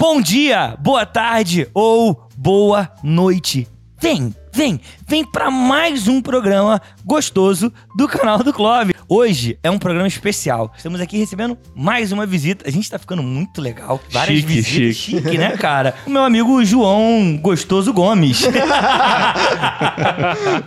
[0.00, 3.68] Bom dia, boa tarde ou boa noite.
[4.00, 8.94] Vem, vem, vem para mais um programa gostoso do canal do Clove.
[9.08, 10.72] Hoje é um programa especial.
[10.76, 12.68] Estamos aqui recebendo mais uma visita.
[12.68, 14.00] A gente tá ficando muito legal.
[14.10, 14.96] Várias Chique, visitas.
[14.96, 15.22] chique.
[15.22, 15.94] Chique, né, cara?
[16.06, 18.42] O meu amigo João Gostoso Gomes.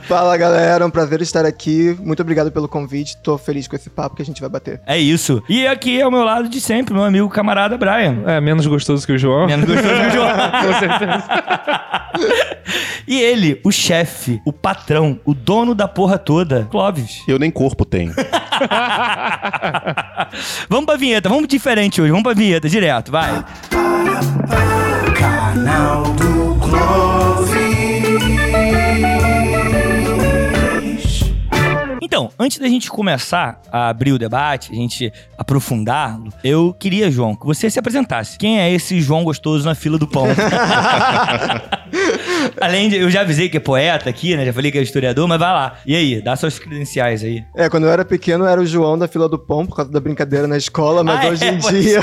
[0.07, 1.95] Fala galera, é um prazer estar aqui.
[2.01, 3.15] Muito obrigado pelo convite.
[3.23, 4.81] Tô feliz com esse papo que a gente vai bater.
[4.85, 5.41] é isso.
[5.47, 8.23] E aqui ao meu lado de sempre, meu amigo camarada Brian.
[8.25, 9.47] É, menos gostoso que o João.
[9.47, 10.29] Menos gostoso que o João.
[10.63, 11.23] Com certeza.
[13.05, 17.23] E ele, o chefe, o patrão, o dono da porra toda, Clóvis.
[17.27, 18.13] Eu nem corpo tenho.
[20.69, 23.43] Vamos pra vinheta, vamos diferente hoje, vamos pra vinheta, direto, vai.
[25.15, 27.73] Canal do Clóvis.
[32.13, 37.35] Então, antes da gente começar a abrir o debate, a gente aprofundá-lo, eu queria, João,
[37.35, 38.37] que você se apresentasse.
[38.37, 40.27] Quem é esse João gostoso na fila do pão?
[42.59, 44.45] Além de, eu já avisei que é poeta aqui, né?
[44.45, 45.79] Já falei que é historiador, mas vai lá.
[45.85, 47.43] E aí, dá suas credenciais aí.
[47.55, 49.91] É, quando eu era pequeno eu era o João da fila do pão por causa
[49.91, 51.99] da brincadeira na escola, mas Ah, hoje é, em dia,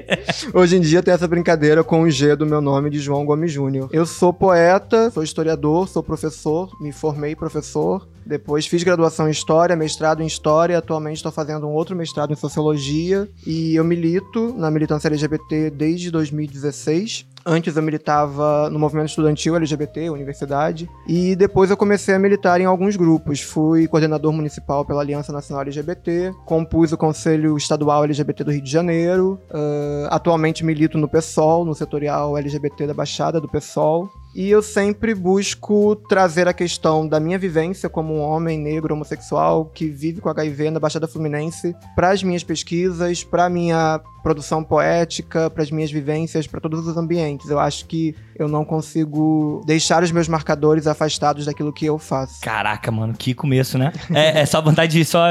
[0.52, 3.52] hoje em dia tem essa brincadeira com o G do meu nome de João Gomes
[3.52, 3.88] Júnior.
[3.92, 9.76] Eu sou poeta, sou historiador, sou professor, me formei professor, depois fiz graduação em história,
[9.76, 14.70] mestrado em história, atualmente estou fazendo um outro mestrado em sociologia e eu milito na
[14.70, 17.26] militância LGBT desde 2016.
[17.46, 22.64] Antes eu militava no movimento estudantil LGBT, universidade, e depois eu comecei a militar em
[22.64, 23.42] alguns grupos.
[23.42, 28.70] Fui coordenador municipal pela Aliança Nacional LGBT, compus o Conselho Estadual LGBT do Rio de
[28.70, 34.08] Janeiro, ah, atualmente milito no PSOL, no setorial LGBT da Baixada do PSOL.
[34.34, 39.66] E eu sempre busco trazer a questão da minha vivência como um homem negro homossexual
[39.66, 45.48] que vive com HIV na Baixada Fluminense para as minhas pesquisas, para minha produção poética,
[45.50, 47.48] para as minhas vivências, para todos os ambientes.
[47.48, 52.40] Eu acho que eu não consigo deixar os meus marcadores afastados daquilo que eu faço.
[52.40, 53.92] Caraca, mano, que começo, né?
[54.12, 55.26] É, é só vontade de só.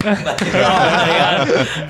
[0.00, 0.36] Tá?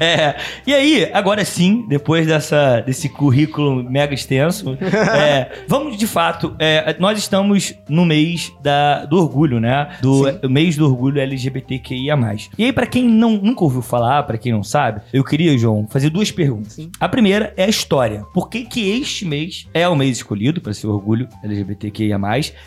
[0.00, 0.36] É.
[0.66, 4.76] E aí, agora sim, depois dessa, desse currículo mega extenso,
[5.16, 6.54] é, vamos de fato.
[6.58, 9.88] é, nós estamos no mês da, do orgulho, né?
[10.00, 10.48] Do Sim.
[10.48, 12.10] mês do orgulho LGBTQIA.
[12.58, 15.86] E aí, pra quem não, nunca ouviu falar, pra quem não sabe, eu queria, João,
[15.88, 16.74] fazer duas perguntas.
[16.74, 16.90] Sim.
[16.98, 18.24] A primeira é a história.
[18.34, 22.18] Por que, que este mês é o mês escolhido para ser orgulho LGBTQIA?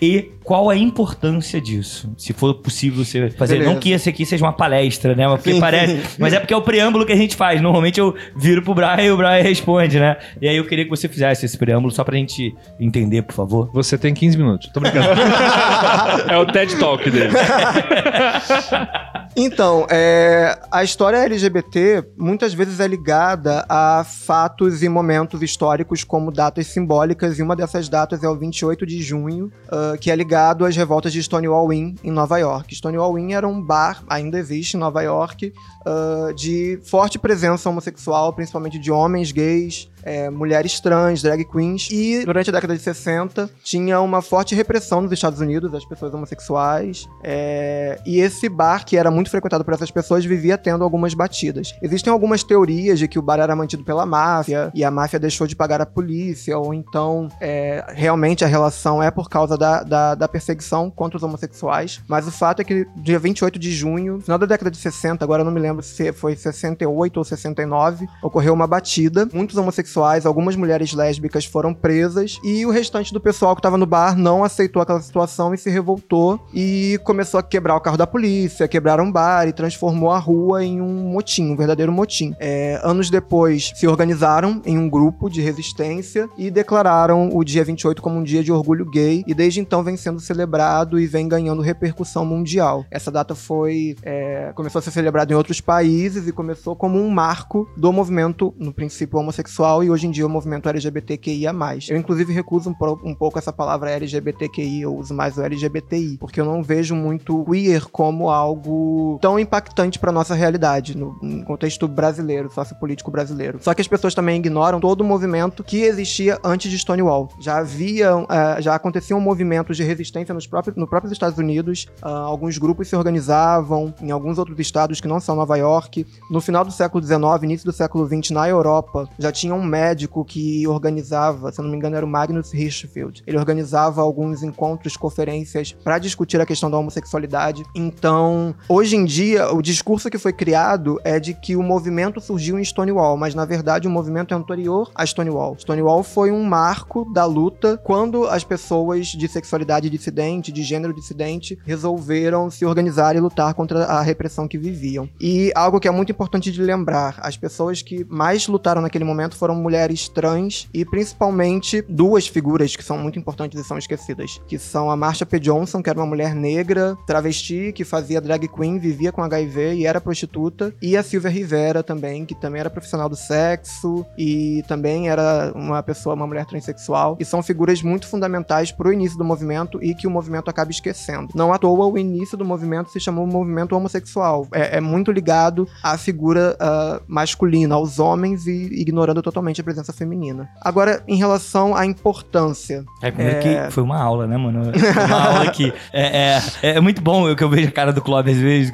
[0.01, 2.11] E qual a importância disso?
[2.17, 3.55] Se for possível você fazer.
[3.55, 3.73] Beleza.
[3.73, 5.27] Não que esse aqui seja uma palestra, né?
[5.35, 5.99] Mas Porque parece.
[6.19, 7.61] Mas é porque é o preâmbulo que a gente faz.
[7.61, 10.17] Normalmente eu viro pro Brian e o Brian responde, né?
[10.41, 13.69] E aí eu queria que você fizesse esse preâmbulo só pra gente entender, por favor.
[13.73, 14.69] Você tem 15 minutos.
[14.73, 15.07] Tô brincando.
[16.29, 17.33] é o TED Talk dele.
[19.35, 26.31] Então, é, a história LGBT muitas vezes é ligada a fatos e momentos históricos como
[26.31, 30.65] datas simbólicas, e uma dessas datas é o 28 de junho, ah, que é ligado
[30.65, 32.75] às revoltas de Stonewall Inn, em Nova York.
[32.75, 35.51] Stonewall Inn era um bar, ainda existe em Nova York,
[35.85, 41.89] ah, de forte presença homossexual, principalmente de homens gays, é, mulheres trans, drag queens.
[41.91, 46.13] E durante a década de 60 tinha uma forte repressão nos Estados Unidos das pessoas
[46.13, 47.07] homossexuais.
[47.23, 51.75] é, e esse bar, que era muito frequentado por essas pessoas, vivia tendo algumas batidas.
[51.81, 55.47] Existem algumas teorias de que o bar era mantido pela máfia e a máfia deixou
[55.47, 60.15] de pagar a polícia, ou então é, realmente a relação é por causa da, da,
[60.15, 62.01] da perseguição contra os homossexuais.
[62.07, 65.43] Mas o fato é que dia 28 de junho, final da década de 60, agora
[65.43, 69.27] não me lembro se foi 68 ou 69, ocorreu uma batida.
[69.33, 73.85] Muitos homossexuais, algumas mulheres lésbicas foram presas e o restante do pessoal que estava no
[73.85, 78.07] bar não aceitou aquela situação e se revoltou e começou a quebrar o carro da
[78.07, 79.11] polícia, quebraram
[79.47, 82.35] e transformou a rua em um motim, um verdadeiro motim.
[82.39, 88.01] É, anos depois, se organizaram em um grupo de resistência e declararam o dia 28
[88.01, 91.61] como um dia de orgulho gay e desde então vem sendo celebrado e vem ganhando
[91.61, 92.85] repercussão mundial.
[92.89, 97.09] Essa data foi é, começou a ser celebrada em outros países e começou como um
[97.09, 101.53] marco do movimento, no princípio homossexual e hoje em dia o movimento LGBTQIA+.
[101.89, 106.39] Eu inclusive recuso um, um pouco essa palavra LGBTQI, eu uso mais o LGBTI, porque
[106.39, 111.87] eu não vejo muito queer como algo tão impactante para nossa realidade no, no contexto
[111.87, 113.59] brasileiro, sociopolítico brasileiro.
[113.61, 117.29] Só que as pessoas também ignoram todo o movimento que existia antes de Stonewall.
[117.39, 122.09] Já havia, eh, já aconteciam movimentos de resistência nos próprios, no próprios Estados Unidos, ah,
[122.09, 126.05] alguns grupos se organizavam em alguns outros estados que não são Nova York.
[126.29, 130.23] No final do século XIX, início do século XX, na Europa, já tinha um médico
[130.25, 133.23] que organizava, se eu não me engano era o Magnus Hirschfeld.
[133.25, 137.63] Ele organizava alguns encontros, conferências para discutir a questão da homossexualidade.
[137.75, 142.21] Então, hoje hoje em dia, o discurso que foi criado é de que o movimento
[142.21, 145.57] surgiu em Stonewall, mas na verdade o movimento é anterior a Stonewall.
[145.57, 151.57] Stonewall foi um marco da luta quando as pessoas de sexualidade dissidente, de gênero dissidente,
[151.65, 155.09] resolveram se organizar e lutar contra a repressão que viviam.
[155.19, 159.35] E algo que é muito importante de lembrar, as pessoas que mais lutaram naquele momento
[159.35, 164.59] foram mulheres trans e principalmente duas figuras que são muito importantes e são esquecidas, que
[164.59, 165.39] são a Marsha P.
[165.39, 169.85] Johnson, que era uma mulher negra, travesti, que fazia drag queen, vivia com HIV e
[169.85, 175.09] era prostituta, e a Silvia Rivera também, que também era profissional do sexo e também
[175.09, 179.23] era uma pessoa, uma mulher transexual, e são figuras muito fundamentais para o início do
[179.23, 181.29] movimento e que o movimento acaba esquecendo.
[181.33, 184.47] Não à toa o início do movimento se chamou movimento homossexual.
[184.51, 189.93] É, é muito ligado à figura uh, masculina, aos homens e ignorando totalmente a presença
[189.93, 190.49] feminina.
[190.61, 192.83] Agora, em relação à importância.
[193.01, 193.39] É, como é...
[193.39, 194.71] que foi uma aula, né, mano?
[194.73, 195.73] Foi uma aula aqui.
[195.91, 198.72] É, é, é muito bom o que eu vejo a cara do Clóvis às vezes.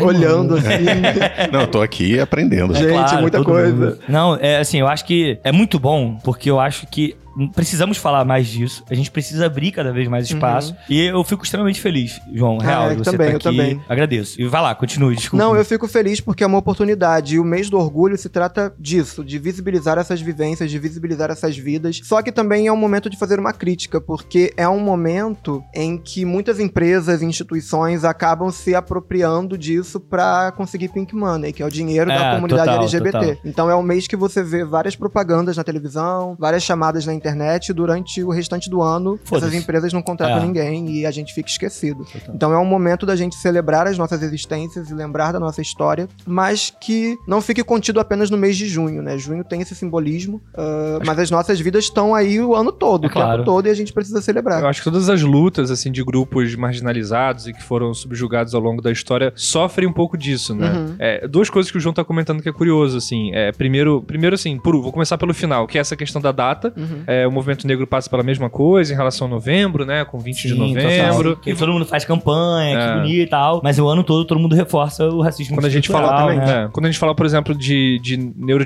[0.00, 0.68] Olhando mano.
[0.68, 0.84] assim.
[1.52, 2.74] Não, eu tô aqui aprendendo.
[2.74, 3.72] Gente, Claro, muita coisa.
[3.72, 3.98] mundo.
[4.08, 7.16] Não, é assim, eu acho que é muito bom, porque eu acho que
[7.54, 8.84] precisamos falar mais disso.
[8.90, 10.74] A gente precisa abrir cada vez mais espaço.
[10.88, 12.58] E eu fico extremamente feliz, João.
[12.58, 12.88] Real, Uhum.
[12.88, 13.44] Ah, eu você também, tá eu aqui.
[13.44, 13.80] também.
[13.88, 14.40] Agradeço.
[14.40, 15.42] E vai lá, continue, desculpa.
[15.44, 17.36] Não, eu fico feliz porque é uma oportunidade.
[17.36, 21.56] E o mês do orgulho se trata disso, de visibilizar essas vivências, de visibilizar essas
[21.56, 22.00] vidas.
[22.04, 25.96] Só que também é um momento de fazer uma crítica, porque é um momento em
[25.98, 31.66] que muitas empresas e instituições acabam se apropriando disso pra conseguir pink money, que é
[31.66, 33.10] o dinheiro da É, comunidade total, LGBT.
[33.12, 33.36] total.
[33.44, 37.25] Então é um mês que você vê várias propagandas na televisão, várias chamadas na internet.
[37.26, 40.46] E durante o restante do ano, essas empresas não contratam É.
[40.46, 42.04] ninguém e a gente fica esquecido.
[42.04, 42.34] Total.
[42.34, 46.08] Então é um momento da gente celebrar as nossas existências e lembrar da nossa história,
[46.26, 49.16] mas que não fique contido apenas no mês de junho, né?
[49.18, 53.06] Junho tem esse simbolismo, ah, mas as nossas vidas estão aí o ano todo, É
[53.06, 53.44] o tempo claro.
[53.44, 54.60] todo, e a gente precisa celebrar.
[54.60, 58.60] Eu acho que todas as lutas, assim, de grupos marginalizados e que foram subjugados ao
[58.60, 60.70] longo da história sofrem um pouco disso, né?
[60.72, 60.94] Uhum.
[60.98, 63.30] É, duas coisas que o João tá comentando que é curioso, assim.
[63.34, 66.72] É, primeiro, primeiro, assim, por, vou começar pelo final, que é essa questão da data.
[66.76, 67.02] Uhum.
[67.06, 70.04] É, o movimento negro passa pela mesma coisa em relação a novembro, né?
[70.04, 71.28] Com 20 de Sim, novembro.
[71.30, 71.36] total.
[71.36, 72.86] Que todo mundo faz campanha, É.
[72.88, 73.60] que bonito e tal.
[73.62, 76.46] Mas o ano todo todo mundo reforça o racismo Quando a gente fala estrutural, também,
[76.54, 76.64] né?
[76.64, 78.16] é, quando a gente fala, por exemplo, de, de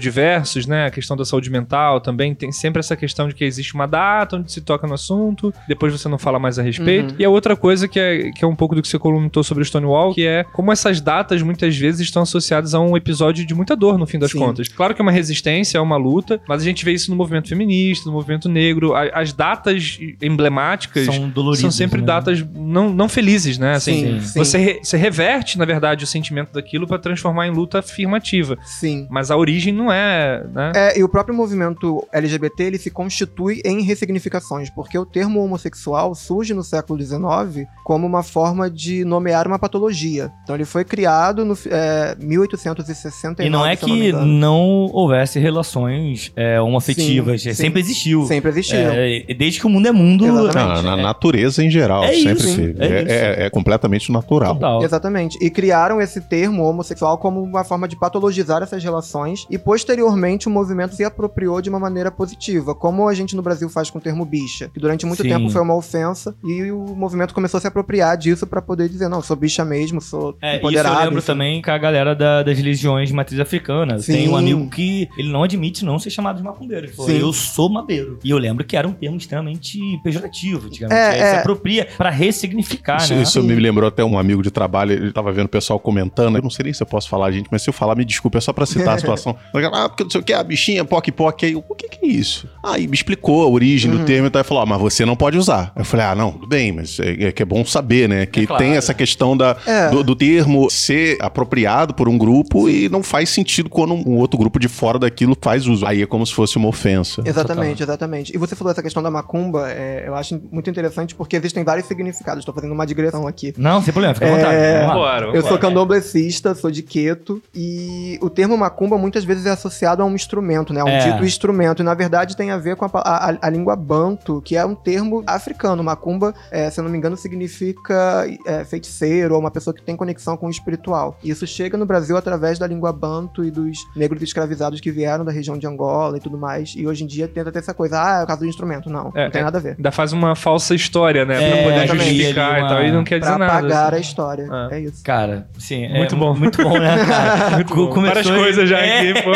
[0.01, 3.75] neurodiversos, né, a questão da saúde mental também tem sempre essa questão de que existe
[3.75, 7.11] uma data onde se toca no assunto, depois você não fala mais a respeito.
[7.13, 7.17] Uhum.
[7.19, 9.63] E a outra coisa que é, que é um pouco do que você comentou sobre
[9.63, 13.55] o Stonewall, que é como essas datas muitas vezes estão associadas a um episódio de
[13.55, 14.39] muita dor no fim das Sim.
[14.39, 14.69] contas.
[14.69, 17.49] Claro que é uma resistência, é uma luta, mas a gente vê isso no movimento
[17.49, 18.95] feminista, no movimento negro.
[18.95, 22.07] A- as datas emblemáticas São são sempre né?
[22.07, 23.75] datas não, não felizes, né?
[23.75, 27.51] Assim, sim, sim, você, re- você reverte, na verdade, o sentimento daquilo pra transformar em
[27.51, 28.57] luta afirmativa.
[28.65, 29.07] sim.
[29.11, 30.73] Mas a origem não é, né?
[30.75, 36.15] É, e o próprio movimento LGBT ele se constitui em ressignificações, porque o termo homossexual
[36.15, 40.31] surge no século XIX como uma forma de nomear uma patologia.
[40.43, 43.47] Então ele foi criado no é, 1869.
[43.47, 44.27] E não é que engano.
[44.27, 44.61] não
[44.93, 47.43] houvesse relações é, homoafetivas.
[47.43, 47.55] Sim, sim.
[47.55, 48.27] Sempre existiu.
[48.35, 48.79] Sempre existiu.
[48.79, 50.27] É, desde que o mundo é mundo.
[50.53, 52.83] Na, na natureza em geral, É sempre isso, teve.
[52.83, 53.13] é É, isso.
[53.13, 54.55] é- é completamente natural.
[54.55, 54.83] Total.
[54.85, 55.39] Exatamente.
[55.41, 59.47] E criaram esse termo homossexual como uma forma de patologizar essas relações.
[59.51, 63.69] E posteriormente o movimento se apropriou de uma maneira positiva, como a gente no Brasil
[63.69, 65.29] faz com o termo bicha, que durante muito Sim.
[65.29, 66.35] tempo foi uma ofensa.
[66.45, 70.01] E o movimento começou a se apropriar disso pra poder dizer: não, sou bicha mesmo,
[70.01, 70.95] sou É, isso empoderado.
[70.97, 71.27] eu lembro enfim.
[71.27, 73.99] também com a galera da- das religiões de matriz africana.
[73.99, 74.13] Sim.
[74.13, 76.87] Tem um amigo que ele não admite não ser chamado de macumbeiro.
[76.87, 77.19] Ele falou, Sim.
[77.21, 78.10] eu sou mabeiro.
[78.23, 81.01] E eu lembro que era um termo extremamente pejorativo, antigamente.
[81.01, 81.39] É, Aí se é.
[81.39, 83.23] apropria pra ressignificar, Isso, né?
[83.23, 86.37] isso me lembrou até um amigo de trabalho, ele tava vendo o pessoal comentando.
[86.37, 88.39] Eu não sei nem se eu posso falar, gente, mas se eu falar, me desculpa,
[88.39, 89.37] é só pra citar a situação.
[89.73, 91.43] ah, porque não sei o que, a bichinha, poc poc.
[91.45, 92.49] Aí eu, o que que é isso?
[92.65, 93.99] Aí me explicou a origem Uhum.
[93.99, 94.41] do termo e tal.
[94.41, 95.73] Ele falou, ah, mas você não pode usar.
[95.77, 98.27] Eu falei, ah, não, tudo bem, mas é, é que é bom saber, né?
[98.27, 98.63] Que É claro.
[98.63, 99.89] tem essa questão da, É.
[99.91, 104.39] do, do termo ser apropriado por um grupo e não faz sentido quando um outro
[104.39, 105.87] grupo de fora daquilo faz uso.
[105.87, 107.23] Aí é como se fosse uma ofensa.
[107.25, 108.35] Exatamente, exatamente.
[108.35, 111.87] E você falou essa questão da macumba, é, eu acho muito interessante porque existem vários
[111.87, 112.41] significados.
[112.41, 113.53] Estou fazendo uma digressão aqui.
[113.59, 114.99] Não, sem problema, fica à É, vontade.
[114.99, 120.03] Bora, Eu sou candomblessista, sou de Queto, e o termo macumba muitas vezes é associado
[120.03, 120.81] a um instrumento, né?
[120.81, 121.11] A um É.
[121.13, 124.57] dito instrumento, e na verdade tem a ver com a, a- a língua banto, que
[124.57, 125.83] é um termo africano.
[125.83, 129.97] Macumba, é, se eu não me engano, significa é, feiticeiro ou uma pessoa que tem
[129.97, 131.19] conexão com o espiritual.
[131.23, 135.25] E isso chega no Brasil através da língua banto e dos negros escravizados que vieram
[135.25, 136.75] da região de Angola e tudo mais.
[136.77, 138.89] E hoje em dia tenta ter essa coisa, ah, é o caso do instrumento.
[138.91, 139.45] Não, É, não tem é.
[139.45, 139.75] nada a ver.
[139.77, 141.35] Ainda faz uma falsa história, né?
[141.35, 142.09] É, pra poder exatamente.
[142.09, 142.83] justificar Ali e tal.
[142.85, 143.53] E não quer Pra dizer nada.
[143.59, 143.97] apagar assim.
[143.97, 144.49] a história.
[144.71, 144.75] É.
[144.77, 145.03] É isso.
[145.05, 145.85] Cara, sim.
[145.85, 146.35] é Muito bom.
[146.35, 147.51] Muito bom, né, cara?
[147.57, 147.91] Muito bom.
[148.01, 149.11] Várias começou- coisas já É.
[149.11, 149.31] aqui, pô.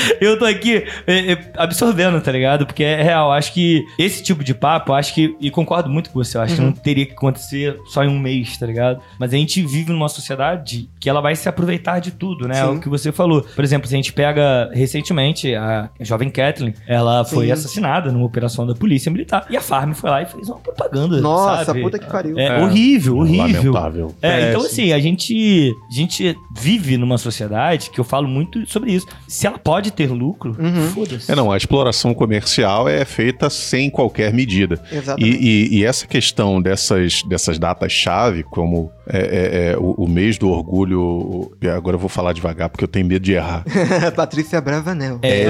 [0.20, 2.66] eu tô aqui é, é, absorvendo, tá ligado?
[2.66, 3.32] Porque é real.
[3.32, 5.36] Acho que esse tipo de papo, acho que.
[5.40, 6.36] E concordo muito com você.
[6.36, 9.00] Eu acho que não teria que acontecer só em um mês, tá ligado?
[9.18, 12.58] Mas a gente vive numa sociedade que ela vai se aproveitar de tudo, né?
[12.60, 12.76] É Sim.
[12.76, 13.42] o que você falou.
[13.42, 17.52] Por exemplo, se a gente pega recentemente a jovem Kathleen, ela foi Sim.
[17.52, 19.46] assassinada numa operação da polícia militar.
[19.50, 21.20] E a Farm foi lá e fez uma propaganda.
[21.20, 21.82] Nossa, sabe?
[21.82, 22.38] puta que pariu.
[22.38, 22.62] É, É.
[22.62, 23.72] horrível, horrível.
[23.72, 24.14] Lamentável.
[24.22, 24.66] É, É, então sim.
[24.66, 29.06] assim, a gente, a gente vive numa sociedade que eu falo muito sobre isso.
[29.26, 30.88] Se ela pode ter lucro, Uhum.
[30.90, 31.30] foda-se.
[31.30, 34.80] É, não, a exploração comercial é feita sem qualquer medida.
[34.90, 35.38] E, Exatamente.
[35.40, 40.48] e- e essa questão dessas, dessas datas-chave, como é, é, é, o, o mês do
[40.50, 41.50] orgulho.
[41.74, 43.64] Agora eu vou falar devagar porque eu tenho medo de errar.
[44.14, 45.18] Patrícia Bravanel.
[45.22, 45.44] É.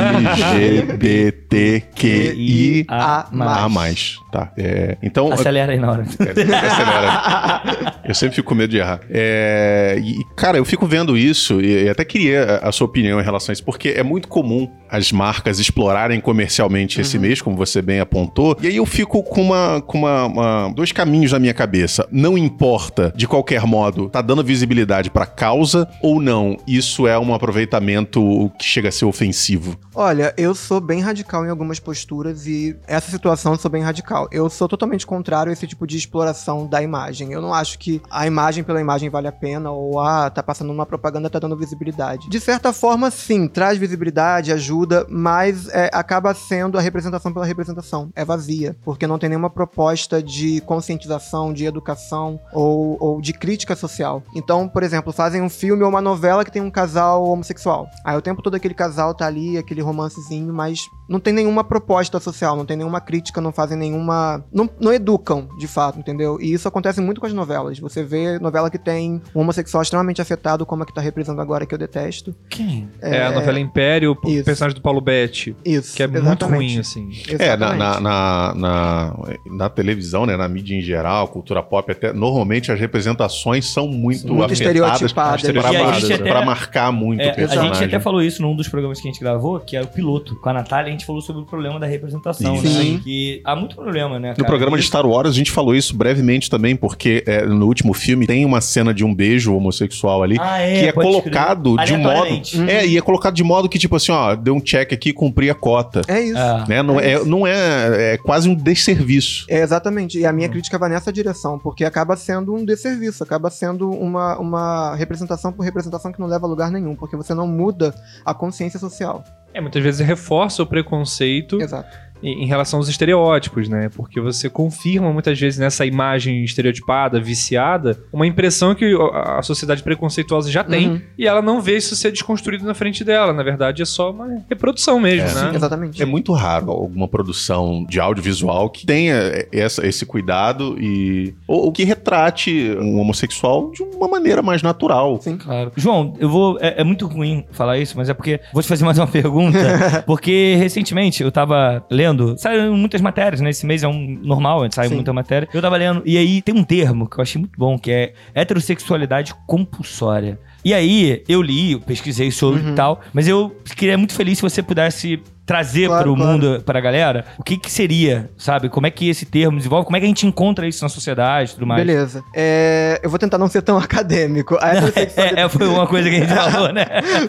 [1.49, 3.28] LGBTQI A
[3.64, 4.16] a mais.
[4.30, 4.52] Tá.
[4.57, 5.33] É, então.
[5.33, 6.02] Acelera aí na hora.
[6.02, 7.92] Acelera.
[8.04, 9.00] Eu sempre fico com medo de errar.
[9.11, 13.21] É, e, cara, eu fico vendo isso e, e até queria a, a sua opinião
[13.21, 17.54] em relação a isso, porque é muito comum as marcas explorarem comercialmente esse mês, como
[17.54, 21.38] você bem apontou, e aí eu fico com uma, com uma, uma- dois caminhos na
[21.38, 22.08] minha cabeça.
[22.11, 27.35] Não importa, de qualquer modo, tá dando visibilidade pra causa ou não, isso é um
[27.35, 29.76] aproveitamento que chega a ser ofensivo.
[29.94, 34.26] Olha, eu sou bem radical em algumas posturas e essa situação eu sou bem radical.
[34.32, 37.32] Eu sou totalmente contrário a esse tipo de exploração da imagem.
[37.32, 40.73] Eu não acho que a imagem pela imagem vale a pena ou ah, tá passando
[40.73, 42.28] uma propaganda, tá dando visibilidade.
[42.30, 44.07] De certa forma, sim, traz visibilidade,
[44.52, 48.10] ajuda, mas é, acaba sendo a representação pela representação.
[48.14, 53.74] É vazia, porque não tem nenhuma proposta de conscientização, de educação ou, ou de crítica
[53.74, 54.22] social.
[54.34, 57.88] Então, por exemplo, fazem um filme ou uma novela que tem um casal homossexual.
[58.04, 62.20] Aí o tempo todo aquele casal tá ali, aquele romancezinho, mas não tem nenhuma proposta
[62.20, 64.44] social, não tem nenhuma crítica, não fazem nenhuma.
[64.52, 66.38] Não, não educam, de fato, entendeu?
[66.40, 67.78] E isso acontece muito com as novelas.
[67.78, 71.64] Você vê novela que tem um homossexual extremamente afetado, como a que tá reprisando agora,
[71.64, 72.34] que eu detesto.
[72.50, 72.90] Quem?
[73.00, 74.44] É, a novela Império, o Isso.
[74.44, 75.96] personagem do Paulo Betti, Isso.
[75.96, 76.56] que é muito exatamente.
[76.74, 77.10] ruim, assim.
[77.28, 77.78] É, na, Exatamente.
[77.78, 79.14] na, na, na,
[79.50, 84.28] na televisão, né, na mídia em geral, cultura pop, até normalmente as representações são muito,
[84.32, 86.10] Muito afetadas estereotipadas.
[86.10, 87.74] a até- pra marcar muito É, o a personagem.
[87.74, 90.36] gente até falou isso num dos programas que a gente gravou, que era o piloto.
[90.36, 92.64] Com a Natália, a gente falou sobre o problema da representação, Isso.
[92.64, 92.70] né?
[92.82, 93.00] Sim.
[93.02, 94.30] Que há muito problema, né?
[94.30, 94.48] No cara?
[94.48, 98.26] programa de Star Wars, a gente falou isso brevemente também, porque é, no último filme
[98.26, 102.08] tem uma cena de um beijo homossexual ali, Ah, que é colocado de um modo.
[102.10, 102.60] Aleatoriamente.
[102.70, 105.50] É, e é colocado de modo que, tipo assim, ó, deu um check aqui, cumpri
[105.50, 106.02] a cota.
[106.09, 106.38] É isso.
[106.38, 106.64] Ah.
[106.68, 106.83] Né?
[106.83, 108.14] Não, é, não é.
[108.14, 109.47] É quase um desserviço.
[109.49, 110.18] É, exatamente.
[110.18, 114.38] E a minha crítica vai nessa direção, porque acaba sendo um desserviço, acaba sendo uma,
[114.38, 118.35] uma representação por representação que não leva a lugar nenhum, porque você não muda a
[118.35, 119.25] consciência social.
[119.52, 121.97] É, muitas vezes reforça o preconceito Exato.
[122.22, 123.88] Em relação aos estereótipos, né?
[123.94, 130.50] Porque você confirma muitas vezes nessa imagem estereotipada, viciada, uma impressão que a sociedade preconceituosa
[130.50, 131.00] já tem Uhum.
[131.16, 133.32] e ela não vê isso ser desconstruído na frente dela.
[133.32, 135.34] Na verdade, é só uma reprodução mesmo, É.
[135.44, 135.52] né?
[135.54, 136.02] Exatamente.
[136.02, 139.14] É muito raro alguma produção de audiovisual que tenha
[139.52, 141.34] essa- esse cuidado e.
[141.46, 145.20] Ou, ou que retrate um homossexual de uma maneira mais natural.
[145.20, 145.37] Sim.
[145.37, 145.72] Claro.
[145.76, 146.58] João, eu vou.
[146.60, 148.40] É, é muito ruim falar isso, mas é porque.
[148.52, 149.58] Vou te fazer mais uma pergunta.
[150.06, 152.07] porque recentemente eu tava lendo.
[152.38, 153.50] Saíram muitas matérias, né?
[153.50, 154.94] Esse mês é um normal, sai Sim.
[154.96, 155.48] muita matéria.
[155.52, 156.02] Eu tava lendo.
[156.04, 160.38] E aí tem um termo que eu achei muito bom, que é heterossexualidade compulsória.
[160.64, 162.72] E aí, eu li, eu pesquisei sobre Uhum.
[162.72, 166.32] e tal, mas eu ficaria muito feliz se você pudesse trazer Claro, pro claro.
[166.32, 168.68] mundo, pra galera, o que que seria, sabe?
[168.68, 171.52] Como é que esse termo desenvolve, como é que a gente encontra isso na sociedade
[171.52, 171.84] e tudo mais.
[171.84, 172.22] Beleza.
[172.36, 174.58] É, eu vou tentar não ser tão acadêmico.
[174.60, 175.40] A heterossexualidade...
[175.40, 176.84] É, é, foi uma coisa que a gente falou, né?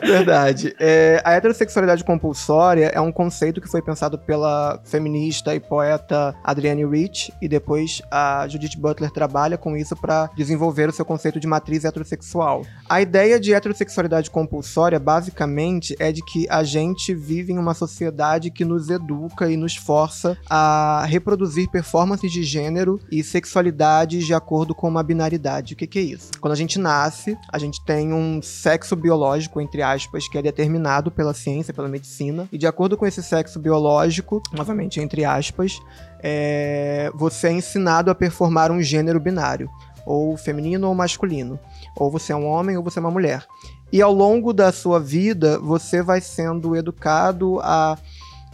[0.06, 0.76] Verdade.
[0.78, 6.86] É, a heterossexualidade compulsória é um conceito que foi pensado pela feminista e poeta Adrienne
[6.86, 11.48] Rich e depois a Judith Butler trabalha com isso para desenvolver o seu conceito de
[11.48, 12.66] matriz heterossexual.
[12.90, 18.09] A ideia de heterossexualidade compulsória basicamente é de que a gente vive em uma sociedade
[18.52, 24.76] que nos educa e nos força a reproduzir performances de gênero e sexualidades de acordo
[24.76, 25.74] com uma binaridade.
[25.74, 26.32] O que, que é isso?
[26.40, 31.12] Quando a gente nasce, a gente tem um sexo biológico, entre aspas, que é determinado
[31.12, 35.80] pela ciência, pela medicina, e de acordo com esse sexo biológico, novamente entre aspas,
[36.22, 39.70] é, você é ensinado a performar um gênero binário,
[40.06, 41.60] ou feminino ou masculino,
[41.96, 43.46] ou você é um homem ou você é uma mulher.
[43.92, 47.98] E ao longo da sua vida, você vai sendo educado a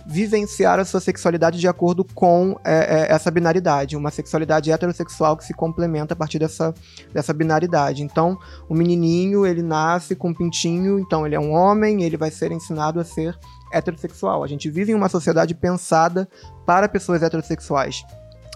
[0.05, 5.43] vivenciar a sua sexualidade de acordo com é, é, essa binaridade, uma sexualidade heterossexual que
[5.43, 6.73] se complementa a partir dessa,
[7.11, 8.03] dessa binaridade.
[8.03, 8.37] Então,
[8.69, 12.51] o menininho, ele nasce com um pintinho, então ele é um homem, ele vai ser
[12.51, 13.35] ensinado a ser
[13.73, 14.43] heterossexual.
[14.43, 16.29] A gente vive em uma sociedade pensada
[16.65, 18.03] para pessoas heterossexuais.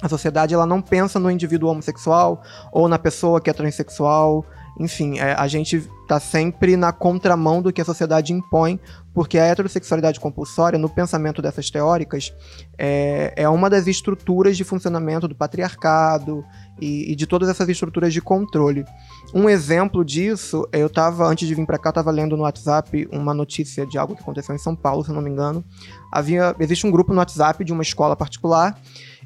[0.01, 4.45] A sociedade ela não pensa no indivíduo homossexual ou na pessoa que é transexual.
[4.79, 8.79] Enfim, é, a gente tá sempre na contramão do que a sociedade impõe,
[9.13, 12.33] porque a heterossexualidade compulsória, no pensamento dessas teóricas,
[12.77, 16.45] é, é uma das estruturas de funcionamento do patriarcado
[16.79, 18.86] e, e de todas essas estruturas de controle.
[19.33, 23.33] Um exemplo disso, eu tava, antes de vir para cá, tava lendo no WhatsApp uma
[23.33, 25.63] notícia de algo que aconteceu em São Paulo, se não me engano.
[26.12, 28.79] Havia, existe um grupo no WhatsApp de uma escola particular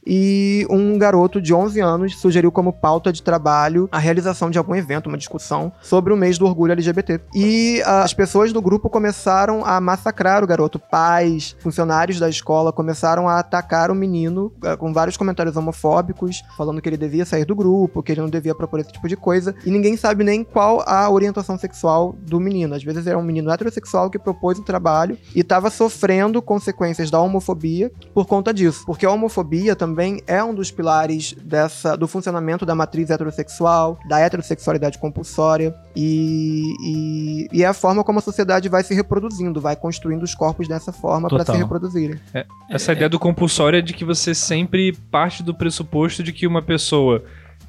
[0.06, 4.76] e um garoto de 11 anos sugeriu como pauta de trabalho a realização de algum
[4.76, 7.22] evento, uma discussão sobre o mês do orgulho LGBT.
[7.34, 10.80] E ah, as pessoas do grupo começaram a massacrar o garoto.
[10.80, 16.82] Pais, funcionários da escola começaram a atacar o menino ah, com vários comentários homofóbicos, falando
[16.82, 19.56] que ele devia sair do grupo, que ele não devia propor esse tipo de coisa.
[19.66, 22.76] E ninguém sabe nem qual a orientação sexual do menino.
[22.76, 27.20] Às vezes era um menino heterossexual que propôs o trabalho e estava sofrendo consequências da
[27.20, 28.84] homofobia por conta disso.
[28.86, 29.93] Porque a homofobia também
[30.28, 37.48] é um dos pilares dessa, do funcionamento da matriz heterossexual, da heterossexualidade compulsória, e, e,
[37.52, 40.92] e é a forma como a sociedade vai se reproduzindo, vai construindo os corpos dessa
[40.92, 42.20] forma para se reproduzirem.
[42.70, 46.62] Essa ideia do compulsório é de que você sempre parte do pressuposto de que uma
[46.62, 47.24] pessoa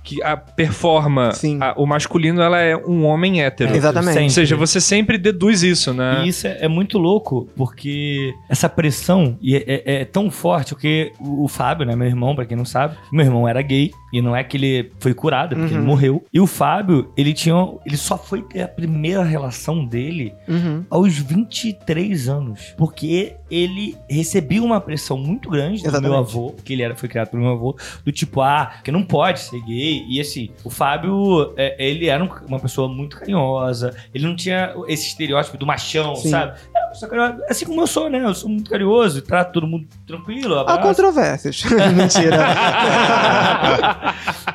[0.05, 1.59] que a performa Sim.
[1.61, 3.75] a- o masculino, ela é um homem hétero.
[3.75, 4.13] Exatamente.
[4.13, 4.25] Sempre.
[4.25, 6.23] Ou seja, você sempre deduz isso, né?
[6.25, 11.11] E isso é, é muito louco, porque essa pressão é, é- é tão forte, porque
[11.19, 14.21] o, o Fábio, né, meu irmão, pra quem não sabe, meu irmão era gay, e
[14.23, 15.81] não é que ele foi curado, é porque Uhum.
[15.81, 16.25] ele morreu.
[16.33, 17.55] E o Fábio, ele tinha.
[17.87, 20.85] Ele só foi ter a primeira relação dele Uhum.
[20.91, 22.75] aos 23 anos.
[22.77, 26.11] Porque ele recebia uma pressão muito grande do Exatamente.
[26.11, 29.03] meu avô, que ele era, foi criado pelo meu avô, do tipo, ah, que não
[29.03, 29.94] pode ser gay.
[30.09, 34.75] E assim, o Fábio, é, ele era um- uma pessoa muito carinhosa, ele não tinha
[34.89, 36.31] esse estereótipo do machão, Sim.
[36.31, 36.59] sabe?
[36.75, 38.25] Era uma pessoa carinhosa, assim como eu sou, né?
[38.25, 40.83] Eu sou muito carinhoso, trato todo mundo tranquilo, Há abraço.
[40.83, 41.63] controvérsias.
[41.95, 42.39] Mentira.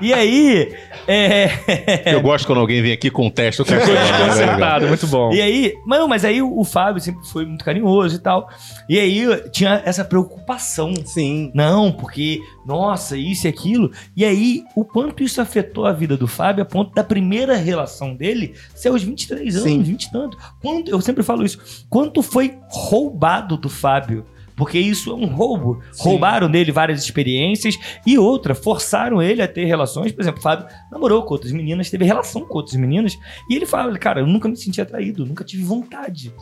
[0.02, 0.74] E aí,
[1.08, 1.50] é...
[2.14, 5.32] Eu gosto quando alguém vem aqui com que é Ficou desconcertado, muito bom.
[5.34, 8.50] E aí, não, mas aí o, o Fábio sempre foi muito carinhoso e tal.
[8.88, 10.94] E aí tinha essa preocupação.
[11.06, 11.52] Sim.
[11.54, 13.92] Não, porque, nossa, isso e aquilo.
[14.16, 18.16] E aí, o quanto isso afetou a vida do Fábio a ponto da primeira relação
[18.16, 19.82] dele ser aos 23 anos, Sim.
[19.82, 20.38] 20 e tanto.
[20.62, 21.86] Quanto, eu sempre falo isso.
[21.90, 24.26] Quanto foi roubado do Fábio?
[24.60, 25.82] Porque isso é um roubo.
[25.94, 26.04] Sim.
[26.04, 30.12] Roubaram dele várias experiências e outra, forçaram ele a ter relações.
[30.12, 33.18] Por exemplo, o Fábio namorou com outras meninas, teve relação com outras meninas.
[33.50, 36.34] E ele fala, cara, eu nunca me senti atraído, nunca tive vontade.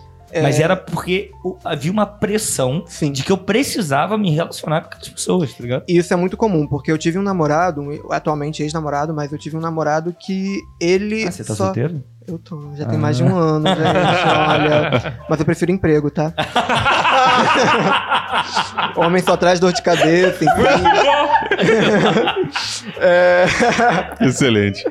[0.41, 1.31] Mas É, era porque
[1.63, 3.11] havia uma pressão Sim.
[3.11, 5.85] de que eu precisava me relacionar com aquelas pessoas, tá ligado?
[5.87, 9.55] E isso é muito comum, porque eu tive um namorado, atualmente ex-namorado, mas eu tive
[9.55, 11.23] um namorado que ele.
[11.23, 11.65] Ah, você tá só...
[11.65, 12.03] solteiro?
[12.27, 13.01] Eu tô, já tem Ah.
[13.01, 13.79] mais de um ano, gente.
[13.79, 15.13] Olha.
[15.29, 16.33] Mas eu prefiro emprego, tá?
[18.97, 20.53] Homem só traz dor de cabeça, enfim.
[22.99, 23.45] É,
[24.21, 24.83] Excelente.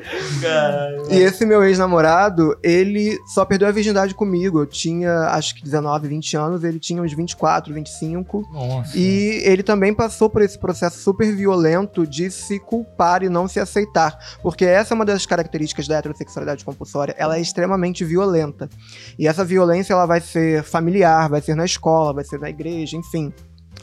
[1.09, 4.59] E esse meu ex-namorado, ele só perdeu a virgindade comigo.
[4.59, 8.47] Eu tinha, acho que 19, 20 anos, ele tinha uns 24, 25.
[8.51, 8.97] Nossa.
[8.97, 13.59] E ele também passou por esse processo super violento de se culpar e não se
[13.59, 14.17] aceitar.
[14.41, 17.15] Porque essa é uma das características da heterossexualidade compulsória.
[17.17, 18.69] Ela é extremamente violenta.
[19.17, 22.95] E essa violência ela vai ser familiar, vai ser na escola, vai ser na igreja,
[22.95, 23.33] enfim.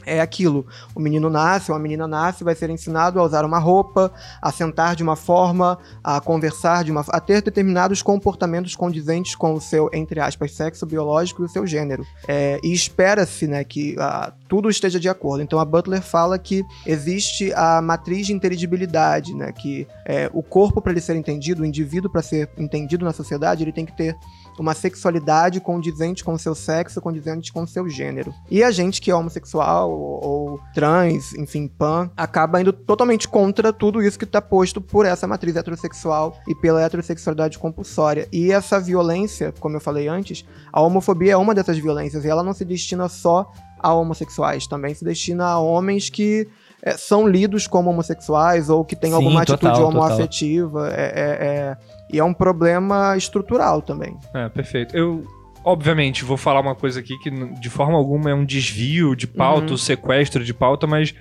[0.05, 0.65] É aquilo.
[0.93, 4.51] O menino nasce, ou a menina nasce, vai ser ensinado a usar uma roupa, a
[4.51, 9.61] sentar de uma forma, a conversar de uma a ter determinados comportamentos condizentes com o
[9.61, 12.05] seu, entre aspas, sexo biológico e o seu gênero.
[12.27, 15.43] É, e espera-se né, que ah, tudo esteja de acordo.
[15.43, 20.81] Então a Butler fala que existe a matriz de inteligibilidade, né, que é, o corpo,
[20.81, 24.15] para ele ser entendido, o indivíduo, para ser entendido na sociedade, ele tem que ter
[24.57, 28.33] uma sexualidade condizente com o seu sexo, condizente com o seu gênero.
[28.49, 33.73] E a gente que é homossexual ou, ou trans, enfim, pan, acaba indo totalmente contra
[33.73, 38.27] tudo isso que está posto por essa matriz heterossexual e pela heterossexualidade compulsória.
[38.31, 42.43] E essa violência, como eu falei antes, a homofobia é uma dessas violências e ela
[42.43, 46.47] não se destina só a homossexuais, também se destina a homens que
[46.81, 49.89] é, são lidos como homossexuais ou que têm Sim, alguma atitude total, total.
[49.89, 50.89] homoafetiva.
[50.89, 51.77] É, é- é-
[52.11, 54.17] e é um problema estrutural também.
[54.33, 54.95] É, perfeito.
[54.95, 55.25] Eu,
[55.63, 59.67] obviamente, vou falar uma coisa aqui que de forma alguma é um desvio de pauta,
[59.67, 59.73] Uhum.
[59.73, 61.13] um sequestro de pauta, mas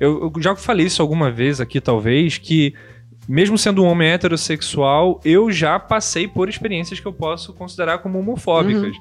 [0.00, 2.74] eu, eu já falei isso alguma vez aqui, talvez, que
[3.28, 8.18] mesmo sendo um homem heterossexual, eu já passei por experiências que eu posso considerar como
[8.18, 8.94] homofóbicas.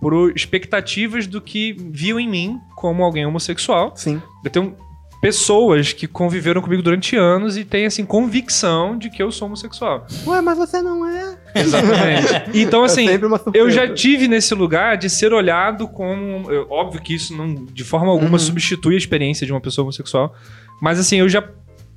[0.00, 3.92] Por expectativas do que viam em mim como alguém homossexual.
[3.96, 4.20] Sim.
[4.44, 4.76] Eu tenho
[5.24, 10.06] pessoas que conviveram comigo durante anos e têm, assim, convicção de que eu sou homossexual.
[10.26, 11.36] Ué, mas você não é.
[11.54, 12.50] Exatamente.
[12.52, 13.56] Então, assim, é uma surpresa.
[13.66, 16.50] eu já tive nesse lugar de ser olhado como.
[16.52, 18.38] eu- óbvio que isso não, de forma alguma, Uhum.
[18.38, 20.34] substitui a experiência de uma pessoa homossexual.
[20.80, 21.42] Mas assim, eu já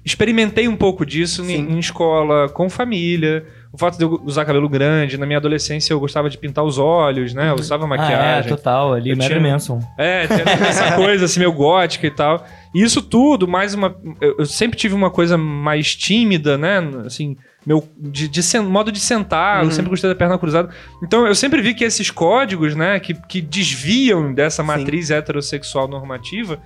[0.06, 4.67] experimentei um pouco disso em, em escola, com família, o fato de eu usar cabelo
[4.69, 7.49] grande, na minha adolescência eu gostava de pintar os olhos, né?
[7.49, 8.49] Eu usava Ah, é, maquiagem.
[8.49, 9.80] total, ali, Eu Marilyn tinha- Manson.
[9.97, 12.45] É, tem essa coisa assim, meio gótica e tal.
[12.73, 13.95] E isso tudo, mais uma.
[14.21, 16.80] Eu, eu sempre tive uma coisa mais tímida, né?
[17.06, 17.88] Assim, meu.
[17.97, 19.71] De, de sen- modo de sentar, eu Uhum.
[19.71, 20.69] sempre gostei da perna cruzada.
[21.03, 24.67] Então eu sempre vi que esses códigos, né, que, que desviam dessa Sim.
[24.67, 26.60] matriz heterossexual normativa.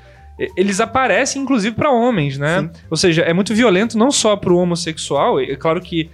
[0.57, 2.67] Eles aparecem, inclusive, para homens, né?
[2.89, 5.39] Ou seja, é muito violento não só para o homossexual.
[5.39, 6.09] É claro que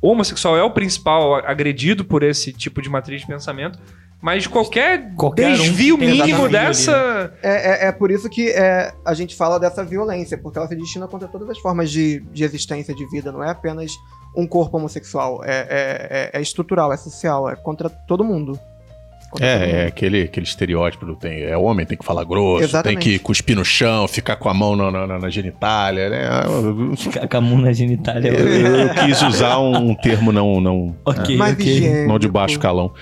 [0.00, 3.78] homossexual é o principal agredido por esse tipo de matriz de pensamento,
[4.20, 7.32] mas qualquer, Qualquer um desvio tem mínimo ali, dessa.
[7.42, 10.76] É, é, é por isso que é, a gente fala dessa violência, porque ela se
[10.76, 13.32] destina contra todas as formas de, de existência, de vida.
[13.32, 13.92] Não é apenas
[14.36, 15.42] um corpo homossexual.
[15.42, 18.60] É, é, é- é estrutural, é social, é contra todo mundo.
[19.38, 23.02] É, é aquele, aquele estereótipo do tem, é homem, tem que falar grosso, Exatamente.
[23.04, 26.28] tem que cuspir no chão, ficar com a mão na, na, na genitália, né?
[26.96, 28.28] Ficar com a mão na genitália.
[28.30, 31.66] Eu, eu quis usar um termo não, não, ok, Mais ok.
[31.66, 32.08] higiênico.
[32.08, 32.92] não de baixo calão.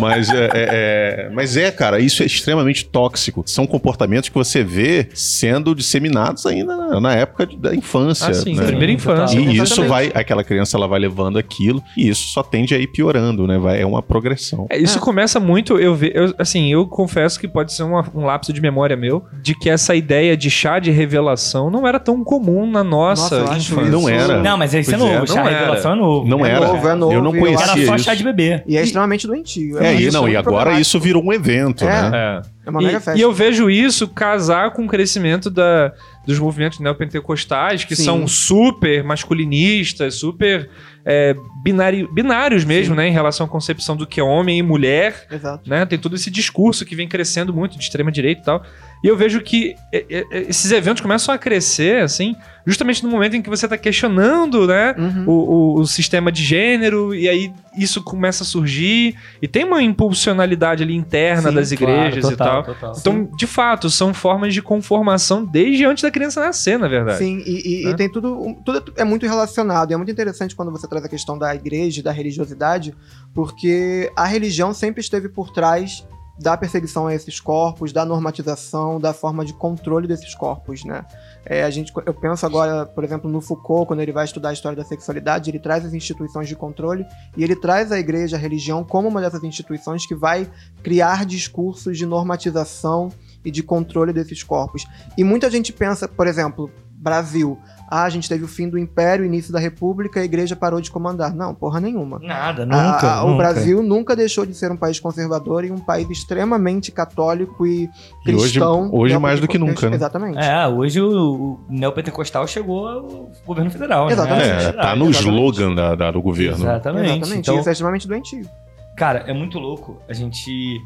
[0.00, 3.42] Mas é, é- é- mas é, cara, isso é extremamente tóxico.
[3.46, 8.28] São comportamentos que você vê sendo disseminados ainda na, na época de- da infância.
[8.28, 8.64] Ah, sim, né?
[8.66, 9.38] primeira infância.
[9.38, 9.88] E isso Exatamente.
[9.88, 13.58] vai, aquela criança ela vai levando aquilo e isso só tende a ir piorando, né?
[13.58, 14.66] Vai, é uma progressão.
[14.70, 15.96] É, isso começa muito, eu,
[16.38, 19.94] assim, eu confesso que pode ser uma- um lapso de memória meu, de que essa
[19.94, 23.90] ideia de chá de revelação não era tão comum na nossa, Nossa, infância.
[23.90, 24.42] Não era.
[24.42, 25.26] Não, mas esse é é, novo.
[25.26, 26.28] Chá não revelação é novo.
[26.28, 26.66] Não É era.
[26.66, 28.04] novo, é novo, eu não e conhecia Era só isso.
[28.04, 28.62] chá de bebê.
[28.66, 29.78] E é extremamente doentio.
[29.78, 32.10] É, uma e não, e agora isso virou um evento, É.
[32.10, 32.42] né?
[32.52, 32.56] É.
[32.66, 33.16] É uma mega E, festa.
[33.16, 35.92] e eu vejo isso casar com o crescimento da,
[36.26, 38.02] dos movimentos neopentecostais, que Sim.
[38.04, 40.68] são super masculinistas, super
[41.08, 43.06] é, binário- binários mesmo, né?
[43.06, 45.26] Em relação à concepção do que é homem e mulher.
[45.30, 45.70] Exato.
[45.70, 45.86] né?
[45.86, 48.62] Tem todo esse discurso que vem crescendo muito de extrema direita e tal.
[49.04, 52.34] E eu vejo que é, é, é, esses eventos começam a crescer, assim,
[52.66, 54.94] justamente no momento em que você está questionando, né?
[54.98, 55.24] Uhum.
[55.26, 59.82] O, o- o sistema de gênero, e aí isso começa a surgir, e tem uma
[59.82, 62.62] impulsionalidade ali interna Sim, das igrejas Claro, e tal.
[62.64, 62.94] total, total.
[62.98, 67.18] Então, de fato, são formas de conformação desde antes da criança nascer, na verdade.
[67.18, 67.90] Sim, e, e- Né?
[67.90, 69.90] e tem tudo, tudo é muito relacionado.
[69.90, 72.94] E é muito interessante quando você traz a questão da igreja e da religiosidade,
[73.34, 76.04] porque a religião sempre esteve por trás
[76.38, 81.04] da perseguição a esses corpos, da normatização, da forma de controle desses corpos, né?
[81.44, 84.52] É, a gente, eu penso agora, por exemplo, no Foucault, quando ele vai estudar a
[84.52, 88.38] história da sexualidade, ele traz as instituições de controle e ele traz a igreja, a
[88.38, 90.50] religião, como uma dessas instituições que vai
[90.82, 93.10] criar discursos de normatização
[93.44, 94.84] e de controle desses corpos.
[95.16, 97.58] E muita gente pensa, por exemplo, Brasil.
[97.88, 100.80] Ah, a gente teve o fim do Império, o início da República, a igreja parou
[100.80, 101.32] de comandar.
[101.34, 102.18] Não, porra nenhuma.
[102.18, 103.12] Nada, A- nunca.
[103.12, 103.36] a- o nunca.
[103.38, 107.84] Brasil nunca deixou de ser um país conservador e um país extremamente católico e
[108.26, 108.90] E hoje, cristão.
[108.92, 109.94] hoje mais do que nunca, né?
[109.96, 110.38] Exatamente.
[110.38, 114.46] É, hoje o, o neopentecostal chegou ao governo federal, Exatamente.
[114.48, 114.64] né?
[114.64, 115.18] É, tá no Exatamente.
[115.20, 116.56] slogan da, da- do governo.
[116.64, 117.06] Exatamente.
[117.06, 117.38] Exatamente.
[117.38, 118.48] Então, Isso é extremamente doentio.
[118.96, 120.80] Cara, é muito louco a gente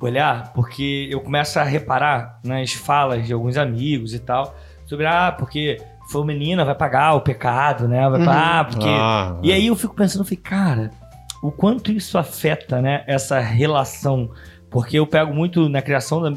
[0.00, 4.54] olhar, porque eu começo a reparar nas falas de alguns amigos e tal,
[4.86, 5.78] sobre, ah, porque
[6.10, 8.08] foi menina, vai pagar o pecado, né?
[8.08, 8.24] Vai Uhum.
[8.26, 8.88] pagar, porque.
[8.88, 10.90] Ah, E aí eu fico pensando, eu falei, cara,
[11.42, 14.30] o quanto isso afeta, né, essa relação.
[14.70, 16.32] Porque eu pego muito na criação da.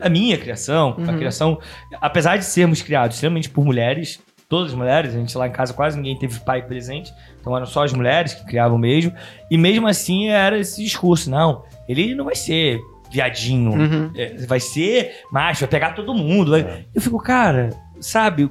[0.00, 1.16] A minha criação, a Uhum.
[1.18, 1.58] criação.
[2.00, 5.72] Apesar de sermos criados extremamente por mulheres, todas as mulheres, a gente lá em casa
[5.72, 9.12] quase ninguém teve pai presente, então eram só as mulheres que criavam mesmo.
[9.50, 12.80] E mesmo assim era esse discurso: não, ele não vai ser
[13.14, 14.10] viadinho, Uhum.
[14.16, 16.50] é, vai ser macho, vai pegar todo mundo.
[16.50, 18.50] vai- Eu fico, cara, sabe?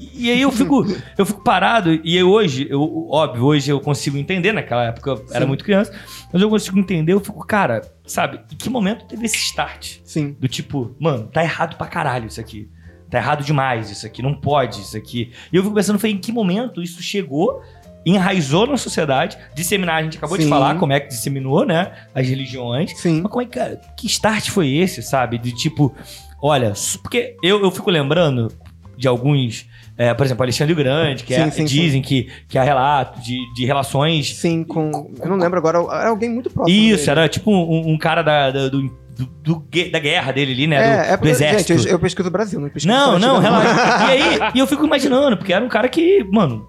[0.00, 0.82] E aí eu fico,
[1.18, 5.26] eu fico parado, e eu hoje, eu, óbvio, hoje eu consigo entender, naquela época eu
[5.30, 5.92] era muito criança,
[6.32, 9.98] mas eu consigo entender, eu fico, cara, sabe, em que momento teve esse start?
[10.04, 10.34] Sim.
[10.40, 12.68] Do tipo, mano, tá errado pra caralho isso aqui.
[13.10, 15.32] Tá errado demais isso aqui, não pode isso aqui.
[15.52, 17.62] E eu fico pensando, foi em que momento isso chegou,
[18.04, 20.50] enraizou na sociedade, disseminar, a gente acabou de Sim.
[20.50, 23.20] falar como é que disseminou, né, as religiões, Sim.
[23.22, 25.38] mas como é que, cara, que start foi esse, sabe?
[25.38, 25.94] De tipo,
[26.40, 28.52] olha, porque eu, eu fico lembrando
[28.96, 32.58] de alguns, é, por exemplo, Alexandre o Grande, que é- Sim, sim, dizem que, que
[32.58, 34.34] há relato de, de relações.
[34.36, 35.10] Sim, com.
[35.20, 36.76] Eu não lembro agora, era alguém muito próximo.
[36.76, 37.10] Isso, dele.
[37.20, 40.76] era tipo um, um cara da, da- do, do- do da guerra dele ali, né?
[40.78, 41.74] do, É, é do exército.
[41.74, 44.04] gente, eu, eu pesquiso o Brasil, não pesquiso Não, não, relaxa.
[44.04, 46.66] E aí, e eu fico imaginando, porque era um cara que, mano,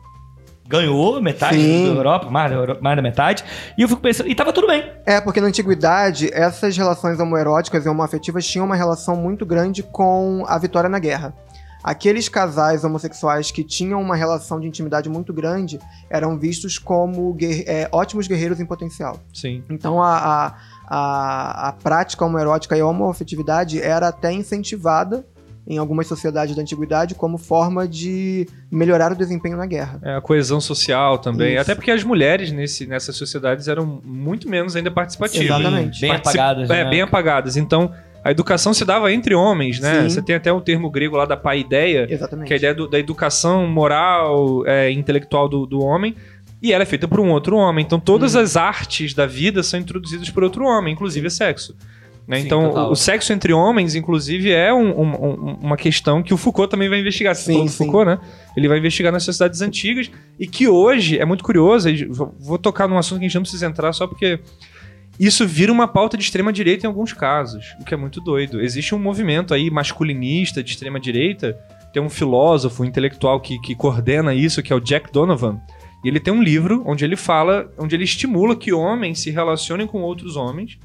[0.73, 1.86] ganhou metade Sim.
[1.86, 3.43] da Europa, mais da, Euro- mais da metade,
[3.77, 4.91] e eu fico pensando, e tava tudo bem.
[5.05, 10.43] É, porque na antiguidade, essas relações homoeróticas e homoafetivas tinham uma relação muito grande com
[10.47, 11.33] a vitória na guerra.
[11.83, 17.89] Aqueles casais homossexuais que tinham uma relação de intimidade muito grande eram vistos como é,
[17.91, 19.19] ótimos guerreiros em potencial.
[19.33, 19.63] Sim.
[19.69, 20.55] Então a, a,
[20.88, 25.25] a, a prática homoerótica e a homoafetividade era até incentivada
[25.65, 29.99] em algumas sociedades da antiguidade como forma de melhorar o desempenho na guerra.
[30.04, 31.54] É, a coesão social também.
[31.54, 31.62] Isso.
[31.62, 35.45] Até porque as mulheres nesse, nessas sociedades eram muito menos ainda participativas.
[35.60, 36.02] Exatamente.
[36.02, 36.89] Bem Particip- apagadas, É, né?
[36.89, 37.56] bem apagadas.
[37.58, 37.91] Então,
[38.23, 40.02] a educação se dava entre homens, né?
[40.04, 40.10] Sim.
[40.10, 42.47] Você tem até o termo grego lá da paideia, Exatamente.
[42.47, 46.15] que é a ideia do- da educação moral, é, intelectual do, do homem.
[46.62, 47.84] E ela é feita por um outro homem.
[47.86, 48.41] Então, todas Uhum.
[48.41, 51.76] as artes da vida são introduzidas por outro homem, inclusive sexo.
[52.27, 52.39] Né?
[52.39, 52.91] Sim, então, total.
[52.91, 56.88] o sexo entre homens, inclusive, é um- um- um- uma questão que o Foucault também
[56.88, 57.36] vai investigar.
[57.36, 57.86] Sim, sim.
[57.86, 58.19] Foucault, né?
[58.55, 60.09] Ele vai investigar nas sociedades antigas
[60.39, 61.89] e que hoje é muito curioso.
[62.39, 64.39] vou tocar num assunto que a gente não precisa entrar só porque
[65.19, 68.62] isso vira uma pauta de extrema direita em alguns casos, o que é muito doido.
[68.62, 71.57] Existe um movimento aí masculinista de extrema direita.
[71.93, 75.59] Tem um filósofo, um intelectual que, que coordena isso, que é o Jack Donovan.
[76.03, 79.86] E ele tem um livro onde ele fala, onde ele estimula que homens se relacionem
[79.86, 80.79] com outros homens,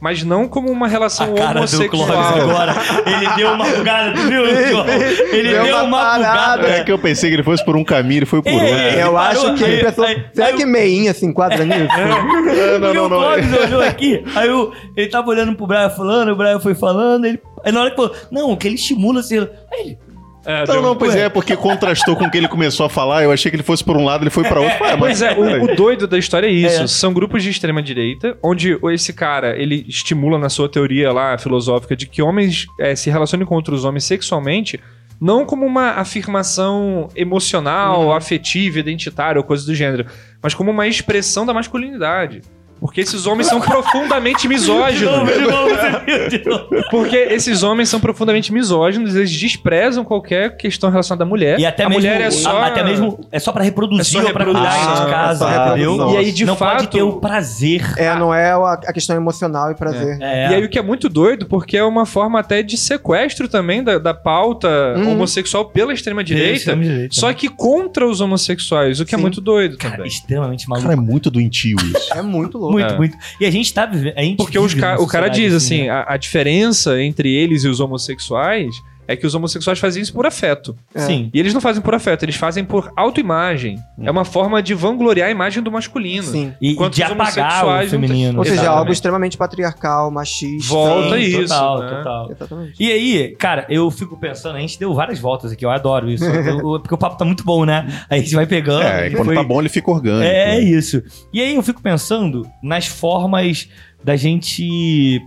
[0.00, 2.50] mas não como uma relação A cara do Clóvis homossexual.
[2.50, 2.74] agora.
[3.06, 4.86] Ele deu uma bugada, viu, João?
[4.88, 6.68] Ele Deu deu uma uma bugada.
[6.68, 8.66] É que eu pensei que ele fosse por um caminho, ele foi por outro.
[8.68, 10.04] Eu acho parou, que ele pensou.
[10.04, 11.88] aí- será aí que eu- meinha se enquadra nisso?
[11.96, 13.18] Não, não, Porque não, o não.
[13.18, 17.24] Clóvis olhou aqui, aí o- ele tava olhando pro Brian falando, o Brian foi falando,
[17.24, 19.38] ele, aí na hora que falou, não, que ele estimula assim.
[19.38, 19.98] Aí ele,
[20.46, 23.22] É, Não, deu- não, pois é, porque contrastou com o que ele começou a falar.
[23.24, 24.82] Eu achei que ele fosse por um lado, ele foi pra outro.
[24.84, 26.82] Ué, mas- Pois é, o, o doido da história é isso.
[26.82, 26.86] É.
[26.86, 31.96] São grupos de extrema direita, onde esse cara, ele estimula na sua teoria lá, filosófica,
[31.96, 34.78] de que homens eh, se relacionem com outros homens sexualmente,
[35.20, 40.06] não como uma afirmação emocional, afetiva, identitária ou coisa do gênero,
[40.42, 42.42] mas como uma expressão da masculinidade.
[42.78, 45.12] Porque esses homens são profundamente de misóginos.
[45.12, 46.66] novo, de novo, você viu, de novo.
[46.90, 51.58] Porque esses homens são profundamente misóginos, eles desprezam qualquer questão relacionada à mulher.
[51.58, 52.62] E até a mesmo, mulher é só.
[52.62, 55.38] até mesmo, é só pra reproduzir É só ou pra cuidar reprodução, de é casa,
[55.38, 55.90] só entendeu?
[55.92, 56.14] reprodução.
[56.14, 56.76] E aí, de não fato.
[56.76, 57.82] pode ter o prazer.
[57.96, 60.18] É, não é a, questão emocional e prazer.
[60.20, 60.50] É.
[60.50, 63.82] E aí o que é muito doido, porque é uma forma até de sequestro também
[63.82, 65.12] da, da pauta Uhum.
[65.12, 66.76] homossexual pela extrema-direita,
[67.10, 69.22] só que contra os homossexuais, o que é Sim.
[69.22, 70.08] muito doido Cara, também.
[70.08, 70.88] Extremamente maluco.
[70.88, 72.06] cara é muito doentio isso.
[72.16, 72.65] É muito louco.
[72.70, 72.96] Muito, É.
[72.96, 73.16] muito.
[73.40, 74.36] E a gente tá vivendo.
[74.36, 75.90] Porque os ca- o cara diz assim, né?
[75.90, 80.26] a, a diferença entre eles e os homossexuais é que os homossexuais fazem isso por
[80.26, 80.76] afeto.
[80.94, 81.00] É.
[81.00, 81.30] Sim.
[81.32, 83.78] E eles não fazem por afeto, eles fazem por autoimagem.
[84.00, 86.24] É uma forma de vangloriar a imagem do masculino.
[86.24, 86.52] Sim.
[86.60, 88.38] E, e de apagar o feminino.
[88.38, 88.78] Ou seja, Exatamente.
[88.78, 90.72] algo extremamente patriarcal, machista.
[90.72, 91.88] Volta Sim, isso, Total, né?
[91.96, 92.30] total.
[92.32, 92.74] Exatamente.
[92.82, 96.24] E aí, cara, eu fico pensando, a gente deu várias voltas aqui, eu adoro isso.
[96.46, 97.86] Eu- porque o papo tá muito bom, né?
[98.08, 98.82] A gente vai pegando.
[98.82, 100.24] É, e quando foi- tá bom, ele fica orgânico.
[100.24, 100.60] É né?
[100.60, 101.02] isso.
[101.32, 103.68] E aí eu fico pensando nas formas
[104.02, 105.20] da gente.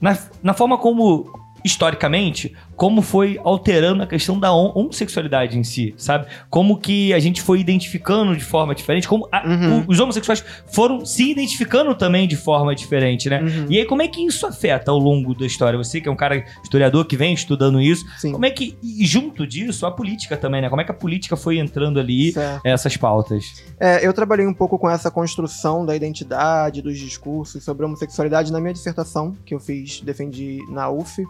[0.00, 1.26] Na, na forma como,
[1.64, 6.26] historicamente, como foi alterando a questão da hom- homossexualidade em si, sabe?
[6.50, 9.78] Como que a gente foi identificando de forma diferente, como a- Uhum.
[9.80, 13.40] o- os homossexuais foram se identificando também de forma diferente, né?
[13.40, 13.66] Uhum.
[13.70, 15.78] E aí, como é que isso afeta ao longo da história?
[15.78, 18.32] Você que é um cara historiador que vem estudando isso, Sim.
[18.32, 20.68] como é que, e junto disso, a política também, né?
[20.68, 22.60] Como é que a política foi entrando ali, Certo.
[22.64, 23.64] essas pautas?
[23.80, 28.60] É, eu trabalhei um pouco com essa construção da identidade, dos discursos sobre homossexualidade na
[28.60, 31.24] minha dissertação, que eu fiz, defendi na UF.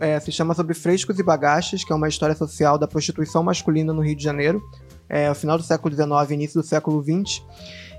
[0.00, 3.92] É, se chama Sobre Frescos e Bagaches, que é uma história social da prostituição masculina
[3.92, 4.62] no Rio de Janeiro,
[5.08, 7.42] é, final do século XIX, início do século XX.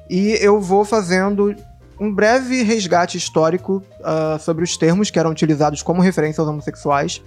[0.09, 1.55] E eu vou fazendo
[1.99, 7.21] um breve resgate histórico ah, sobre os termos que eram utilizados como referência aos homossexuais.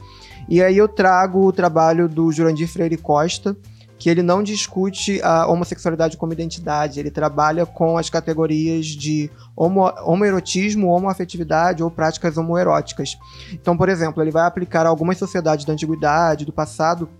[0.49, 3.57] E aí eu trago o trabalho do Jurandir Freire Costa,
[4.01, 9.93] que ele não discute a homossexualidade como identidade, ele trabalha com as categorias de homo,
[10.07, 13.19] homoerotismo, homoafetividade ou práticas homoeróticas.
[13.53, 17.11] Então, por exemplo, ele vai aplicar a algumas sociedades da antiguidade, do passado,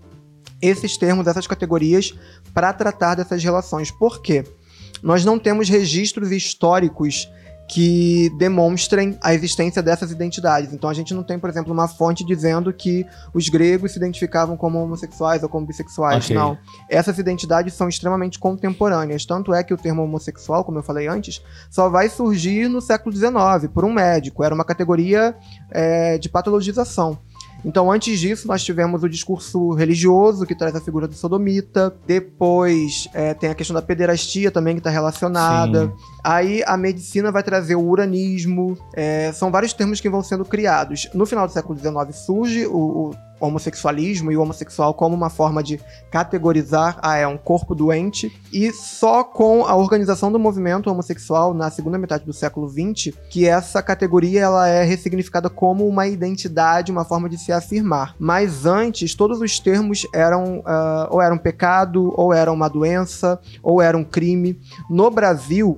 [0.59, 2.15] esses termos, essas categorias,
[2.51, 3.91] para tratar dessas relações.
[3.91, 4.43] Por quê?
[5.03, 7.29] Nós não temos registros históricos
[7.71, 10.73] que demonstrem a existência dessas identidades.
[10.73, 14.57] Então a gente não tem, por exemplo, uma fonte dizendo que os gregos se identificavam
[14.57, 16.25] como homossexuais ou como bissexuais.
[16.25, 16.35] Ok.
[16.35, 16.57] Não.
[16.89, 19.25] Essas identidades são extremamente contemporâneas.
[19.25, 23.15] Tanto é que o termo homossexual, como eu falei antes, só vai surgir no século
[23.15, 24.43] XIX por um médico.
[24.43, 25.33] Era uma categoria
[25.71, 27.17] é, de patologização.
[27.63, 31.95] Então, antes disso, nós tivemos o discurso religioso, que traz a figura do sodomita.
[32.07, 35.87] Depois, é, tem a questão da pederastia também, que está relacionada.
[35.87, 35.93] Sim.
[36.23, 38.77] Aí, a medicina vai trazer o uranismo.
[38.93, 41.07] É, são vários termos que vão sendo criados.
[41.13, 45.63] No final do século XIX, surge o, o homossexualismo e o homossexual como uma forma
[45.63, 48.31] de categorizar, ah, é um corpo doente.
[48.53, 53.47] E só com a organização do movimento homossexual na segunda metade do século XX, que
[53.47, 58.15] essa categoria ela é ressignificada como uma identidade, uma forma de se afirmar.
[58.19, 63.81] Mas antes, todos os termos eram ah, ou eram pecado, ou eram uma doença, ou
[63.81, 64.59] era um crime.
[64.89, 65.77] No Brasil,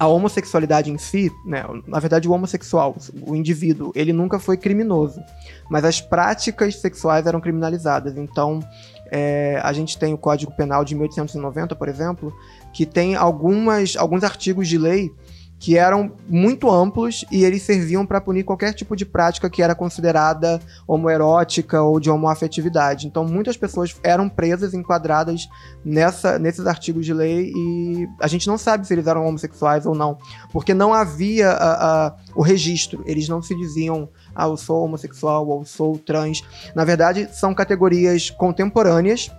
[0.00, 5.20] a homossexualidade em si, né, na verdade o homossexual, o indivíduo, ele nunca foi criminoso,
[5.70, 8.16] mas as práticas sexuais eram criminalizadas.
[8.16, 8.60] Então,
[9.12, 12.34] é, a gente tem o Código Penal de 1890, por exemplo,
[12.72, 15.12] que tem algumas, alguns artigos de lei
[15.60, 19.74] que eram muito amplos e eles serviam para punir qualquer tipo de prática que era
[19.74, 23.06] considerada homoerótica ou de homoafetividade.
[23.06, 25.46] Então, muitas pessoas eram presas, enquadradas
[25.84, 29.94] nessa, nesses artigos de lei e a gente não sabe se eles eram homossexuais ou
[29.94, 30.16] não,
[30.50, 33.02] porque não havia a- a- o registro.
[33.06, 36.42] Eles não se diziam, ah, eu sou homossexual ou sou trans.
[36.74, 39.30] Na verdade, são categorias contemporâneas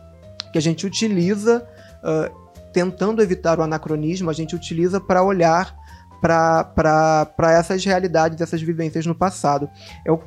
[0.51, 1.65] que a gente utiliza.
[2.03, 2.29] ah,
[2.73, 5.75] tentando evitar o anacronismo, a gente utiliza para olhar
[6.21, 9.69] para essas realidades, essas vivências no passado.
[10.05, 10.21] Eu,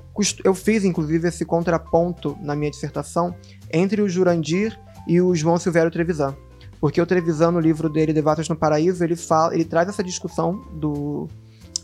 [0.45, 3.35] eu fiz, inclusive, esse contraponto na minha dissertação
[3.73, 6.35] entre o Jurandir e o João Silvério Trevisan.
[6.81, 10.61] Porque o Trevisan, no livro dele, Devatas no Paraíso, ele, fala, ele traz essa discussão
[10.75, 11.29] do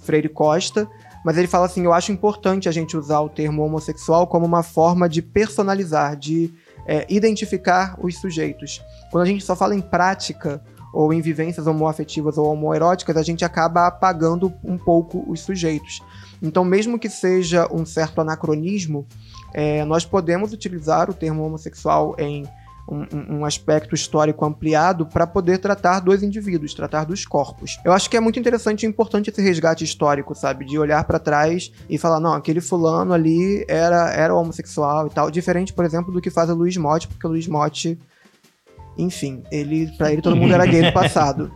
[0.02, 0.88] Freire Costa,
[1.24, 4.62] mas ele fala assim: eu acho importante a gente usar o termo homossexual como uma
[4.62, 6.52] forma de personalizar, de
[6.86, 8.82] é, identificar os sujeitos.
[9.10, 13.44] Quando a gente só fala em prática, ou em vivências homoafetivas ou homoeróticas, a gente
[13.44, 16.02] acaba apagando um pouco os sujeitos.
[16.42, 19.06] Então, mesmo que seja um certo anacronismo,
[19.52, 22.44] é, nós podemos utilizar o termo homossexual em
[22.88, 27.78] um, um- aspecto histórico ampliado para poder tratar dos indivíduos, tratar dos corpos.
[27.84, 30.64] Eu acho que é muito interessante e importante esse resgate histórico, sabe?
[30.64, 35.30] De olhar para trás e falar, não, aquele fulano ali era, era homossexual e tal.
[35.30, 37.96] Diferente, por exemplo, do que faz o Luiz Motti, porque o Luiz Motti,
[39.00, 41.50] enfim, ele, para ele todo mundo era gay no passado.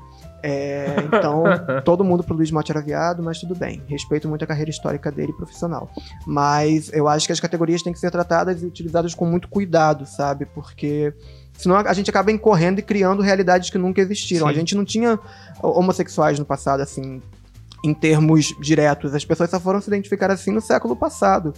[0.46, 1.44] É, então,
[1.86, 3.82] todo mundo pro Luiz Motti era viado, mas tudo bem.
[3.88, 5.90] Respeito muito a carreira histórica dele profissional.
[6.26, 10.04] Mas eu acho que as categorias têm que ser tratadas e utilizadas com muito cuidado,
[10.04, 10.44] sabe?
[10.44, 11.14] Porque
[11.54, 14.46] senão a gente acaba incorrendo e criando realidades que nunca existiram.
[14.46, 14.52] Sim.
[14.52, 15.18] A gente não tinha
[15.62, 17.22] homossexuais no passado, assim,
[17.82, 19.14] em termos diretos.
[19.14, 21.54] As pessoas só foram se identificar assim no século passado.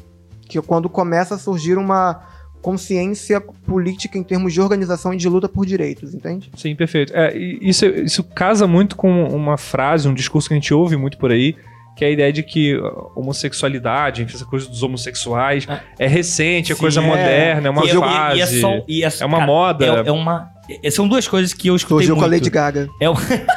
[0.48, 2.22] Que é quando começa a surgir uma
[2.62, 6.50] consciência política em termos de organização e de luta por direitos, entende?
[6.56, 7.12] Sim, perfeito.
[7.14, 10.96] É, e isso, isso casa muito com uma frase, um discurso que a gente ouve
[10.96, 11.54] muito por aí,
[11.96, 15.80] que é a ideia de que a homossexualidade, enfim, essa coisa dos homossexuais, Ah.
[15.98, 17.06] é recente, é Sim, coisa é.
[17.06, 18.38] moderna, é uma E- fase.
[18.38, 19.86] E, é, só, e é, é uma cara, moda.
[20.04, 20.50] É, é uma.
[20.82, 22.28] é- são duas coisas que eu escutei Surgiu muito.
[22.28, 22.88] com a Lady Gaga.
[23.00, 23.14] É, um-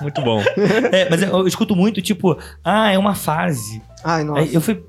[0.00, 0.42] Muito bom.
[0.90, 3.80] é, mas eu, eu escuto muito, tipo, ah, é uma fase.
[4.02, 4.40] Ai, nossa.
[4.40, 4.82] Aí eu falei,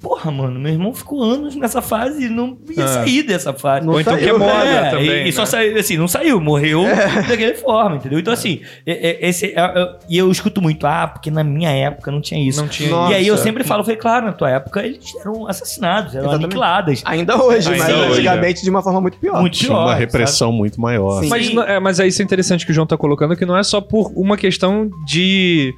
[0.00, 2.88] porra, mano, meu irmão ficou anos nessa fase e não ia Ah.
[2.88, 3.84] sair dessa fase.
[3.86, 4.38] Não Ou então que é saiu.
[4.38, 5.10] moda É, também.
[5.26, 5.46] e, e só né?
[5.46, 6.84] saiu, assim, não saiu, morreu
[7.28, 8.18] daquela forma, entendeu?
[8.18, 11.70] Então, assim, é- é- esse, é- é- e eu escuto muito, ah, porque na minha
[11.70, 12.60] época não tinha isso.
[12.60, 13.12] Não tinha Nossa.
[13.12, 16.44] E aí eu sempre falo, falei, claro, na tua época eles eram assassinados, eram Exatamente.
[16.46, 17.02] aniquiladas.
[17.04, 19.40] Ainda hoje, Ainda mas hoje, antigamente de uma forma muito pior.
[19.40, 19.80] Muito Tinha pior.
[19.82, 20.00] uma sabe?
[20.00, 21.22] repressão muito maior.
[21.22, 21.28] Sim.
[21.28, 23.62] Mas, é, mas é isso é interessante que o João tá colocando, que não é
[23.62, 25.74] só por uma questão de.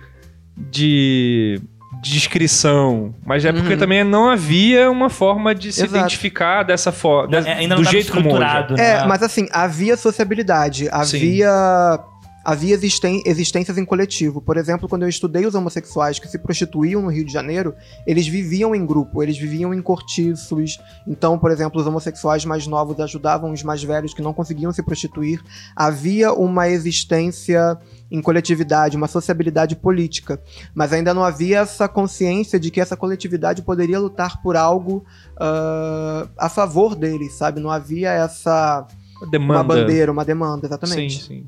[0.71, 1.61] de
[2.11, 3.79] descrição, mas é porque Uhum.
[3.79, 5.97] também não havia uma forma de se Exato.
[5.97, 8.43] identificar dessa forma, É, ainda não do jeito como hoje.
[8.79, 9.05] É, né?
[9.07, 11.99] mas assim, havia sociabilidade, havia
[12.45, 14.41] havia existen- existências em coletivo.
[14.41, 17.75] Por exemplo, quando eu estudei os homossexuais que se prostituíam no Rio de Janeiro,
[18.07, 20.79] eles viviam em grupo, eles viviam em cortiços.
[21.07, 24.83] Então, por exemplo, os homossexuais mais novos ajudavam os mais velhos que não conseguiam se
[24.83, 25.43] prostituir.
[25.77, 27.79] Havia uma existência
[28.11, 30.41] em coletividade, uma sociabilidade política,
[30.75, 35.05] mas ainda não havia essa consciência de que essa coletividade poderia lutar por algo
[35.37, 37.61] ah, a favor deles, sabe?
[37.61, 38.87] Não havia essa
[39.31, 39.61] Demanda.
[39.61, 41.23] uma bandeira, uma demanda, exatamente.
[41.23, 41.47] Sim, sim.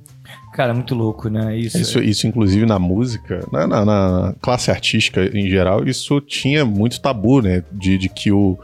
[0.55, 1.57] Cara, muito louco, né?
[1.59, 1.77] Isso.
[1.79, 7.01] Isso, isso, inclusive, na música, na, na- na classe artística em geral, isso tinha muito
[7.01, 7.64] tabu, né?
[7.73, 8.57] De, de que o,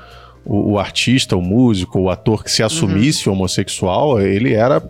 [0.45, 4.81] o, o artista, o músico, o ator que se assumisse homossexual, ele era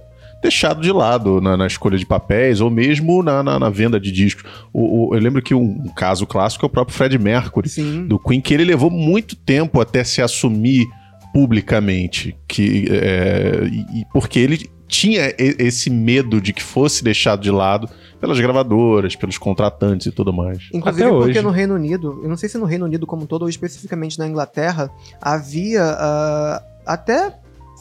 [0.42, 4.12] deixado de lado na, na escolha de papéis ou mesmo na, na, na venda de
[4.12, 4.44] discos.
[4.70, 8.06] O, o- eu lembro que um, um caso clássico é o próprio Fred Mercury, Sim.
[8.06, 10.86] do Queen, que ele levou muito tempo até se assumir
[11.32, 13.60] publicamente, que, é,
[13.94, 17.88] e porque ele tinha esse medo de que fosse deixado de lado
[18.20, 20.68] pelas gravadoras, pelos contratantes e tudo mais.
[20.74, 21.42] Inclusive Até porque hoje.
[21.42, 24.18] no Reino Unido, eu não sei se no Reino Unido como um todo ou especificamente
[24.18, 27.34] na Inglaterra, havia ah, até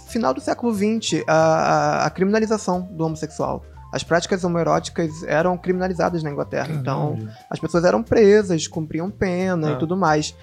[0.08, 3.64] final do século XX a, a- a criminalização do homossexual.
[3.92, 6.70] As práticas homoeróticas eram criminalizadas na Inglaterra.
[6.72, 7.18] Então,
[7.50, 9.72] as pessoas eram presas, cumpriam pena Ah.
[9.74, 10.36] e tudo mais.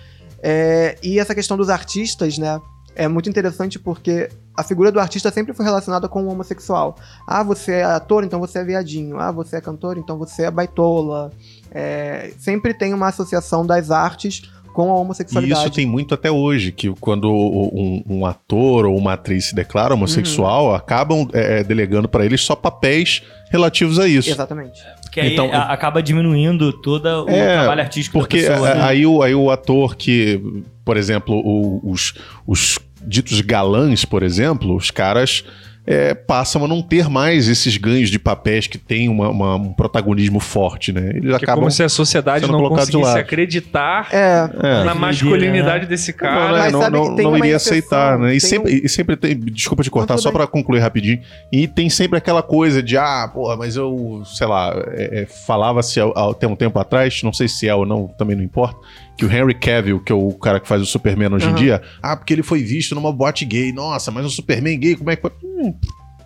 [0.42, 2.60] É, e essa questão dos artistas, né?
[2.94, 6.96] É muito interessante porque a figura do artista sempre foi relacionada com o homossexual.
[7.26, 9.18] Ah, você é ator, então você é viadinho.
[9.18, 11.30] Ah, você é cantor, então você é baitola.
[11.70, 14.42] É, sempre tem uma associação das artes
[14.72, 15.60] com a E homossexualidade.
[15.62, 19.94] isso tem muito até hoje, que quando um, um ator ou uma atriz se declara
[19.94, 24.28] homossexual, acabam é, delegando pra eles só papéis relativos a isso.
[24.28, 24.78] Exatamente.
[25.10, 28.68] Que aí Então- a- acaba diminuindo todo o É, trabalho artístico Porque da pessoa.
[28.70, 28.82] a- né?
[28.82, 30.42] aí, o, aí o ator que,
[30.84, 32.12] por exemplo, o- os,
[32.46, 35.44] os ditos galãs, por exemplo, os caras
[35.88, 39.72] é, passam a não ter mais esses ganhos de papéis que tem uma- uma- um
[39.72, 41.10] protagonismo forte, né?
[41.10, 41.60] Eles Que é acabam.
[41.60, 44.82] como se a sociedade não conseguisse acreditar É, É.
[44.84, 45.88] na masculinidade né?
[45.90, 46.70] desse Não, cara.
[46.72, 48.30] não, não, tem não uma iria aceitar, né?
[48.34, 49.38] E tem sempre, e sempre tem.
[49.38, 51.20] Desculpa te cortar, Não, só pra concluir rapidinho.
[51.52, 56.00] E tem sempre aquela coisa de, ah, porra, mas eu, sei lá, é, é, falava-se
[56.00, 58.76] até um tempo atrás, não sei se é ou não, também não importa,
[59.16, 61.56] que o Henry Cavill, que é o cara que faz o Superman hoje em Aham.
[61.58, 63.72] dia, ah, porque ele foi visto numa boate gay.
[63.72, 65.32] Nossa, mas um Superman gay, como é que foi?
[65.42, 65.74] Hum,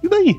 [0.03, 0.37] e daí?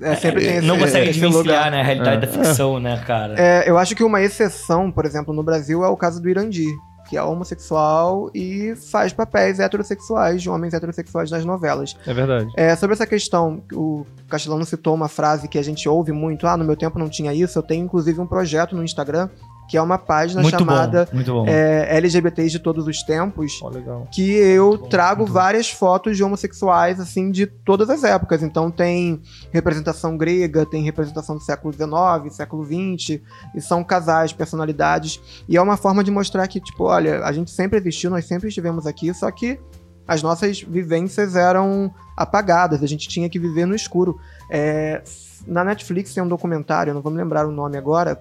[0.00, 1.70] é, sempre tem esse, não consegue esse desvencilhar, lugar.
[1.70, 1.80] né?
[1.80, 2.20] A realidade É.
[2.20, 3.34] da ficção, né, cara?
[3.38, 6.72] É, eu acho que uma exceção, por exemplo, no Brasil é o caso do Irandir,
[7.08, 11.94] que é homossexual e faz papéis heterossexuais de homens heterossexuais nas novelas.
[12.06, 12.48] É verdade.
[12.56, 16.56] É, sobre essa questão, o Castelano citou uma frase que a gente ouve muito, ah,
[16.56, 19.28] no meu tempo não tinha isso, eu tenho inclusive um projeto no Instagram,
[19.72, 21.46] que é uma página muito chamada bom, muito bom.
[21.48, 24.06] é, LGBTs de todos os tempos, legal.
[24.12, 25.34] que eu trago muito bom.
[25.34, 28.42] várias fotos de homossexuais, assim, de todas as épocas.
[28.42, 33.22] Então tem representação grega, tem representação do século XIX, século XX,
[33.54, 35.18] e são casais, personalidades.
[35.48, 38.48] E é uma forma de mostrar que, tipo, olha, a gente sempre existiu, nós sempre
[38.48, 39.58] estivemos aqui, só que
[40.06, 44.20] as nossas vivências eram apagadas, a gente tinha que viver no escuro.
[44.50, 45.02] É,
[45.46, 48.18] na Netflix tem um documentário, não vou me lembrar o nome agora,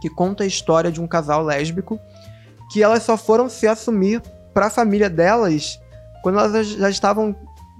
[0.00, 1.98] que conta a história de um casal lésbico
[2.70, 4.22] que elas só foram se assumir
[4.54, 5.78] para a família delas
[6.22, 7.34] quando elas já estavam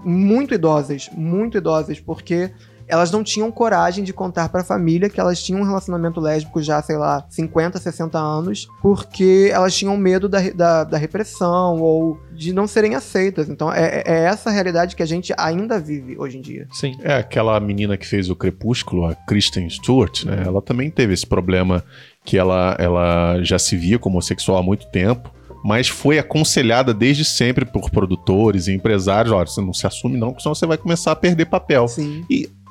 [0.05, 2.51] muito idosas, muito idosas, porque
[2.91, 6.61] elas não tinham coragem de contar para a família que elas tinham um relacionamento lésbico
[6.61, 12.19] já, sei lá, 50, 60 anos, porque elas tinham medo da, da, da repressão ou
[12.33, 13.49] de não serem aceitas.
[13.49, 16.67] Então é, é essa realidade que a gente ainda vive hoje em dia.
[16.73, 16.97] Sim.
[17.03, 20.43] É, aquela menina que fez o Crepúsculo, a Kristen Stewart, né?
[20.45, 21.85] Ela também teve esse problema
[22.25, 25.33] que ela, ela já se via como homossexual há muito tempo,
[25.65, 30.29] mas foi aconselhada desde sempre por produtores e empresários, olha, você não se assume não,
[30.29, 31.87] porque senão você vai começar a perder papel.
[31.89, 32.25] Sim.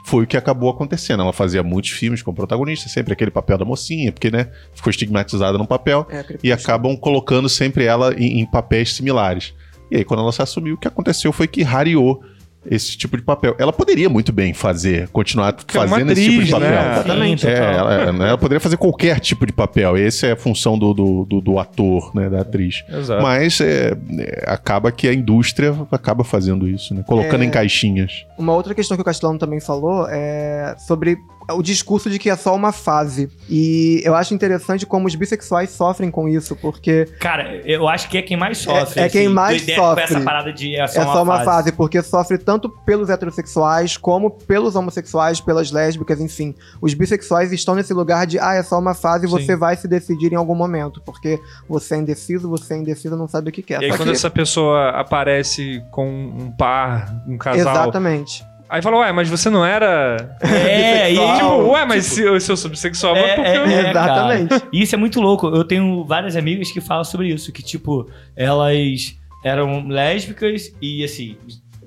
[0.06, 1.22] Foi o que acabou acontecendo.
[1.22, 5.58] Ela fazia muitos filmes com protagonista, sempre aquele papel da mocinha, porque, né, ficou estigmatizada
[5.58, 9.54] no papel É, e acabam colocando sempre ela em, em papéis similares.
[9.92, 12.24] E aí, quando ela se assumiu, o que aconteceu foi que rareou
[12.66, 13.56] esse tipo de papel.
[13.58, 16.70] Ela poderia muito bem fazer, continuar é uma fazendo esse tipo de atriz, papel.
[16.70, 16.92] né?
[16.94, 17.48] Exatamente.
[17.48, 17.94] É, ela,
[18.28, 19.96] ela poderia fazer qualquer tipo de papel.
[19.98, 22.84] Essa é a função do, do, do- do ator, né, da atriz.
[22.90, 23.22] Exato.
[23.24, 27.04] Mas é, é, acaba que a indústria acaba fazendo isso, né?
[27.08, 27.46] Colocando É.
[27.46, 28.26] em caixinhas.
[28.38, 31.18] Uma outra questão que o Castelano também falou é sobre
[31.52, 33.30] o discurso de que é só uma fase.
[33.50, 38.18] E eu acho interessante como os bissexuais sofrem com isso, porque Cara, eu acho que
[38.18, 39.02] é quem mais sofre.
[39.02, 40.04] É- é quem assim, mais do- sofre.
[40.04, 41.46] Essa parada de é só, é uma, só uma fase.
[41.46, 41.72] fase.
[41.72, 46.54] porque sofre tanto pelos heterossexuais como pelos homossexuais, pelas lésbicas, enfim.
[46.82, 49.88] Os bissexuais estão nesse lugar de, ah, é só uma fase e você vai se
[49.88, 53.64] decidir em algum momento, porque você é indeciso, você é indeciso, não sabe o que
[53.64, 53.82] quer.
[53.82, 57.60] E aí, quando que- essa pessoa aparece com um par, um casal.
[57.60, 58.44] Exatamente.
[58.70, 60.38] Aí fala, ué, mas você não era.
[60.42, 61.36] É, e Bissexual.
[61.60, 63.66] Tipo, ué, mas se, eu- se eu sou bissexual, mas É, por que é, eu.
[63.66, 63.90] é.
[63.90, 64.64] Exatamente.
[64.72, 65.48] E isso é muito louco.
[65.48, 71.36] Eu tenho várias amigas que falam sobre isso, que, tipo, elas eram lésbicas e, assim,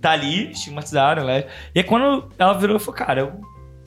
[0.00, 1.44] tá ali, estigmatizaram, né?
[1.74, 3.32] E aí quando ela virou e falou, cara, eu,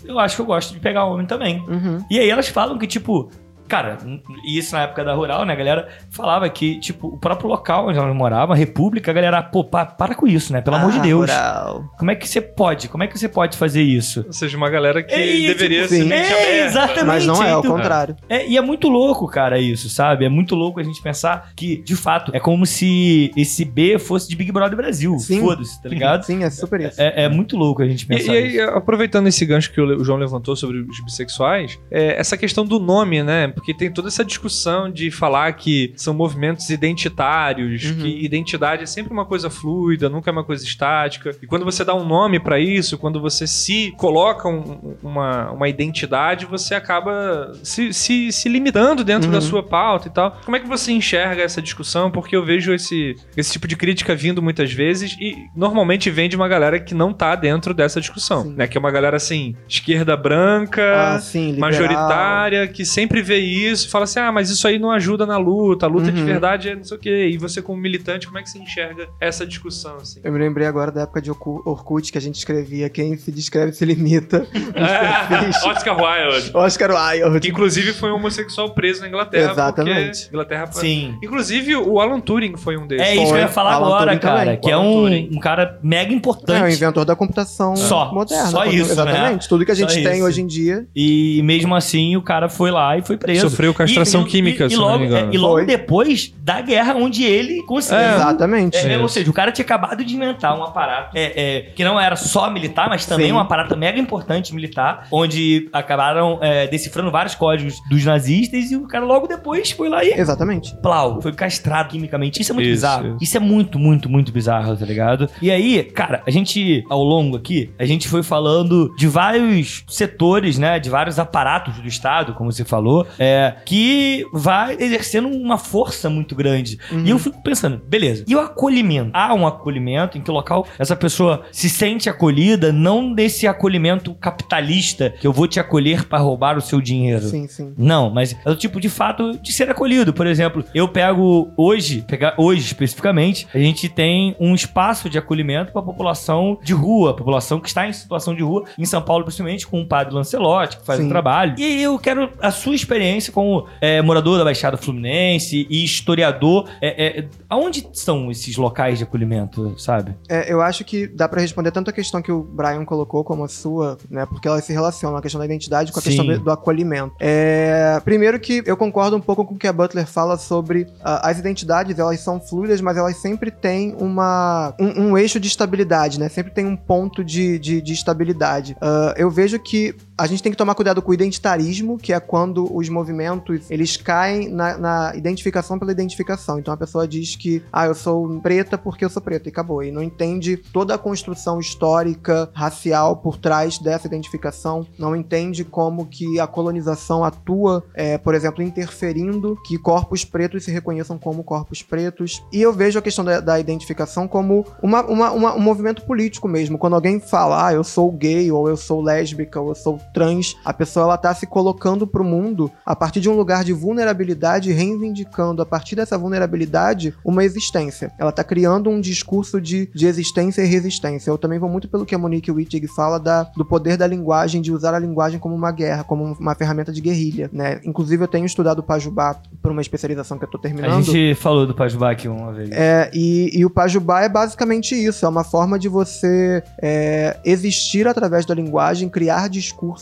[0.06, 1.60] eu acho que eu gosto de pegar homem também.
[1.68, 2.06] Uhum.
[2.10, 3.30] E aí elas falam que, tipo,
[3.68, 3.98] cara,
[4.46, 7.88] e isso na época da rural, né, a galera falava que, tipo, o próprio local
[7.88, 10.62] onde elas moravam, a república, a galera, pô, pa- para com isso, né?
[10.62, 11.22] Pelo amor de Ah, Deus.
[11.22, 11.84] rural.
[11.98, 12.88] Como é que você pode?
[12.90, 14.24] Como é que você pode fazer isso?
[14.28, 16.08] Ou seja, uma galera que É, e, deveria tipo, ser sim.
[16.10, 17.06] mente É, exatamente.
[17.06, 18.16] Mas não é, ao contrário.
[18.30, 20.26] É, e é muito louco, cara, isso, sabe?
[20.26, 24.28] É muito louco a gente pensar que, de fato, é como se esse B fosse
[24.30, 25.18] de Big Brother Brasil.
[25.20, 25.40] Sim.
[25.42, 26.24] Foda-se, tá ligado?
[26.24, 27.02] Sim, é super isso.
[27.02, 28.70] É, é muito louco a gente E, pensar e aí, isso.
[28.70, 33.24] aproveitando esse gancho que o João levantou sobre os bissexuais, é, essa questão do nome,
[33.24, 33.54] né?
[33.56, 37.96] Porque tem toda essa discussão de falar que são movimentos identitários, Uhum.
[37.98, 41.32] que identidade é sempre uma coisa fluida, nunca é uma coisa estática.
[41.42, 45.70] E quando você dá um nome pra isso, quando você se coloca um- uma, uma
[45.70, 49.34] identidade, você acaba se, se, se limitando dentro Uhum.
[49.34, 50.38] da sua pauta e tal.
[50.44, 52.12] Como é que você enxerga essa discussão?
[52.12, 56.36] Porque eu vejo esse, esse tipo de crítica vindo muitas vezes e normalmente vem de
[56.36, 58.54] uma galera que não tá dentro dessa discussão, Sim.
[58.56, 58.68] né?
[58.68, 64.04] Que é uma galera assim, esquerda branca, Ah, sim, majoritária, que sempre vê isso, fala
[64.06, 66.26] assim: ah, mas isso aí não ajuda na luta, a luta de Uhum.
[66.26, 67.30] verdade é não sei o quê.
[67.34, 70.20] E você, como militante, como é que você enxerga essa discussão, assim?
[70.24, 73.32] Eu me lembrei agora da época de Orku- Orkut, que a gente escrevia quem se
[73.32, 74.46] descreve se limita.
[74.76, 76.52] É, Oscar Wilde.
[76.54, 77.40] Oscar Wilde.
[77.40, 79.52] Que inclusive foi um homossexual preso na Inglaterra.
[79.52, 80.20] Exatamente.
[80.24, 81.16] Porque Inglaterra Sim.
[81.24, 83.06] Inclusive, o Alan Turing foi um deles.
[83.06, 83.54] É isso que eu ia Foi.
[83.54, 84.40] falar Alan agora, Turing cara.
[84.40, 84.60] também.
[84.60, 85.30] Que é um, Turing.
[85.34, 86.76] um cara mega É, o importante.
[86.76, 88.12] inventor da computação Só.
[88.14, 88.48] moderna.
[88.48, 89.48] Só isso, Exatamente.
[89.50, 90.26] Tudo que a Só gente tem isso.
[90.26, 90.86] hoje em dia.
[90.96, 93.35] E mesmo assim, o cara foi lá e foi preso.
[93.42, 95.32] Sofreu castração E- química, e, se e não logo, me engano.
[95.32, 98.04] é, e logo depois da guerra, onde ele conseguiu.
[98.04, 98.16] É.
[98.16, 98.78] Exatamente.
[98.78, 99.02] É, Isso.
[99.02, 102.16] ou seja, o cara tinha acabado de inventar um aparato é, é, que não era
[102.16, 103.32] só militar, mas também Sim.
[103.34, 108.88] um aparato mega importante militar, onde acabaram é, decifrando vários códigos dos nazistas e o
[108.88, 110.76] cara logo depois foi lá e Exatamente.
[110.82, 112.42] plau, foi castrado quimicamente.
[112.42, 113.08] Isso é muito Isso, bizarro.
[113.08, 113.18] isso.
[113.22, 113.38] Isso.
[113.38, 115.30] é muito, muito, muito bizarro, tá ligado?
[115.42, 120.58] E aí, cara, a gente, ao longo aqui, a gente foi falando de vários setores,
[120.58, 120.80] né?
[120.80, 126.36] De vários aparatos do Estado, como você falou, é, que vai exercendo uma força muito
[126.36, 126.78] grande.
[126.92, 127.06] Uhum.
[127.06, 128.24] E eu fico pensando, beleza.
[128.28, 129.10] E o acolhimento?
[129.14, 134.14] Há um acolhimento em que o local essa pessoa se sente acolhida, não desse acolhimento
[134.14, 137.28] capitalista que eu vou te acolher para roubar o seu dinheiro.
[137.28, 137.74] Sim, sim.
[137.78, 140.14] Não, mas é o tipo de fato de ser acolhido.
[140.14, 145.72] Por exemplo, eu pego hoje, pegar hoje especificamente, a gente tem um espaço de acolhimento
[145.72, 149.02] para a população de rua, a população que está em situação de rua, em São
[149.02, 151.06] Paulo, principalmente, com o padre Lancelotti, que faz Sim.
[151.06, 151.56] um trabalho.
[151.58, 156.70] E eu quero a sua experiência como é, morador da Baixada Fluminense e historiador.
[156.82, 160.16] É, é, aonde são esses locais de acolhimento, sabe?
[160.30, 163.44] É, eu acho que dá pra responder tanto a questão que o Brian colocou como
[163.44, 164.26] a sua, né?
[164.26, 166.10] Porque elas se relacionam, a questão da identidade com a Sim.
[166.10, 167.16] questão do, do acolhimento.
[167.20, 171.30] É, primeiro que eu concordo um pouco com o que a Butler fala sobre ah,
[171.30, 176.20] as identidades, elas são fluidas, mas elas sempre têm uma, um, um eixo de estabilidade,
[176.20, 176.30] né?
[176.30, 178.76] Sempre tem um ponto de, de, de estabilidade.
[178.82, 182.20] Ah, eu vejo que a gente tem que tomar cuidado com o identitarismo, que é
[182.20, 186.58] quando os movimentos eles caem na, na identificação pela identificação.
[186.58, 189.84] Então a pessoa diz que, ah, eu sou preta porque eu sou preta e acabou.
[189.84, 194.88] E não entende toda a construção histórica, racial por trás dessa identificação.
[194.98, 200.72] Não entende como que a colonização atua, é, por exemplo, interferindo que corpos pretos se
[200.72, 202.42] reconheçam como corpos pretos.
[202.54, 206.48] E eu vejo a questão da, da identificação como uma, uma- uma- um movimento político
[206.48, 206.78] mesmo.
[206.78, 210.56] Quando alguém fala, ah, eu sou gay, ou eu sou lésbica, ou eu sou trans,
[210.64, 214.72] a pessoa ela tá se colocando pro mundo a partir de um lugar de vulnerabilidade,
[214.72, 218.12] reivindicando a partir dessa vulnerabilidade uma existência.
[218.18, 221.30] Ela tá criando um discurso de, de existência e resistência.
[221.30, 224.62] Eu também vou muito pelo que a Monique Wittig fala da, do poder da linguagem,
[224.62, 227.82] de usar a linguagem como uma guerra, como uma ferramenta de guerrilha, né?
[227.84, 231.04] Inclusive eu tenho estudado o Pajubá por uma especialização que eu tô A terminando.
[231.04, 232.70] gente falou do Pajubá aqui uma vez.
[232.72, 238.08] É, e, e o Pajubá é basicamente isso, é uma forma de você é, existir
[238.08, 239.50] através da linguagem, criar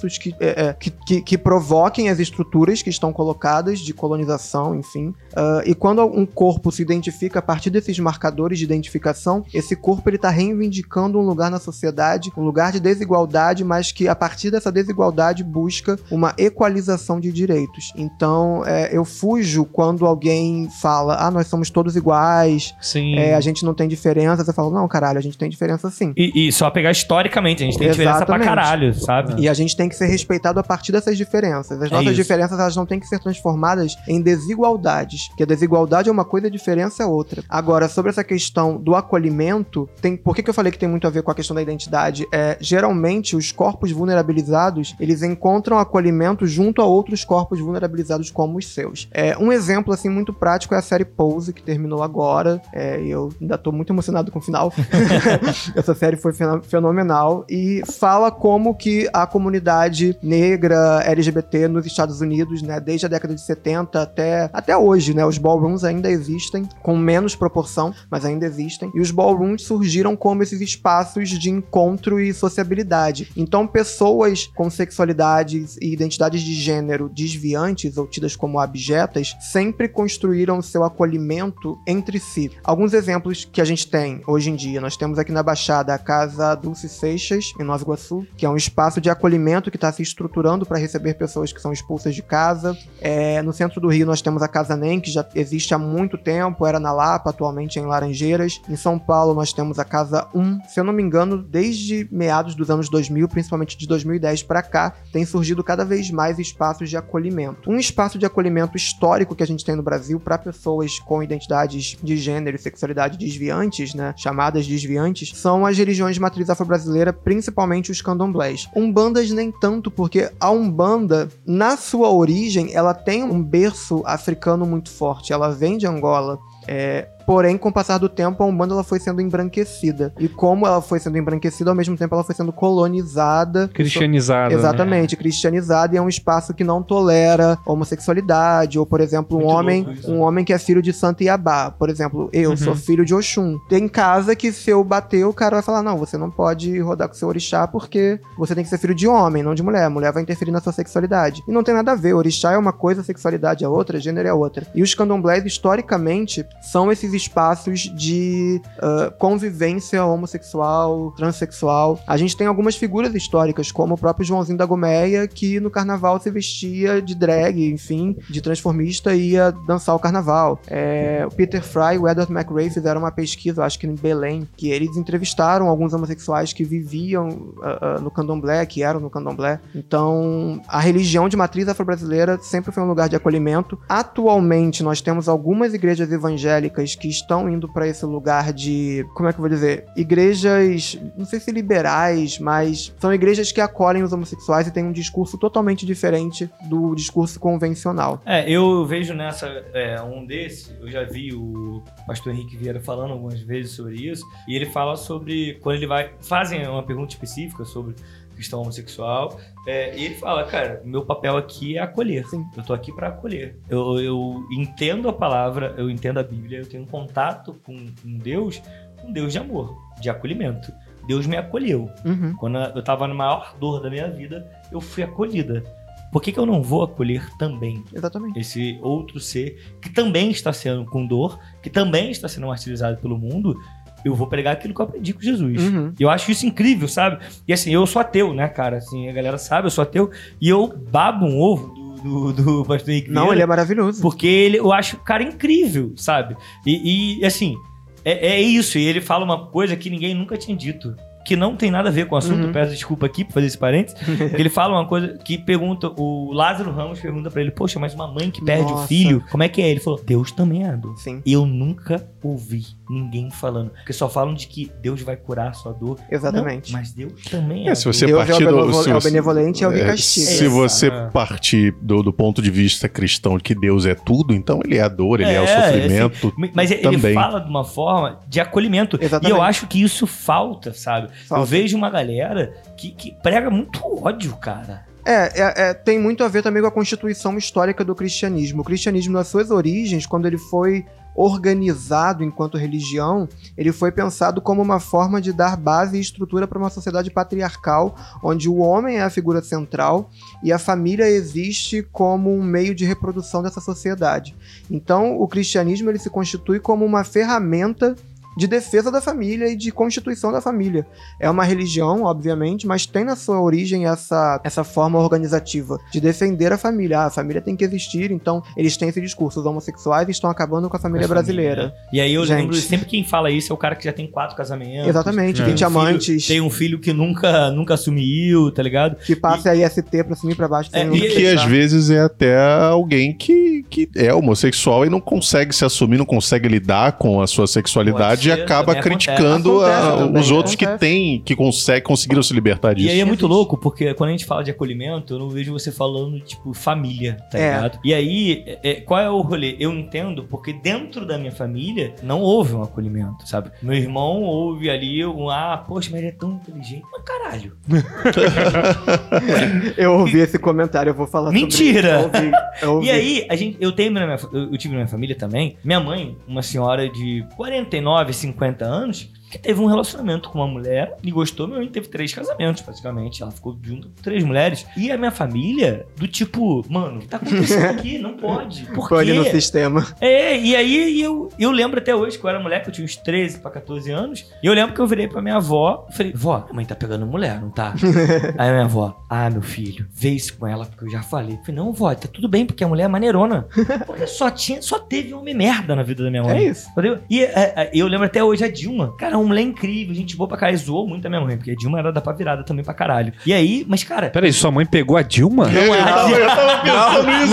[0.07, 5.13] que, é, é, que, que, que provoquem as estruturas que estão colocadas de colonização, enfim.
[5.35, 10.09] Ah, e quando um corpo se identifica a partir desses marcadores de identificação, esse corpo
[10.09, 14.51] ele está reivindicando um lugar na sociedade, um lugar de desigualdade, mas que a partir
[14.51, 17.91] dessa desigualdade busca uma equalização de direitos.
[17.95, 23.15] Então, é, eu fujo quando alguém fala, ah, nós somos todos iguais, Sim.
[23.15, 24.43] é, a gente não tem diferença.
[24.43, 26.13] Você fala, não, caralho, a gente tem diferença sim.
[26.15, 28.47] E, e só pegar historicamente, a gente tem diferença pra Exatamente.
[28.47, 29.41] caralho, sabe?
[29.41, 31.81] E a gente tem que ser respeitado a partir dessas diferenças.
[31.81, 32.15] As É nossas isso.
[32.15, 36.47] diferenças elas não têm que ser transformadas em desigualdades, porque a desigualdade é uma coisa,
[36.47, 37.43] a diferença é outra.
[37.49, 41.07] Agora, sobre essa questão do acolhimento, tem por que, que eu falei que tem muito
[41.07, 42.25] a ver com a questão da identidade?
[42.31, 48.67] É, geralmente, os corpos vulnerabilizados, eles encontram acolhimento junto a outros corpos vulnerabilizados como os
[48.67, 49.07] seus.
[49.11, 53.09] É, um exemplo, assim, muito prático é a série Pose, que terminou agora, é, e
[53.09, 54.71] eu ainda tô muito emocionado com o final.
[55.75, 56.33] Essa série foi
[56.63, 59.82] fenomenal e fala como que a comunidade
[60.21, 65.25] negra LGBT nos Estados Unidos, né, desde a década de 70 até, até hoje, né,
[65.25, 68.91] os ballrooms ainda existem, com menos proporção, mas ainda existem.
[68.93, 73.29] E os ballrooms surgiram como esses espaços de encontro e sociabilidade.
[73.35, 80.61] Então, pessoas com sexualidades e identidades de gênero desviantes ou tidas como abjetas sempre construíram
[80.61, 82.51] seu acolhimento entre si.
[82.63, 85.97] Alguns exemplos que a gente tem hoje em dia, nós temos aqui na Baixada a
[85.97, 90.01] Casa Dulce Seixas, em Nova Iguaçu, que é um espaço de acolhimento que está se
[90.01, 92.77] estruturando para receber pessoas que são expulsas de casa.
[93.01, 96.17] É, no centro do Rio nós temos a Casa NEM, que já existe há muito
[96.17, 98.61] tempo, era na Lapa, atualmente é em Laranjeiras.
[98.69, 102.55] Em São Paulo nós temos a Casa 1, se eu não me engano, desde meados
[102.55, 106.97] dos anos 2000, principalmente de 2010 para cá, tem surgido cada vez mais espaços de
[106.97, 107.69] acolhimento.
[107.69, 111.97] Um espaço de acolhimento histórico que a gente tem no Brasil para pessoas com identidades
[112.01, 117.91] de gênero e sexualidade desviantes, né, chamadas desviantes, são as religiões de matriz afro-brasileira, principalmente
[117.91, 118.67] os candomblés.
[118.75, 124.89] Umbandas nem tanto, porque a Umbanda, na sua origem, ela tem um berço africano muito
[124.89, 125.33] forte.
[125.33, 126.37] Ela vem de Angola.
[126.67, 130.13] É, porém, com o passar do tempo, a Umbanda ela foi sendo embranquecida.
[130.19, 133.67] E como ela foi sendo embranquecida, ao mesmo tempo ela foi sendo colonizada.
[133.73, 134.49] Cristianizada.
[134.49, 134.55] né?
[134.55, 139.53] Exatamente, cristianizada e é um espaço que não tolera homossexualidade, ou, por exemplo, um Muito
[139.55, 141.71] homem, louco um homem que é filho de Santa Iabá.
[141.71, 142.57] Por exemplo, eu Uhum.
[142.57, 143.57] sou filho de Oxum.
[143.69, 147.07] Tem casa que se eu bater, o cara vai falar: não, você não pode rodar
[147.07, 149.83] com seu orixá porque você tem que ser filho de homem, não de mulher.
[149.85, 151.43] A mulher vai interferir na sua sexualidade.
[151.47, 152.13] E não tem nada a ver.
[152.13, 154.67] Orixá é uma coisa, sexualidade é outra, gênero é outra.
[154.75, 161.99] E os candomblés, historicamente, são esses espaços de ah, convivência homossexual, transexual.
[162.07, 166.19] A gente tem algumas figuras históricas, como o próprio Joãozinho da Gomeia, que no carnaval
[166.19, 170.59] se vestia de drag, enfim, de transformista e ia dançar o carnaval.
[170.67, 174.47] É, o Peter Fry e o Edward McRae fizeram uma pesquisa, acho que em Belém,
[174.55, 179.59] que eles entrevistaram alguns homossexuais que viviam ah, ah, no candomblé, que eram no candomblé.
[179.75, 183.79] Então, a religião de matriz afro-brasileira sempre foi um lugar de acolhimento.
[183.87, 189.33] Atualmente, nós temos algumas igrejas evangélicas que estão indo para esse lugar de, como é
[189.33, 194.13] que eu vou dizer, igrejas, não sei se liberais, mas são igrejas que acolhem os
[194.13, 198.21] homossexuais e têm um discurso totalmente diferente do discurso convencional.
[198.25, 203.11] É, eu vejo nessa é, um desses, eu já vi o pastor Henrique Vieira falando
[203.11, 206.13] algumas vezes sobre isso, e ele fala sobre quando ele vai.
[206.21, 207.95] Fazem uma pergunta específica sobre
[208.43, 212.27] questão homossexual, é, e ele fala, cara, meu papel aqui é acolher.
[212.27, 212.45] Sim.
[212.55, 213.57] Eu tô aqui para acolher.
[213.69, 217.73] Eu, eu entendo a palavra, eu entendo a Bíblia, eu tenho contato com
[218.05, 218.61] um Deus,
[219.03, 220.71] um Deus de amor, de acolhimento.
[221.07, 221.89] Deus me acolheu.
[222.05, 222.35] Uhum.
[222.37, 225.63] Quando eu tava na maior dor da minha vida, eu fui acolhida.
[226.11, 228.39] Por que, que eu não vou acolher também Exatamente.
[228.39, 233.17] esse outro ser que também está sendo com dor, que também está sendo martirizado pelo
[233.17, 233.59] mundo?
[234.03, 235.61] Eu vou pregar aquilo que eu aprendi com Jesus.
[235.61, 235.93] Uhum.
[235.99, 237.19] Eu acho isso incrível, sabe?
[237.47, 238.77] E assim, eu sou ateu, né, cara?
[238.77, 240.11] Assim, a galera sabe, eu sou ateu.
[240.41, 244.01] E eu babo um ovo do, do, pastor Henrique Não, Vieira, ele é maravilhoso.
[244.01, 246.35] porque ele, eu acho o cara incrível, sabe?
[246.65, 247.55] E, e, assim,
[248.03, 248.77] é, é isso.
[248.77, 250.95] E ele fala uma coisa que ninguém nunca tinha dito.
[251.25, 252.47] Que não tem nada a ver com o assunto.
[252.47, 252.51] Uhum.
[252.51, 253.97] Peço desculpa aqui por fazer esse parênteses.
[254.37, 255.89] ele fala uma coisa que pergunta.
[255.95, 258.87] O Lázaro Ramos pergunta pra ele: Poxa, mas uma mãe que perde o Nossa.
[258.87, 259.69] filho, como é que é?
[259.69, 260.97] Ele falou: Deus também é dor.
[260.97, 263.71] Sim, Eu nunca ouvi ninguém falando.
[263.71, 265.99] Porque só falam de que Deus vai curar a sua dor.
[266.11, 266.71] exatamente.
[266.71, 267.69] Não, mas Deus também é.
[267.69, 267.93] É, a se dor.
[267.93, 269.79] você Deus é o partir do, se é o você- benevolente e é o que
[269.79, 270.25] é, castiga.
[270.27, 274.59] Se você partir do, do ponto de vista cristão de que Deus é tudo, então
[274.63, 276.33] ele é a dor, ele é, o É, sofrimento.
[276.53, 277.13] Mas ele também.
[277.13, 278.97] fala de uma forma de acolhimento.
[279.01, 279.29] Exatamente.
[279.31, 281.07] E eu acho que isso falta, sabe?
[281.07, 281.45] Eu Falta.
[281.45, 284.85] vejo uma galera que, que prega muito ódio, cara.
[285.05, 288.61] É, é- é, tem muito a ver também com a constituição histórica do cristianismo.
[288.61, 290.85] O cristianismo, nas suas origens, quando ele foi
[291.15, 296.57] organizado enquanto religião, ele foi pensado como uma forma de dar base e estrutura para
[296.57, 300.09] uma sociedade patriarcal, onde o homem é a figura central
[300.43, 304.35] e a família existe como um meio de reprodução dessa sociedade.
[304.69, 307.95] Então, o cristianismo ele se constitui como uma ferramenta
[308.37, 310.85] de defesa da família e de constituição da família.
[311.19, 316.51] É uma religião, obviamente, mas tem na sua origem essa, essa forma organizativa de defender
[316.51, 316.99] a família.
[317.01, 319.39] Ah, a família tem que existir, então eles têm esse discurso.
[319.39, 321.65] Os homossexuais estão acabando com a família a família, brasileira.
[321.67, 321.73] né?
[321.91, 322.37] E aí eu Gente.
[322.41, 324.87] lembro, sempre quem fala isso é o cara que já tem quatro casamentos.
[324.87, 325.45] Exatamente, É.
[325.45, 328.95] tem 20 um filho- amantes, Tem um filho que nunca, nunca assumiu, tá ligado?
[329.03, 330.69] que passa a IST pra cima e pra baixo.
[330.73, 334.99] É, e- E que às vezes é até alguém que, que é homossexual e não
[334.99, 338.89] consegue se assumir, não consegue lidar com a sua sexualidade e Pode acaba acontece.
[338.89, 340.91] criticando a- Acontece também, os outros que acontece.
[340.91, 342.87] têm, que consegue, conseguiram se libertar disso.
[342.87, 345.51] E aí é muito louco, porque quando a gente fala de acolhimento, eu não vejo
[345.51, 347.55] você falando, tipo, família, tá É.
[347.55, 347.79] ligado?
[347.83, 349.55] E aí, é, é, qual é o rolê?
[349.59, 353.51] Eu entendo, porque dentro da minha família não houve um acolhimento, sabe?
[353.61, 356.83] Meu irmão houve ali um, ah, poxa, mas ele é tão inteligente.
[356.91, 357.53] Mas caralho.
[359.77, 362.01] Eu ouvi esse comentário, eu vou falar Mentira!
[362.03, 362.31] sobre isso.
[362.31, 362.87] Eu ouvi, eu ouvi.
[362.87, 365.15] E aí, a gente, eu tenho na minha, fa- eu, eu tive na minha família
[365.15, 370.47] também, minha mãe, uma senhora de 49, 50 anos, que teve um relacionamento com uma
[370.47, 373.23] mulher e gostou, mãe teve três casamentos, praticamente.
[373.23, 374.65] Ela ficou junto com três mulheres.
[374.77, 377.97] E a minha família, do tipo, mano, o que tá acontecendo aqui?
[377.97, 378.65] Não pode.
[378.67, 379.85] Por ali no sistema.
[379.99, 382.95] É, e aí eu, eu lembro até hoje que eu era moleque, eu tinha uns
[382.95, 384.31] 13 pra 14 anos.
[384.43, 386.75] E eu lembro que eu virei pra minha avó e falei, vó, minha mãe tá
[386.75, 387.73] pegando mulher, não tá?
[388.37, 391.35] aí a minha avó, ah, meu filho, vê isso com ela, porque eu já falei.
[391.35, 393.47] Eu falei, não, vó, tá tudo bem, porque a mulher é maneirona.
[393.85, 396.37] Porque só tinha, só teve homem merda na vida da minha mãe.
[396.37, 396.69] É isso.
[396.71, 396.99] Entendeu?
[397.09, 398.95] E é, é, eu lembro até hoje a Dilma.
[398.97, 400.57] Cara, uma mulher incrível, gente boa pra caralho.
[400.57, 403.13] Zoou muito a minha mãe, porque a Dilma era da pra virada também pra caralho.
[403.25, 404.09] E aí, mas cara.
[404.09, 405.47] Peraí, sua mãe pegou a Dilma?
[405.47, 407.31] Não é a tava- eu tava pensando nisso,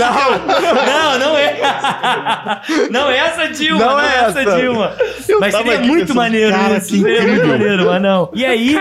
[0.85, 1.59] Não, não é.
[2.89, 3.79] Não é essa Dilma.
[3.85, 4.55] Não Não, é é essa essa.
[4.59, 4.93] Dilma.
[5.27, 6.87] Eu Mas seria muito maneiro cara, isso.
[6.89, 7.47] Seria muito incrível.
[7.47, 8.29] maneiro, mas não.
[8.33, 8.73] E aí.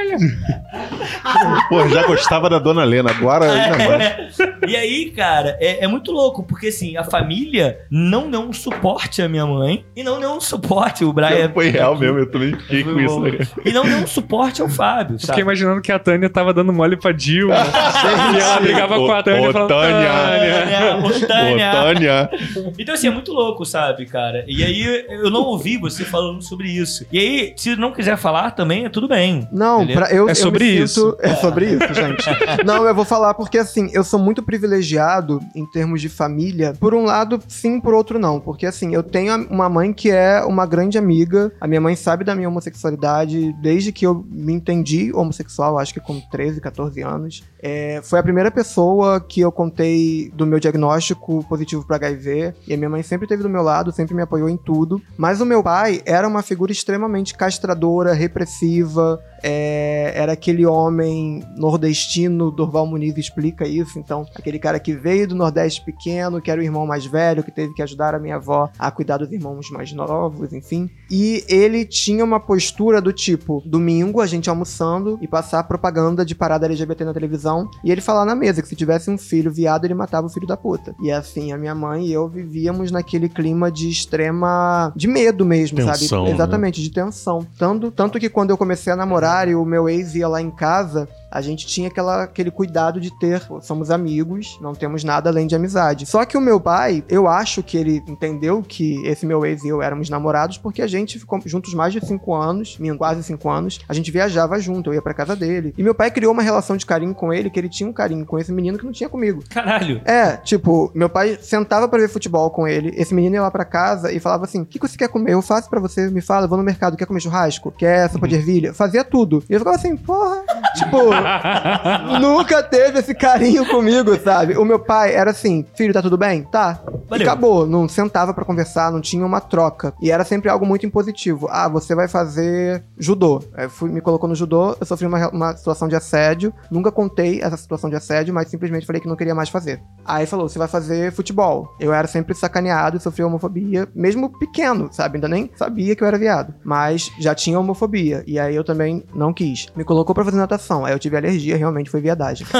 [1.68, 4.40] Pô, já gostava da Dona Lena, agora ainda mais.
[4.40, 4.50] É.
[4.66, 9.22] E aí, cara, é, é muito louco, porque assim, a família não deu um suporte
[9.22, 11.50] à minha mãe e não deu um suporte, o Brian.
[11.52, 13.20] Foi real mesmo, eu também fiquei com isso.
[13.20, 13.30] né?
[13.64, 15.40] E não deu um suporte ao Fábio, Fiquei sabe?
[15.40, 17.54] imaginando que a Tânia tava dando mole pra Dilma.
[18.34, 20.10] e ela brigava com a Tânia ô, falando, Tânia.
[20.10, 21.72] Tânia, ô, Tânia.
[21.72, 22.30] Tânia.
[22.78, 24.44] Então, assim, é muito louco, sabe, cara?
[24.46, 27.06] E aí, eu não ouvi você falando sobre isso.
[27.10, 29.48] E aí, se não quiser falar também, é tudo bem.
[29.52, 29.84] Não?
[29.94, 31.10] Pra, eu, É sobre isso.
[31.10, 32.24] sinto- É sobre isso, gente.
[32.64, 36.74] Não, eu vou falar porque, assim, eu sou muito privilegiado em termos de família.
[36.78, 38.40] Por um lado, sim, por outro, não.
[38.40, 41.52] Porque, assim, eu tenho uma mãe que é uma grande amiga.
[41.60, 46.00] A minha mãe sabe da minha homossexualidade desde que eu me entendi homossexual, acho que
[46.00, 47.42] com 13, 14 anos.
[47.62, 52.54] É, foi a primeira pessoa que eu contei do meu diagnóstico positivo para HIV.
[52.66, 55.00] E a minha mãe sempre esteve do meu lado, sempre me apoiou em tudo.
[55.16, 59.20] Mas o meu pai era uma figura extremamente castradora, repressiva.
[59.42, 63.98] É, era aquele homem nordestino, Dorval Muniz explica isso.
[63.98, 67.50] Então, aquele cara que veio do Nordeste pequeno, que era o irmão mais velho, que
[67.50, 70.90] teve que ajudar a minha avó a cuidar dos irmãos mais novos, enfim.
[71.10, 76.34] E ele tinha uma postura do tipo: domingo a gente almoçando e passar propaganda de
[76.34, 77.68] parada LGBT na televisão.
[77.84, 80.46] E ele falar na mesa que se tivesse um filho viado, ele matava o filho
[80.46, 80.94] da puta.
[81.00, 84.92] E assim, a minha mãe e eu vivíamos naquele clima de extrema.
[84.96, 86.22] de medo mesmo, Tensão, sabe?
[86.24, 86.30] né?
[86.34, 87.46] Exatamente, de tensão.
[87.58, 90.50] Tanto, tanto que quando eu comecei a namorar e o meu ex ia lá em
[90.50, 95.46] casa, a gente tinha aquela, aquele cuidado de ter, somos amigos, não temos nada além
[95.46, 96.06] de amizade.
[96.06, 99.68] Só que o meu pai, eu acho que ele entendeu que esse meu ex e
[99.68, 103.80] eu éramos namorados porque a gente ficou juntos mais de cinco anos, quase cinco anos.
[103.88, 105.74] A gente viajava junto, eu ia pra casa dele.
[105.76, 108.26] E meu pai criou uma relação de carinho com ele, que ele tinha um carinho
[108.26, 109.42] com esse menino que não tinha comigo.
[109.48, 110.00] Caralho.
[110.04, 113.64] É, tipo, meu pai sentava pra ver futebol com ele, esse menino ia lá pra
[113.64, 115.32] casa e falava assim: O que, que você quer comer?
[115.32, 117.70] Eu faço pra você, me fala, eu vou no mercado, quer comer churrasco?
[117.72, 118.74] Quer sopa de ervilha?
[118.74, 119.42] Fazia tudo.
[119.48, 120.42] E eu ficava assim, porra,
[120.76, 120.96] tipo,
[122.20, 124.56] nunca teve esse carinho comigo, sabe?
[124.56, 126.42] O meu pai era assim: Filho, tá tudo bem?
[126.44, 126.80] Tá.
[126.86, 127.26] E Valeu.
[127.26, 129.92] acabou, não sentava pra conversar, não tinha uma troca.
[130.00, 131.48] E era sempre algo muito impositivo.
[131.50, 133.42] Ah, você vai fazer judô.
[133.70, 136.52] Fui, me colocou no judô, eu sofri uma, uma situação de assédio.
[136.70, 139.80] Nunca contei essa situação de assédio, mas simplesmente falei que não queria mais fazer.
[140.04, 141.68] Aí falou: você vai fazer futebol.
[141.80, 145.16] Eu era sempre sacaneado e sofria homofobia, mesmo pequeno, sabe?
[145.16, 146.54] Ainda nem sabia que eu era viado.
[146.64, 148.22] Mas já tinha homofobia.
[148.26, 149.66] E aí eu também não quis.
[149.76, 150.84] Me colocou pra fazer natação.
[150.84, 152.46] Aí eu tive alergia, realmente foi viadagem.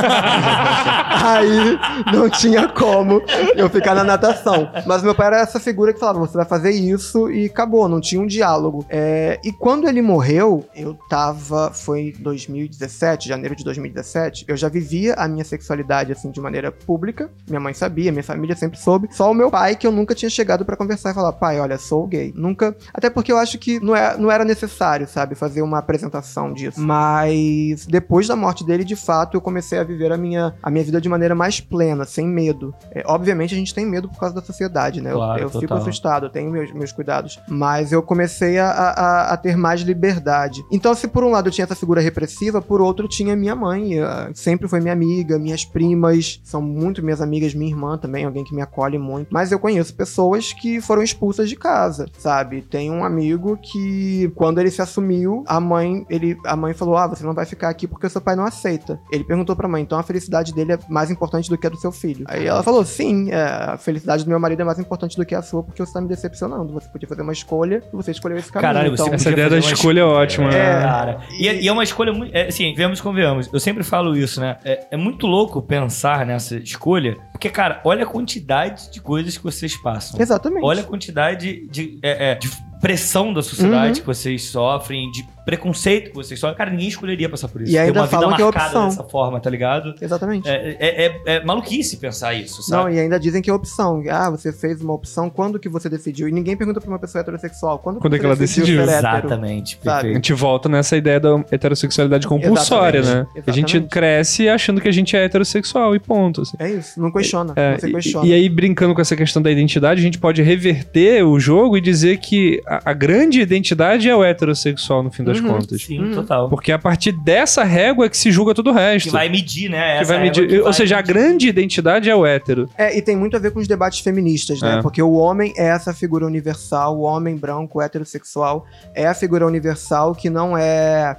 [1.23, 1.79] Aí
[2.13, 3.23] não tinha como
[3.55, 4.71] eu ficar na natação.
[4.87, 8.01] Mas meu pai era essa figura que falava: você vai fazer isso e acabou, não
[8.01, 8.85] tinha um diálogo.
[8.89, 11.71] É, e quando ele morreu, eu tava.
[11.73, 14.45] Foi 2017, janeiro de 2017.
[14.49, 17.31] Eu já vivia a minha sexualidade assim de maneira pública.
[17.49, 19.09] Minha mãe sabia, minha família sempre soube.
[19.11, 21.79] Só o meu pai que eu nunca tinha chegado pra conversar e falar: pai, olha,
[21.79, 22.33] sou gay.
[22.35, 22.77] Nunca.
[22.93, 26.81] Até porque eu acho que não, é, não era necessário, sabe, fazer uma apresentação disso.
[26.81, 30.85] Mas depois da morte dele, de fato, eu comecei a viver a minha, a minha
[30.85, 32.75] vida de maneira mais plena, sem medo.
[32.93, 35.13] É, obviamente a gente tem medo por causa da sociedade, né?
[35.13, 35.79] Eu- Claro, eu fico total.
[35.79, 37.39] assustado, eu tenho meus, meus cuidados.
[37.49, 40.65] Mas eu comecei a, a, a ter mais liberdade.
[40.73, 43.99] Então, se por um lado eu tinha essa figura repressiva, por outro tinha minha mãe.
[43.99, 48.45] eh, Sempre foi minha amiga, minhas primas, são muito minhas amigas, minha irmã também, alguém
[48.45, 49.29] que me acolhe muito.
[49.31, 52.63] Mas eu conheço pessoas que foram expulsas de casa, sabe?
[52.63, 57.07] Tem um amigo que, quando ele se assumiu, a mãe, ele, a mãe falou: Ah,
[57.07, 59.01] você não vai ficar aqui porque o seu pai não aceita.
[59.11, 61.77] Ele perguntou pra mãe, então a felicidade dele é mais importante do que a do
[61.77, 62.25] seu filho.
[62.29, 65.35] Aí ela falou: Sim, é, a felicidade do meu marido é mais importante do que
[65.35, 66.73] a sua, porque você tá me decepcionando.
[66.73, 68.73] Você podia fazer uma escolha e você escolheu esse caminho.
[68.73, 70.49] Caralho, você então, Essa ideia da escolha é ótima.
[70.49, 70.83] É.
[70.83, 72.35] Cara, e, é- e é uma escolha muito.
[72.35, 73.49] É, assim, vemos como vemos.
[73.53, 74.57] Eu sempre falo isso, né?
[74.65, 79.43] É, é muito louco pensar nessa escolha, porque, cara, olha a quantidade de coisas que
[79.43, 80.21] vocês passam.
[80.21, 80.65] Exatamente.
[80.65, 82.51] Olha a quantidade de, é, é, de
[82.81, 84.01] pressão da sociedade Uhum.
[84.01, 86.57] que vocês sofrem, de preconceito que vocês sofrem.
[86.57, 87.73] Cara, ninguém escolheria passar por isso.
[87.73, 88.89] E ainda Ter uma vida é marcada opção.
[88.89, 89.95] dessa forma, tá ligado?
[90.01, 90.49] Exatamente.
[90.49, 92.95] É, é, é- é maluquice pensar isso, Não, sabe?
[92.95, 94.03] e ainda dizem que é opção.
[94.09, 96.29] Ah, você fez uma opção, quando que você decidiu?
[96.29, 97.79] E ninguém pergunta pra uma pessoa heterossexual.
[97.81, 98.81] Quando, Quando é que ela decidiu?
[98.83, 100.11] Exatamente, Sabe?
[100.11, 103.43] A gente volta nessa ideia da heterossexualidade compulsória, Exatamente, né?
[103.47, 103.91] A gente exatamente.
[103.93, 106.43] cresce achando que a gente é heterossexual e ponto.
[106.43, 106.57] assim.
[106.59, 107.53] É isso, não questiona.
[107.57, 108.27] É, não e- questiona.
[108.27, 111.81] e, aí, brincando com essa questão da identidade, a gente pode reverter o jogo e
[111.81, 115.83] dizer que a, a grande identidade é o heterossexual, no fim das Uhum, contas.
[115.83, 116.15] Sim, Hum.
[116.15, 116.49] total.
[116.49, 119.07] Porque é a partir dessa régua é que se julga todo o resto.
[119.07, 119.99] Que vai medir, né?
[119.99, 121.13] Que vai medir- que Ou vai seja, a medir.
[121.13, 122.69] grande identidade é o hétero.
[122.79, 124.79] É, e tem muito a ver com os debates feministas, né?
[124.79, 124.83] É.
[124.83, 128.65] Porque o homem é essa figura universal, o homem branco, heterossexual,
[128.95, 131.17] é a figura universal que não é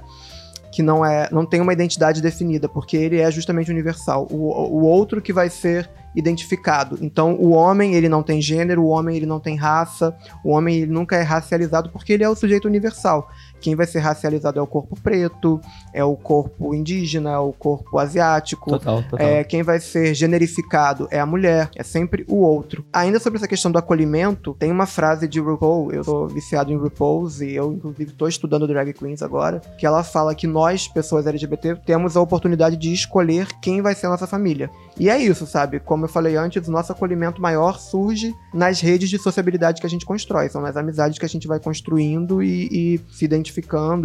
[0.74, 4.26] que não é não tem uma identidade definida, porque ele é justamente universal.
[4.30, 6.98] O, o outro que vai ser identificado.
[7.00, 10.76] Então, o homem, ele não tem gênero, o homem, ele não tem raça, o homem,
[10.82, 13.28] ele nunca é racializado porque ele é o sujeito universal,
[13.62, 15.60] quem vai ser racializado é o corpo preto,
[15.94, 18.70] é o corpo indígena, é o corpo asiático.
[18.70, 19.26] Total, total.
[19.26, 22.84] É, quem vai ser generificado é a mulher, é sempre o outro.
[22.92, 26.76] Ainda sobre essa questão do acolhimento, tem uma frase de RuPaul, eu sou viciado em
[26.76, 31.26] RuPaul's e eu, inclusive, tô estudando drag queens agora, que ela fala que nós, pessoas
[31.26, 34.68] LGBT, temos a oportunidade de escolher quem vai ser a nossa família.
[34.98, 35.80] E é isso, sabe?
[35.80, 39.90] Como eu falei antes, o nosso acolhimento maior surge nas redes de sociabilidade que a
[39.90, 40.48] gente constrói.
[40.48, 43.51] São nas amizades que a gente vai construindo e, e se identificando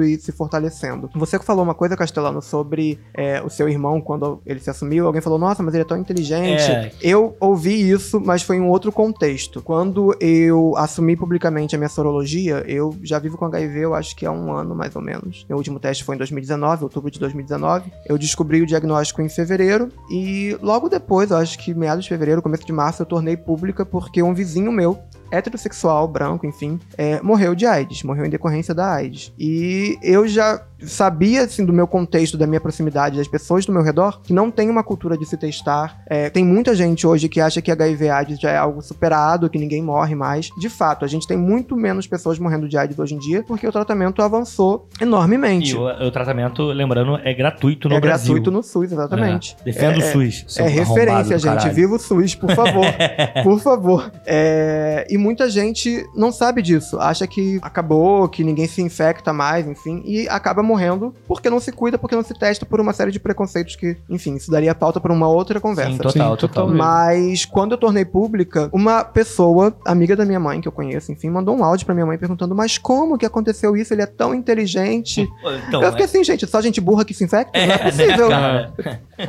[0.03, 1.09] e se fortalecendo.
[1.15, 5.21] Você falou uma coisa, Castelano, sobre é, o seu irmão, quando ele se assumiu, alguém
[5.21, 6.69] falou, nossa, mas ele é tão inteligente.
[6.69, 6.91] É.
[7.01, 9.61] Eu ouvi isso, mas foi em um outro contexto.
[9.61, 14.25] Quando eu assumi publicamente a minha sorologia, eu já vivo com HIV, eu acho que
[14.25, 15.45] há um ano, mais ou menos.
[15.47, 17.91] Meu último teste foi em 2019, outubro de 2019.
[18.05, 22.41] Eu descobri o diagnóstico em fevereiro e logo depois, eu acho que meados de fevereiro,
[22.41, 24.97] começo de março, eu tornei pública porque um vizinho meu
[25.31, 29.33] heterossexual, branco, enfim, é, morreu de AIDS, morreu em decorrência da AIDS.
[29.37, 33.81] E eu já sabia, assim, do meu contexto, da minha proximidade, das pessoas do meu
[33.81, 35.99] redor, que não tem uma cultura de se testar.
[36.07, 39.57] É, tem muita gente hoje que acha que HIV AIDS já é algo superado, que
[39.57, 40.49] ninguém morre mais.
[40.57, 43.67] De fato, a gente tem muito menos pessoas morrendo de AIDS hoje em dia, porque
[43.67, 45.71] o tratamento avançou enormemente.
[45.71, 48.35] E o, o tratamento, lembrando, é gratuito no é Brasil.
[48.35, 49.55] gratuito no SUS, exatamente.
[49.61, 49.63] É.
[49.63, 50.45] Defenda o SUS.
[50.47, 51.69] seu É arrombado referência, do gente.
[51.73, 52.85] Viva o SUS, por favor.
[53.43, 54.11] por favor.
[54.25, 56.99] É, E muita gente não sabe disso.
[56.99, 60.01] Acha que acabou, que ninguém se infecta mais, enfim.
[60.05, 63.19] E acaba morrendo porque não se cuida, porque não se testa por uma série de
[63.19, 65.91] preconceitos que, enfim, isso daria pauta para uma outra conversa.
[65.91, 66.37] Sim, total, Sim, total.
[66.37, 66.77] totalmente.
[66.77, 71.29] Mas quando eu tornei pública, uma pessoa, amiga da minha mãe, que eu conheço, enfim,
[71.29, 73.93] mandou um áudio pra minha mãe perguntando: Mas como que aconteceu isso?
[73.93, 75.27] Ele é tão inteligente.
[75.67, 77.57] Então, eu fiquei assim, gente, só gente burra que se infecta?
[77.57, 78.29] é, não é né, possível.
[78.29, 78.73] cara?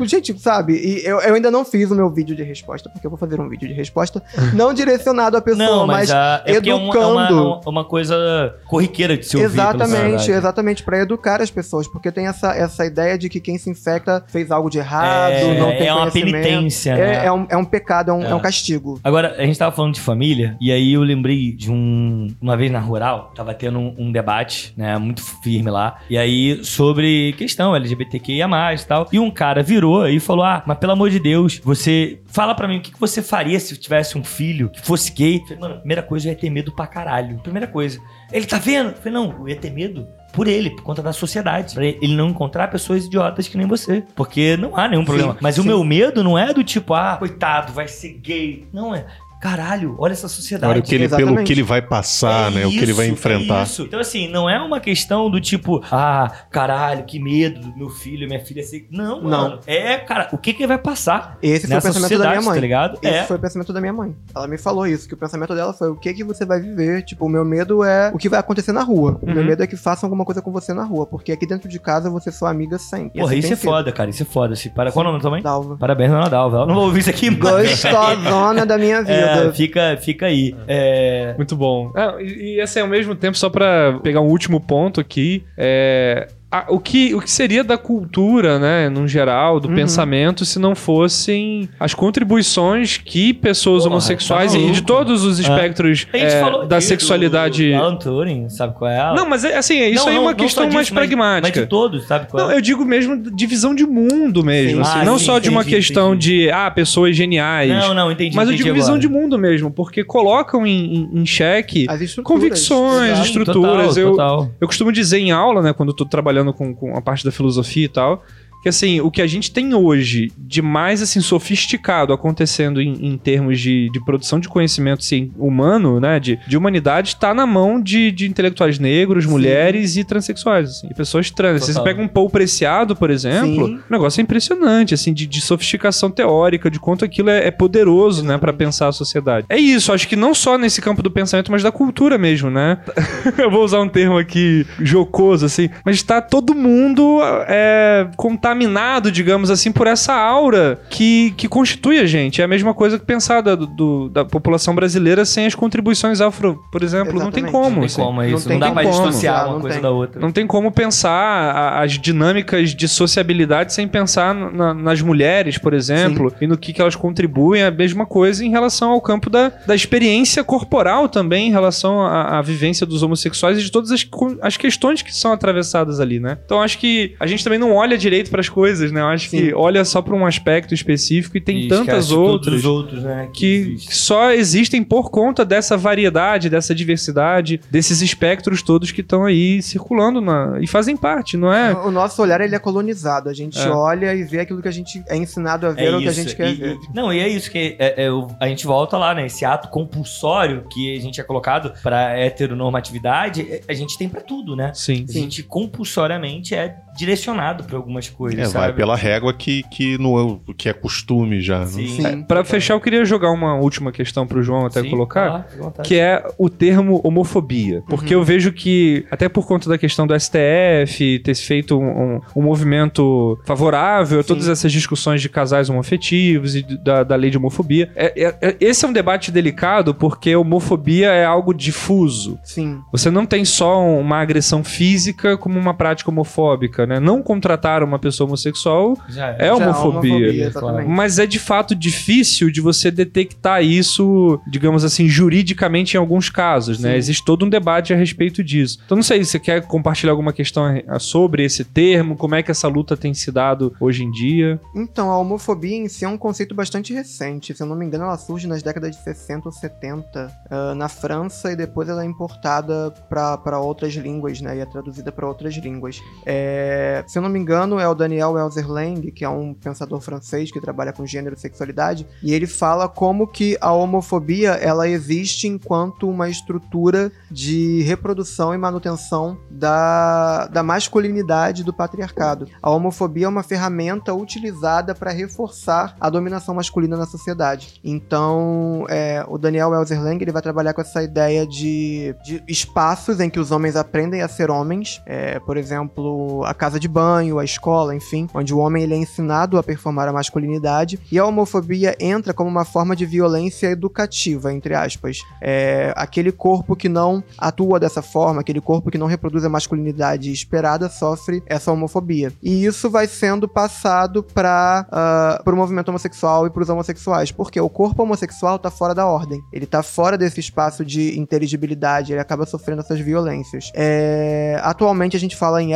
[0.03, 0.74] Gente, sabe?
[0.74, 3.41] E eu, eu ainda não fiz o meu vídeo de resposta, porque eu vou fazer
[3.41, 4.22] um vídeo de resposta
[4.55, 7.61] não direcionado à pessoa, Não, mas, mas, ah, é porque é uma, é uma, educando.
[7.70, 9.47] uma coisa corriqueira de se ouvir.
[9.47, 13.70] Exatamente, exatamente, pra educar as pessoas, porque tem essa, essa ideia de que quem se
[13.70, 17.26] infecta fez algo de errado, É, não tem é uma penitência, É, né?
[17.26, 18.31] é um, é um pecado, é um, É.
[18.31, 19.01] é um castigo.
[19.03, 22.29] Agora, a gente tava falando de família, e aí eu lembrei de um.
[22.41, 26.64] Uma vez na rural, tava tendo um, um debate, né, muito firme lá, e aí
[26.64, 29.09] sobre questão LGBTQIA e tal.
[29.12, 32.18] E um cara virou e falou: Ah, mas pelo amor de Deus, você.
[32.26, 35.43] Fala pra mim o que que você faria se tivesse um filho que fosse gay.
[35.51, 37.39] Eu falei, Mano, primeira coisa, eu ia ter medo pra caralho.
[37.39, 38.01] Primeira coisa.
[38.33, 38.91] Ele tá vendo?
[38.91, 41.75] Eu falei, não, eu ia ter medo por ele, por conta da sociedade.
[41.75, 44.05] Pra ele não encontrar pessoas idiotas que nem você.
[44.14, 45.37] Porque não há nenhum problema.
[45.41, 45.69] Mas o sim.
[45.69, 48.66] meu medo não é do tipo, ah, coitado, vai ser gay.
[48.73, 49.07] Não é.
[49.41, 50.70] Caralho, olha essa sociedade.
[50.72, 52.66] Olha o que ele, pelo que ele vai passar, É né?
[52.66, 53.61] o que ele vai isso, enfrentar.
[53.61, 53.82] é isso.
[53.82, 58.26] Então, assim, não é uma questão do tipo, ah, caralho, que medo do meu filho,
[58.26, 58.86] minha filha ser.
[58.91, 59.30] Não, Não.
[59.30, 59.61] mano.
[59.66, 61.39] É, cara, o que que ele vai passar?
[61.43, 62.55] Esse foi o pensamento da minha mãe.
[62.55, 62.99] tá ligado?
[63.03, 63.24] Esse É.
[63.24, 64.14] foi o pensamento da minha mãe.
[64.34, 67.03] Ela me falou isso, que o pensamento dela foi o que que você vai viver.
[67.05, 69.18] Tipo, o meu medo é o que vai acontecer na rua.
[69.22, 69.45] O meu Uhum.
[69.45, 72.11] medo é que façam alguma coisa com você na rua, porque aqui dentro de casa
[72.11, 73.18] você é sua amiga sempre.
[73.18, 73.70] E Porra, assim isso é sido.
[73.70, 74.11] foda, cara.
[74.11, 74.55] Isso é foda.
[74.55, 74.91] Assim, para...
[74.91, 75.43] Qual é o nome mãe?
[75.43, 75.76] Dalva.
[75.76, 76.57] Parabéns, Dona Dalva.
[76.59, 77.68] Ela não vou ouvir isso aqui, mas...
[77.84, 79.09] Gostosona da minha vida.
[79.28, 80.55] É, fica, fica aí.
[80.66, 81.35] É...
[81.37, 81.93] Muito bom.
[81.95, 86.29] Ah, e, e assim, ao mesmo tempo, só pra pegar um último ponto aqui, é.
[86.51, 89.74] A- o, que, o que seria da cultura, né, no geral, do Uhum.
[89.74, 95.38] pensamento, se não fossem as contribuições que pessoas Porra, homossexuais tá e de todos os
[95.38, 95.42] Ah.
[95.42, 97.70] espectros A gente é, falou da sexualidade.
[97.72, 99.14] Do, do Alan Turing, sabe qual é ela?
[99.14, 100.90] Não, mas é, assim, isso Não, aí é não, uma não só questão disso, mais
[100.90, 101.49] mas- pragmática.
[101.61, 102.57] Mas de todos, sabe qual Não, é?
[102.57, 104.90] eu digo mesmo de visão de mundo mesmo, Sim.
[104.90, 106.44] assim, Ah, não sim, só de uma entendi, questão entendi.
[106.44, 107.70] de, ah, pessoas geniais.
[107.70, 108.34] Não, não, entendi.
[108.36, 109.01] mas eu entendi digo visão agora.
[109.01, 112.40] de mundo mesmo, porque colocam em, em, em xeque As estruturas.
[112.40, 113.26] convicções, Exato.
[113.26, 113.88] Estruturas.
[113.88, 114.51] Total, eu, total.
[114.61, 117.32] eu costumo dizer em aula, né, quando eu tô trabalhando com, com a parte da
[117.32, 118.24] filosofia e tal,
[118.62, 123.16] que assim, o que a gente tem hoje de mais assim sofisticado acontecendo em, em
[123.16, 127.80] termos de, de produção de conhecimento assim, humano, né, de, de humanidade, tá na mão
[127.80, 131.62] de, de intelectuais negros, mulheres e transexuais, assim, e pessoas trans.
[131.62, 131.84] Você Total.
[131.84, 133.80] pega um Paul Preciado, por exemplo, Sim.
[133.88, 138.24] o negócio é impressionante, assim, de, de sofisticação teórica, de quanto aquilo é, é poderoso,
[138.24, 139.46] né, pra pensar a sociedade.
[139.48, 142.78] É isso, acho que não só nesse campo do pensamento, mas da cultura mesmo, né?
[143.38, 148.09] Eu vou usar um termo aqui jocoso, assim, mas tá todo mundo é,
[148.49, 152.40] contaminado, digamos assim, por essa aura que, que constitui a gente.
[152.40, 156.62] É a mesma coisa que pensar da, do- da população brasileira sem as contribuições afro,
[156.72, 157.12] por exemplo.
[157.18, 157.53] Não tem Exatamente.
[157.53, 157.68] como.
[157.70, 158.03] Não tem assim.
[158.03, 158.49] como, é Não isso.
[158.49, 158.94] tem Não, dá pra como.
[159.07, 159.82] dissociar Não uma coisa tem.
[159.82, 160.20] da outra.
[160.20, 165.74] Não tem como pensar a- as dinâmicas de sociabilidade sem pensar na- nas mulheres, por
[165.74, 167.62] exemplo, e no que, que elas contribuem.
[167.62, 172.01] É a mesma coisa em relação ao campo da, da experiência corporal também, em relação
[172.01, 174.07] à, à vivência dos homossexuais e de todas as,
[174.42, 176.38] as questões que são atravessadas ali, né?
[176.44, 179.01] Então acho que a gente também não olha direito para as coisas, né?
[179.01, 179.39] Eu acho Sim.
[179.39, 183.28] que olha só para um aspecto específico e tem E tantas outras os outros, né?
[183.32, 183.95] que existem.
[183.95, 190.20] só existem por conta dessa variedade, dessa diversidade, desses espectros todos que estão aí circulando
[190.20, 191.72] na, e fazem parte, não é?
[191.74, 193.28] O nosso olhar ele é colonizado.
[193.28, 193.68] A gente É.
[193.68, 196.34] olha e vê aquilo que a gente é ensinado a ver ou que a gente
[196.34, 196.74] quer e- ver.
[196.74, 199.26] e- não, e é isso que é- é o- a gente volta lá, né?
[199.26, 204.20] Esse ato compulsório que a gente é colocado pra heteronormatividade, é- a gente tem pra
[204.20, 204.72] tudo, né?
[204.74, 205.05] Sim.
[205.09, 208.66] A gente compulsoriamente é direcionado pra algumas coisas, É, sabe?
[208.66, 211.61] vai pela régua que, que, no, que é costume já.
[211.61, 211.66] né?
[211.66, 211.86] Sim.
[211.88, 212.22] Sim.
[212.24, 215.44] Para fechar, eu queria jogar uma última questão pro João até Sim, colocar.
[215.74, 217.82] tá, que é o termo homofobia.
[217.88, 222.16] Porque eu vejo que, até por conta da questão do STF, ter se feito um,
[222.16, 224.28] um- um movimento favorável a Sim.
[224.28, 227.90] todas essas discussões de casais homoafetivos e da, da lei de homofobia.
[227.94, 232.38] É- é- é- esse é um debate delicado porque homofobia é algo difuso.
[232.44, 232.80] Sim.
[232.92, 236.99] Você não tem só uma agressão física como uma prática homofóbica, né?
[236.99, 240.47] Não contratar uma pessoa homossexual Já é Já homofobia.
[240.47, 240.89] exatamente.
[240.89, 246.78] mas é de fato difícil de você detectar isso, digamos assim, juridicamente em alguns casos,
[246.80, 246.93] né?
[246.93, 246.97] Sim.
[246.97, 248.78] Existe todo um debate a respeito disso.
[248.84, 250.64] Então não sei se você quer compartilhar alguma questão
[250.99, 254.61] sobre esse termo, como é que essa luta tem se dado hoje em dia.
[254.74, 257.55] Então, a homofobia em si é um conceito bastante recente.
[257.55, 260.89] Se eu não me engano, ela surge nas décadas de 60 ou 70 ah, na
[260.89, 264.57] França e depois ela é importada para outras línguas, né?
[264.57, 266.01] E é traduzida para outras línguas.
[266.24, 270.51] É, se eu não me engano, é o Daniel Elzerlang, que é um pensador francês
[270.51, 275.47] que trabalha com gênero e sexualidade, e ele fala como que a homofobia ela existe
[275.47, 282.49] enquanto uma estrutura de reprodução e manutenção da, da masculinidade do patriarcado.
[282.62, 287.81] A homofobia é uma ferramenta utilizada para reforçar a dominação masculina na sociedade.
[287.83, 293.31] Então, é, o Daniel Elzerlang ele vai trabalhar com essa ideia de, de espaços em
[293.31, 297.44] que os homens aprendem a ser homens, é, por exemplo, a casa de banho, a
[297.44, 301.96] escola, enfim, onde o homem ele é ensinado a performar a masculinidade e a homofobia
[301.98, 305.20] entra como uma forma de violência educativa, entre aspas.
[305.40, 310.30] É, aquele corpo que não atua dessa forma, aquele corpo que não reproduz a masculinidade
[310.32, 312.32] esperada, sofre essa homofobia.
[312.42, 317.68] E isso vai sendo passado para o movimento homossexual e para os homossexuais, porque o
[317.68, 322.44] corpo homossexual está fora da ordem, ele está fora desse espaço de inteligibilidade, ele acaba
[322.46, 323.70] sofrendo essas violências.
[323.74, 325.74] É, atualmente a gente fala em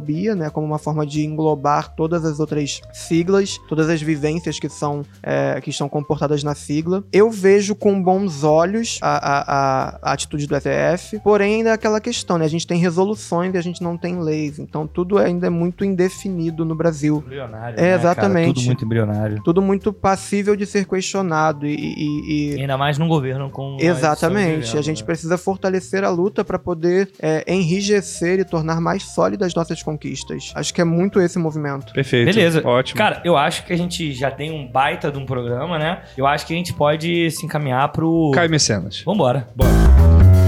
[0.00, 4.68] LGBTI-fobia, né, como uma forma de englobar todas as outras siglas, todas as vivências que
[4.68, 7.04] são é, que estão comportadas na sigla.
[7.12, 12.00] Eu vejo com bons olhos a, a- a- atitude do STF, porém ainda é aquela
[12.00, 12.44] questão, né?
[12.44, 15.84] A gente tem resoluções e a gente não tem leis, então tudo ainda é muito
[15.84, 17.22] indefinido no Brasil.
[17.24, 18.00] Embrionário, É, né, cara?
[18.00, 18.54] exatamente.
[18.54, 19.42] Tudo muito embrionário.
[19.44, 23.76] Tudo muito passível de ser questionado e- e- e, ainda mais num governo com.
[23.80, 24.76] Exatamente.
[24.76, 25.06] a gente né?
[25.06, 30.52] precisa fortalecer a luta para poder é, enrijecer e tornar mais sólidas nossas conquistas.
[30.54, 31.92] Acho que é muito esse movimento.
[31.92, 32.26] Perfeito.
[32.26, 32.66] Beleza.
[32.66, 32.98] Ótimo.
[32.98, 36.02] Cara, eu acho que a gente já tem um baita de um programa, né?
[36.16, 38.30] Eu acho que a gente pode se encaminhar pro.
[38.34, 39.02] Caio Mecenas.
[39.04, 39.48] Vambora.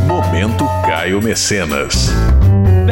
[0.06, 2.10] Momento Caio Mecenas.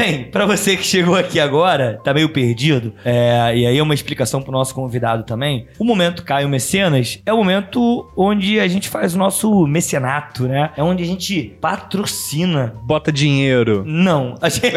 [0.00, 3.92] Bem, pra você que chegou aqui agora, tá meio perdido, é, e aí é uma
[3.92, 5.66] explicação pro nosso convidado também.
[5.78, 10.70] O momento Caio Mecenas é o momento onde a gente faz o nosso mecenato, né?
[10.74, 12.72] É onde a gente patrocina.
[12.82, 13.84] Bota dinheiro.
[13.86, 14.72] Não, a gente,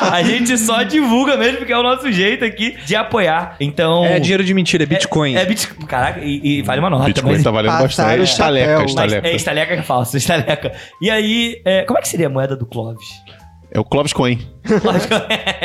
[0.00, 3.56] a gente só divulga mesmo, porque é o nosso jeito aqui de apoiar.
[3.60, 4.02] Então.
[4.06, 5.36] É dinheiro de mentira, é Bitcoin.
[5.36, 5.86] É, Bitcoin.
[5.86, 7.04] Caraca, e, e vale uma nota.
[7.04, 8.20] Bitcoin mas- tá valendo Passaram bastante.
[8.20, 9.28] o Estaleca, estaleca.
[9.28, 10.72] é estaleca que é falso, estaleca.
[11.02, 13.08] E aí, é, como é que seria a moeda do Clóvis?
[13.74, 14.38] É o Clóvis Coin.
[14.84, 15.14] Lógico.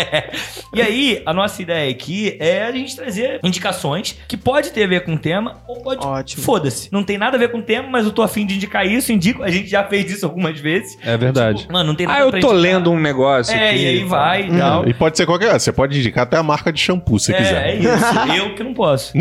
[0.74, 4.88] e aí, a nossa ideia aqui é a gente trazer indicações que pode ter a
[4.88, 6.05] ver com o tema ou pode.
[6.08, 6.41] Ótimo.
[6.41, 6.88] Foda-se.
[6.91, 9.12] Não tem nada a ver com o tema, mas eu tô afim de indicar isso,
[9.12, 9.43] indico.
[9.43, 10.97] A gente já fez isso algumas vezes.
[11.03, 11.60] É verdade.
[11.64, 12.55] Tipo, mano, não tem nada Ah, eu tô indicar.
[12.55, 13.80] lendo um negócio É, aqui.
[13.80, 14.88] e aí vai e tal.
[14.88, 15.60] E pode ser qualquer.
[15.60, 17.68] Você pode indicar até a marca de shampoo se É, quiser.
[17.68, 17.89] é isso.
[18.38, 19.12] Eu que não posso.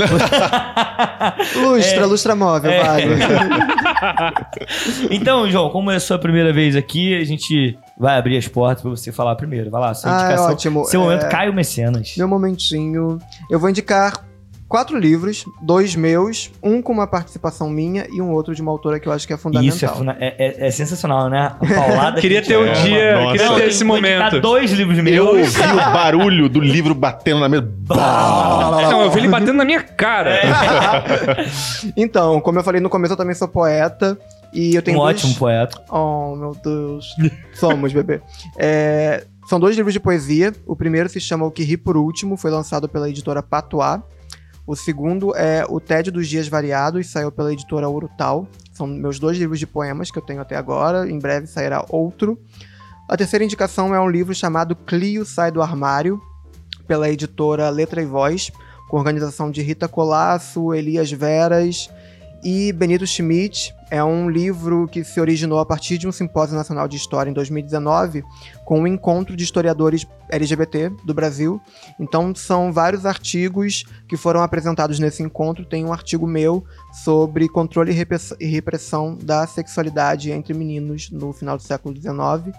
[1.57, 2.83] Lustra, lustra móvel, É.
[2.85, 3.05] vale.
[5.11, 8.83] então, João, como é a sua primeira vez aqui, a gente vai abrir as portas
[8.83, 9.71] pra você falar primeiro.
[9.71, 10.51] Vai lá, sua Ah, é indicação.
[10.53, 10.85] ótimo.
[10.87, 12.15] Seu É, momento Caio Mecenas.
[12.17, 13.19] Meu momentinho.
[13.51, 14.25] Eu vou indicar
[14.69, 18.99] quatro livros, dois meus, um com uma participação minha e um outro de uma autora
[18.99, 19.75] que eu acho que é fundamental.
[19.77, 20.35] Isso é, funda- é,
[20.65, 21.53] é- é sensacional, né?
[21.61, 23.33] A paulada Queria que ter o É, dia, nossa.
[23.39, 24.41] queria ter eu esse momento.
[24.41, 25.27] dois livros Eu meus.
[25.29, 27.73] ouvi o barulho do livro batendo na mesa.
[27.89, 30.31] Não, eu vi ele batendo na minha cara.
[30.35, 31.47] É.
[31.97, 34.19] Então, como eu falei no começo, eu também sou poeta.
[34.57, 35.17] E eu tenho um dois...
[35.19, 35.85] ótimo poeta.
[35.91, 37.15] Oh, meu Deus.
[37.53, 38.23] Somos, bebê.
[38.57, 40.55] É, São dois livros de poesia.
[40.67, 44.01] O primeiro se chama O Que Ri Por Último, foi lançado pela editora Patois.
[44.67, 48.49] O segundo é O Tédio dos Dias Variados, saiu pela editora Urutau.
[48.73, 51.09] São meus dois livros de poemas que eu tenho até agora.
[51.09, 52.41] Em breve sairá outro.
[53.09, 56.19] A terceira indicação é um livro chamado Clio Sai do Armário,
[56.89, 58.51] pela editora Letra e Voz,
[58.89, 61.91] com organização de Rita Colasso, Elias Veras
[62.43, 63.76] e Benito Schmidt.
[63.91, 67.33] É um livro que se originou a partir de um simpósio nacional de história em
[67.33, 68.25] 2019,
[68.67, 71.61] com um encontro de historiadores LGBT do Brasil.
[72.01, 75.65] Então, são vários artigos que foram apresentados nesse encontro.
[75.65, 76.65] Tem um artigo meu
[77.05, 82.53] sobre controle e repress- repressão da sexualidade entre meninos no final do século XIX.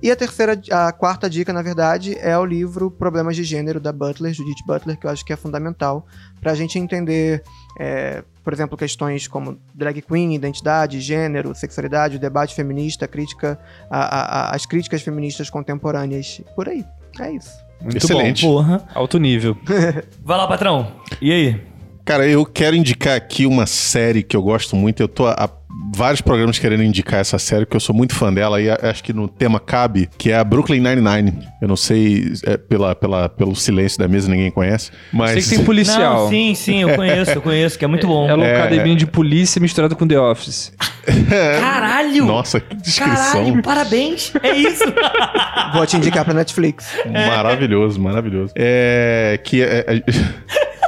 [0.00, 3.92] E a terceira, a quarta dica, na verdade, é o livro Problemas de Gênero, da
[3.92, 6.06] Butler, Judith Butler, que eu acho que é fundamental
[6.40, 7.42] para a gente entender,
[7.80, 13.58] é, por exemplo, questões como drag queen, identidade, gênero, sexualidade, o debate feminista, crítica,
[13.90, 16.84] a- a- as críticas feministas contemporâneas, por aí.
[17.20, 17.52] É isso.
[17.80, 18.44] Muito Excelente.
[18.44, 18.78] Porra.
[18.78, 19.00] bom.
[19.00, 19.56] Alto nível.
[20.24, 20.92] Vai lá, patrão.
[21.20, 21.60] E aí?
[22.04, 25.00] Cara, eu quero indicar aqui uma série que eu gosto muito.
[25.02, 25.48] Eu tô há
[25.94, 29.12] vários programas querendo indicar essa série, porque eu sou muito fã dela e acho que
[29.12, 31.46] no tema cabe, que é a Brooklyn Nine-Nine.
[31.60, 35.32] Eu não sei, é, pela, pela, pelo silêncio da mesa, ninguém conhece, mas...
[35.32, 36.24] Sei que tem policial.
[36.24, 38.28] Não, sim, sim, eu conheço, eu conheço, que é muito bom.
[38.28, 40.72] É uma academia de polícia misturada com The Office.
[41.60, 42.24] Caralho!
[42.24, 43.44] Nossa, que descrição.
[43.44, 44.32] Caralho, parabéns!
[44.42, 44.84] É isso!
[45.74, 46.86] Vou te indicar pra Netflix.
[47.06, 48.52] Maravilhoso, maravilhoso.
[48.56, 50.02] É que é,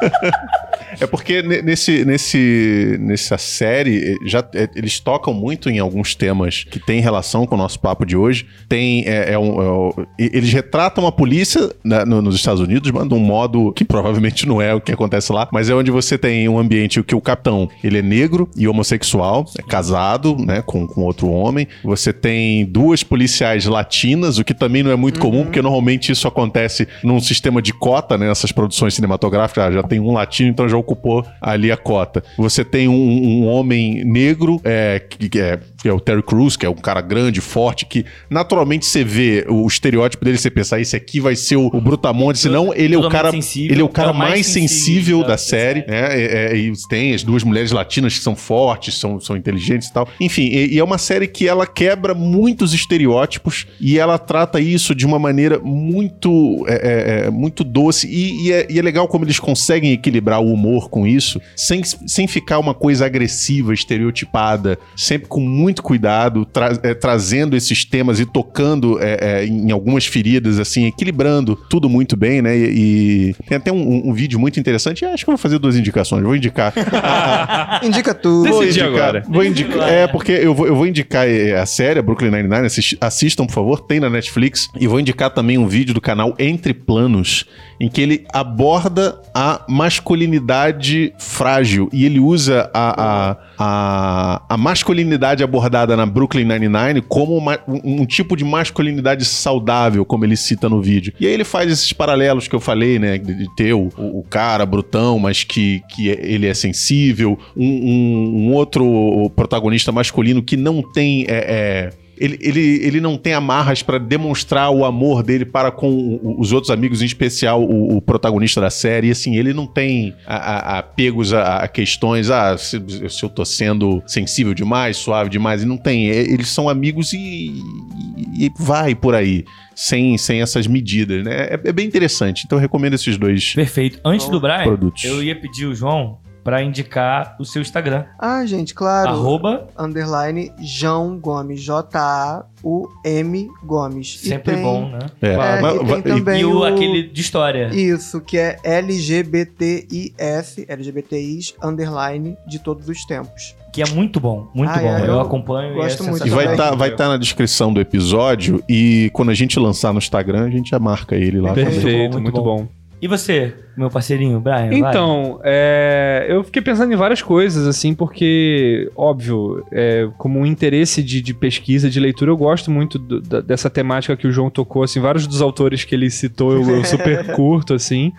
[1.00, 6.14] é- porque ne- nesse, nesse, nessa série, eh, já, eh, eles tocam muito em alguns
[6.14, 8.46] temas que têm relação com o nosso papo de hoje.
[8.68, 13.08] Tem, é, é um- é eles retratam a polícia né, no- nos Estados Unidos, mas
[13.08, 16.16] de um modo que provavelmente não é o que acontece lá, mas é onde você
[16.18, 20.86] tem um ambiente que o capitão, ele é negro e homossexual, é casado, né, com,
[20.86, 21.66] com outro homem.
[21.84, 26.26] Você tem duas policiais latinas, o que também não é muito comum, porque normalmente isso
[26.28, 30.68] acontece num sistema de cota, né, nessas produções cinematográficas, ah, já tem um latino, então
[30.68, 32.22] já ocupou ali a cota.
[32.36, 36.66] Você tem um, um homem negro, é, que, é, que é o Terry Crews, que
[36.66, 40.80] é um cara grande, forte, que naturalmente você vê o estereótipo dele, você pensa, "Ah,
[40.80, 43.84] esse aqui vai ser o, o Brutamonte, senão ele é o cara, sensível, ele é
[43.84, 45.80] o cara é mais mais sensível da- da série.
[45.80, 45.86] né?
[45.90, 49.92] É, é, e tem as duas mulheres latinas que são fortes, são, são inteligentes e
[49.92, 50.08] tal.
[50.20, 54.94] Enfim, e, e é uma série que ela quebra muitos estereótipos e ela trata isso
[54.94, 58.06] de uma maneira muito, é, é, é, muito doce.
[58.08, 61.82] E, e é, e é legal como eles conseguem equilibrar o humor com isso, sem,
[61.84, 68.20] sem ficar uma coisa agressiva, estereotipada, sempre com muito cuidado, tra- é, trazendo esses temas
[68.20, 72.56] e tocando é, é, em algumas feridas, assim, equilibrando tudo muito bem, né?
[72.56, 75.04] E, e tem até um, um vídeo muito interessante.
[75.04, 76.22] Acho que eu vou fazer duas indicações.
[76.22, 76.72] Vou indicar
[77.82, 78.48] Indica tudo.
[78.48, 79.24] Vou Decidi indicar, agora.
[79.28, 82.66] Vou indicar, é, porque eu vou, eu vou indicar eh, a série, a Brooklyn Nine-Nine,
[83.00, 84.68] assistam, por favor, tem na Netflix.
[84.78, 87.44] E vou indicar também um vídeo do canal Entre Planos,
[87.80, 91.88] em que ele aborda a masculinidade frágil.
[91.92, 98.02] E ele usa a, a, a, a masculinidade abordada na Brooklyn Nine-Nine como uma- um,
[98.02, 101.12] um tipo de masculinidade saudável, como ele cita no vídeo.
[101.18, 103.16] E aí ele faz esses paralelos que eu falei, né?
[103.18, 108.48] De, de ter o, o cara brutão, mas que, que ele é sensível, um, um-
[108.50, 111.24] um outro protagonista masculino que não tem.
[111.28, 116.20] é, é, ele, ele, ele não tem amarras pra demonstrar o amor dele para com
[116.38, 119.08] os outros amigos, em especial o, o protagonista da série.
[119.08, 123.28] E assim, ele não tem a- a- apegos a, a questões, ah, se, se eu
[123.28, 126.10] tô sendo sensível demais, suave demais, e não tem.
[126.10, 129.44] É, Eles são amigos e, e- e vai por aí,
[129.74, 131.32] sem, sem essas medidas, né?
[131.50, 132.42] É, é bem interessante.
[132.44, 133.98] Então eu recomendo esses dois Perfeito.
[134.04, 135.02] Antes do Brian, produtos.
[135.04, 138.04] eu ia pedir o João pra indicar o seu Instagram.
[138.18, 139.10] Ah, gente, claro.
[139.10, 141.60] Arroba, Underline João Gomes.
[141.62, 144.18] J-A-U-M Gomes.
[144.20, 144.98] Sempre tem- bom, né?
[145.20, 147.68] É, É, mas- e tem também e o, o- aquele de história.
[147.72, 153.54] Isso, que é LGBTIS, LGBTIs, underline, de todos os tempos.
[153.72, 154.88] Que é muito bom, muito Ah, bom.
[154.88, 156.26] é, eu, eu acompanho gosto e é muito.
[156.26, 159.98] E vai estar vai tá na descrição do episódio e quando a gente lançar no
[159.98, 161.50] Instagram, a gente já marca ele lá.
[161.50, 161.66] também.
[161.66, 162.56] Perfeito, muito muito, bom.
[162.64, 162.79] bom.
[163.02, 164.68] E você, meu parceirinho, Brian?
[164.74, 171.02] Então, é, eu fiquei pensando em várias coisas, assim, porque, óbvio, é, como um interesse
[171.02, 174.50] de, de pesquisa, de leitura, eu gosto muito do- da- dessa temática que o João
[174.50, 178.12] tocou, assim, vários dos autores que ele citou eu, eu super curto, assim.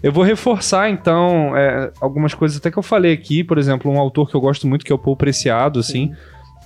[0.00, 3.98] Eu vou reforçar, então, é, algumas coisas até que eu falei aqui, por exemplo, um
[3.98, 6.12] autor que eu gosto muito, que é o Paul Preciado, assim,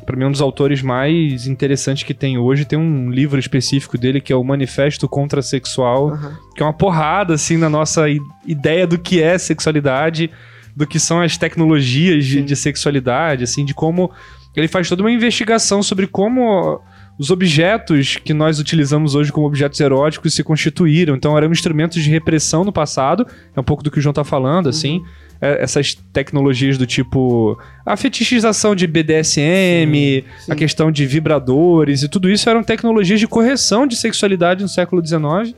[0.04, 2.64] Pra mim, um dos autores mais interessantes que tem hoje.
[2.64, 6.38] Tem um livro específico dele que é o Manifesto Contrasexual, Aham.
[6.54, 8.04] que é uma porrada, assim, na nossa
[8.46, 10.30] ideia do que é sexualidade,
[10.74, 14.10] do que são as tecnologias de, de sexualidade, assim, de como
[14.54, 16.80] ele faz toda uma investigação sobre como
[17.18, 21.14] os objetos que nós utilizamos hoje como objetos eróticos se constituíram.
[21.14, 24.24] Então, eram instrumentos de repressão no passado, é um pouco do que o João tá
[24.24, 25.02] falando, assim.
[25.02, 25.02] É,
[25.42, 30.52] essas tecnologias do tipo a fetichização de BDSM, sim.
[30.52, 35.04] a questão de vibradores e tudo isso eram tecnologias de correção de sexualidade no século
[35.04, 35.52] XIX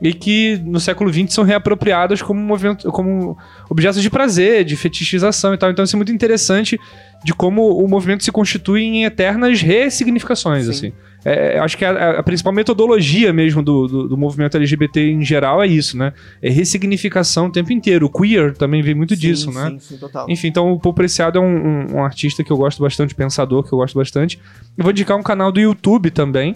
[0.00, 3.36] e que no século XX são reapropriadas como movimento, como
[3.68, 5.70] objetos de prazer, de fetichização e tal.
[5.70, 6.78] Então isso é muito interessante
[7.24, 10.70] de como o movimento se constitui em eternas ressignificações, Sim.
[10.70, 10.92] assim.
[11.24, 15.62] É, acho que a, a principal metodologia mesmo do, do, do movimento LGBT em geral
[15.62, 16.12] é isso, né?
[16.42, 18.06] É ressignificação o tempo inteiro.
[18.06, 19.70] O queer também vem muito disso, sim, né?
[19.70, 20.26] Sim, sim, total.
[20.28, 23.62] Enfim, então o Paul Preciado é um, um- um artista que eu gosto bastante, pensador
[23.62, 24.38] que eu gosto bastante.
[24.76, 26.54] Eu vou indicar um canal do YouTube também,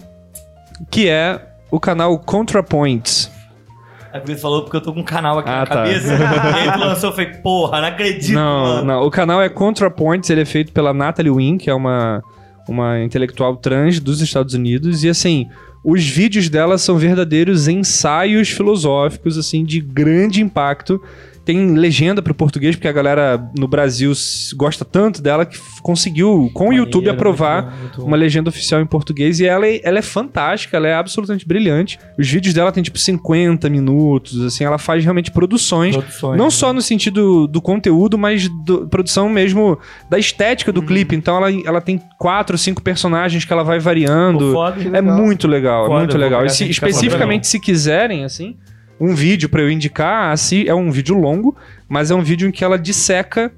[0.91, 1.41] que é
[1.71, 3.31] o canal ContraPoints.
[4.11, 5.75] É porque você falou porque eu tô com um canal aqui Ah, na tá.
[5.75, 6.07] cabeça.
[6.13, 8.83] e aí tu lançou, eu falei, porra, não acredito, Não, mano.
[8.85, 9.03] não.
[9.03, 12.23] O canal é ContraPoints, ele é feito pela Natalie Wynn, que é uma,
[12.69, 15.03] uma intelectual trans dos Estados Unidos.
[15.03, 15.47] E assim,
[15.83, 21.01] os vídeos dela são verdadeiros ensaios filosóficos, assim, de grande impacto.
[21.49, 24.13] Tem legenda para o português, porque a galera no Brasil
[24.55, 29.39] gosta tanto dela que conseguiu, com o YouTube, aprovar uma legenda oficial em português.
[29.39, 31.97] E ela é, ela é fantástica, ela é absolutamente brilhante.
[32.19, 35.95] Os vídeos dela tem tipo 50 minutos, assim, ela faz realmente produções.
[35.97, 36.51] Produções, Não né?
[36.51, 41.15] só no sentido do conteúdo, mas do, produção mesmo da estética do clipe.
[41.15, 44.51] Então ela, ela tem quatro, cinco personagens que ela vai Pô, variando.
[44.51, 44.79] foda.
[44.79, 45.17] Que É legal.
[45.17, 46.45] muito legal, Foda, é muito legal.
[46.45, 48.55] E se- especificamente, se quiserem, assim,
[48.99, 51.55] um vídeo pra eu indicar, assim, é um vídeo longo,
[51.87, 53.51] mas é um vídeo em que ela disseca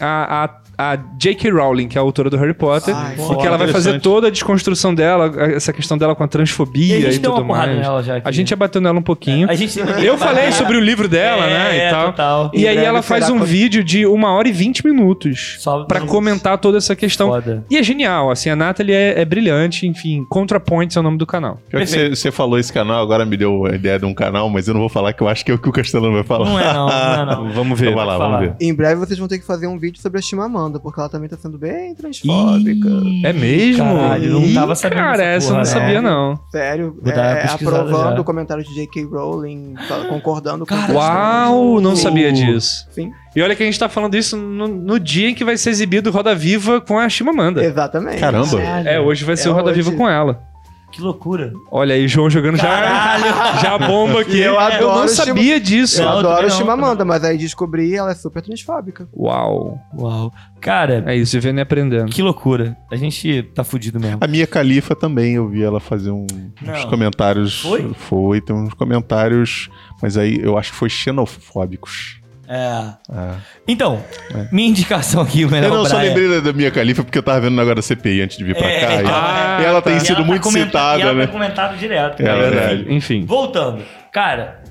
[0.00, 1.50] a, a, a J.K.
[1.50, 4.28] Rowling, que é a autora do Harry Potter, Ai, e que ela vai fazer toda
[4.28, 7.44] a desconstrução dela, essa questão dela com a E transfobia a e, gente deu tudo
[7.44, 7.76] mais.
[7.76, 8.28] nela já aqui.
[8.28, 9.50] A gente já bateu nela um pouquinho.
[9.50, 9.78] A gente...
[10.02, 12.06] Eu falei sobre o livro dela, É, né, é, e tal.
[12.06, 12.50] total.
[12.54, 16.78] E aí ela faz um vídeo de uma hora e vinte minutos no- comentar toda
[16.78, 17.28] essa questão.
[17.28, 17.64] Foda.
[17.70, 21.26] E é genial, assim, a Nathalie é, é brilhante, enfim, ContraPoints é o nome do
[21.26, 21.60] canal.
[21.72, 24.80] Você, falou esse canal, agora me deu a ideia de um canal, mas eu não
[24.80, 26.44] vou falar que eu acho que é o que o Castelano vai falar.
[26.46, 27.48] Não é não, não é não.
[27.58, 27.86] Vamos ver.
[27.90, 28.54] Então vai lá, vamos ver.
[28.60, 31.28] Em breve vocês vão ter que fazer um vídeo sobre a Chimamanda, porque ela também
[31.28, 32.88] tá sendo bem transfóbica.
[32.88, 33.84] Ih, É mesmo?
[33.84, 35.64] Caralho, não tava sabendo Cara, essa eu não né?
[35.64, 36.38] sabia, não.
[36.50, 38.20] Sério, é, pesquisada aprovando já.
[38.20, 39.04] o comentário de J.K.
[39.04, 39.74] Rowling,
[40.08, 42.02] concordando com Cara, o Uau, não Sim.
[42.02, 42.86] sabia disso.
[42.90, 45.56] Sim, E olha que a gente tá falando isso no, no dia em que vai
[45.56, 47.64] ser exibido Roda Viva com a Chimamanda.
[47.64, 48.18] exatamente.
[48.18, 48.60] Caramba.
[48.84, 49.96] É, hoje vai ser É o Roda Viva hoje.
[49.98, 50.42] com ela.
[50.90, 51.52] Que loucura.
[51.70, 53.24] Olha aí, João jogando já, Caralho.
[53.62, 54.38] já a bomba aqui.
[54.38, 56.00] Eu adoro não sabia disso.
[56.00, 59.06] Eu Não, adoro Chimamanda, mas aí descobri ela é super transfóbica.
[59.14, 59.78] Uau.
[59.96, 60.32] Uau.
[60.60, 62.10] Cara, É isso, vivendo e aprendendo.
[62.10, 62.76] que loucura.
[62.90, 64.18] A gente tá fudido mesmo.
[64.20, 66.26] A Mia Califa também, eu vi ela fazer um-
[66.62, 66.74] Não.
[66.74, 67.60] uns comentários.
[67.60, 67.92] Foi?
[67.94, 69.68] Foi, tem uns comentários,
[70.02, 72.17] mas aí eu acho que foi xenofóbicos.
[72.48, 72.82] É.
[73.12, 73.34] É.
[73.66, 74.02] Então,
[74.34, 74.48] É.
[74.50, 76.08] minha indicação aqui, o Eu melhor não só Brian.
[76.08, 78.56] lembrei da, da Mia Califa porque eu tava vendo agora a CPI antes de vir
[78.56, 78.92] pra É, cá.
[79.02, 79.98] e- Ah, e ela tem tá.
[79.98, 81.26] E sido ela tá muito comenta- citada, e ela né?
[81.26, 82.20] tá comentado direto.
[82.22, 82.86] É Mas, verdade.
[82.94, 83.24] enfim.
[83.26, 83.82] Voltando.
[84.12, 84.62] Cara,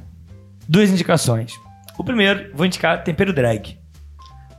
[0.67, 1.51] duas indicações.
[1.97, 3.77] O primeiro, vou indicar tempero drag.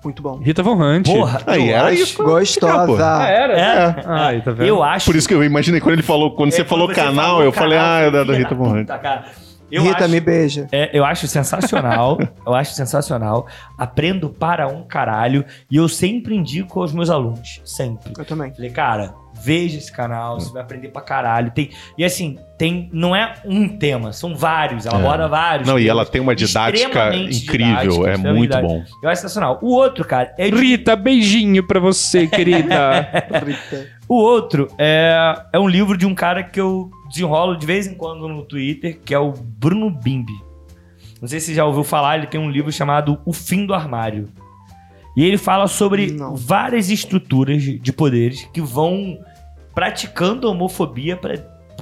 [0.04, 0.38] Muito bom.
[0.38, 1.06] Rita Von Hunt.
[1.06, 1.94] Porra, Aí, eu era acho...
[2.02, 2.22] isso.
[2.22, 3.04] Gostosa.
[3.04, 3.52] Ah, era?
[3.58, 4.66] É, Ah, aí, tá vendo?
[4.68, 5.04] Eu acho...
[5.06, 7.42] Por isso que eu imaginei quando ele falou, quando você é, falou quando canal, falou
[7.42, 8.86] eu falei, canal, ah, é da, da Rita Von Hunt.
[8.86, 9.24] cara.
[9.70, 10.08] Eu Rita, acho...
[10.08, 10.66] me beija.
[10.72, 12.18] É, eu acho sensacional.
[12.46, 13.46] eu acho sensacional.
[13.76, 15.44] Aprendo para um caralho.
[15.70, 17.60] E eu sempre indico aos meus alunos.
[17.64, 18.12] Sempre.
[18.16, 18.52] Eu também.
[18.54, 21.50] Falei, cara, veja esse canal, você vai aprender pra caralho.
[21.50, 24.86] Tem, e assim, tem, não é um tema, são vários.
[24.86, 25.00] Ela É.
[25.00, 25.68] aborda vários.
[25.68, 25.90] Não, e temas.
[25.90, 28.68] ela tem uma didática incrível, didática, é muito didática.
[28.68, 28.84] bom.
[29.02, 29.58] Eu acho sensacional.
[29.62, 33.00] O outro, cara, é de Rita, beijinho pra você, querida.
[33.44, 33.98] Rita.
[34.08, 37.94] O outro é, é um livro de um cara que eu desenrolo de vez em
[37.94, 40.32] quando no Twitter, que é o Bruno Bimbi.
[41.20, 43.74] Não sei se você já ouviu falar, ele tem um livro chamado O Fim do
[43.74, 44.28] Armário.
[45.16, 46.36] E ele fala sobre Não.
[46.36, 49.18] várias estruturas de poderes que vão
[49.74, 51.36] praticando a homofobia para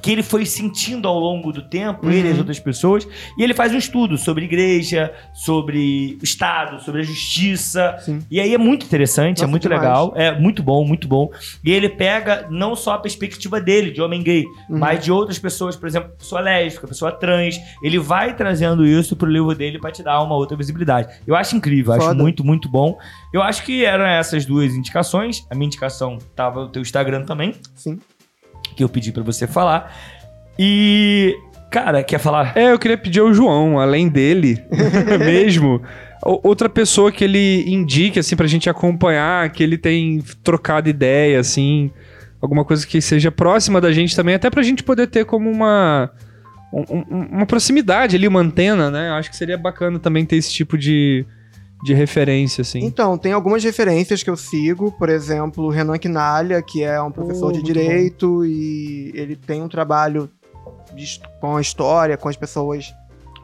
[0.07, 2.39] que ele foi sentindo ao longo do tempo, ele e as Uhum.
[2.39, 3.07] outras pessoas,
[3.37, 8.21] e ele faz um estudo sobre igreja, sobre o Estado, sobre a justiça, Sim.
[8.31, 9.83] e aí é muito interessante, é Nossa, muito demais.
[9.83, 11.29] legal, é muito bom, muito bom.
[11.65, 14.79] E ele pega não só a perspectiva dele, de homem gay, Uhum.
[14.79, 17.57] mas de outras pessoas, por exemplo, pessoa lésbica, pessoa trans.
[17.83, 21.09] Ele vai trazendo isso pro livro dele pra te dar uma outra visibilidade.
[21.27, 22.23] Eu acho incrível, acho Foda.
[22.23, 22.97] muito, muito bom.
[23.33, 25.45] Eu acho que eram essas duas indicações.
[25.51, 27.99] A minha indicação tava no teu Instagram também, Sim.
[28.77, 29.93] Que eu pedi pra você falar.
[30.59, 31.35] E,
[31.71, 32.57] cara, quer falar?
[32.57, 34.63] É, eu queria pedir ao João, além dele
[35.19, 35.83] mesmo,
[36.23, 41.91] outra pessoa que ele indique, assim, pra gente acompanhar, que ele tem trocado ideia, assim,
[42.41, 46.11] alguma coisa que seja próxima da gente também, até pra gente poder ter como uma,
[46.73, 49.11] um- um- uma proximidade ali, uma antena, né?
[49.11, 51.25] Acho que seria bacana também ter esse tipo de,
[51.83, 52.81] de referência, assim.
[52.85, 57.13] Então, tem algumas referências que eu sigo, por exemplo, o Renan Quinalha, que é um
[57.13, 60.31] professor Oh, de direito e ele tem um trabalho
[60.95, 62.95] de com a história, com as pessoas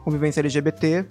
[0.03, 1.05] com vivência LGBT.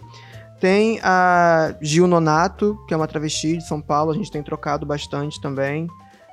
[0.60, 4.86] Tem a Gil Nonato, que é uma travesti de São Paulo, a gente tem trocado
[4.86, 5.88] bastante também.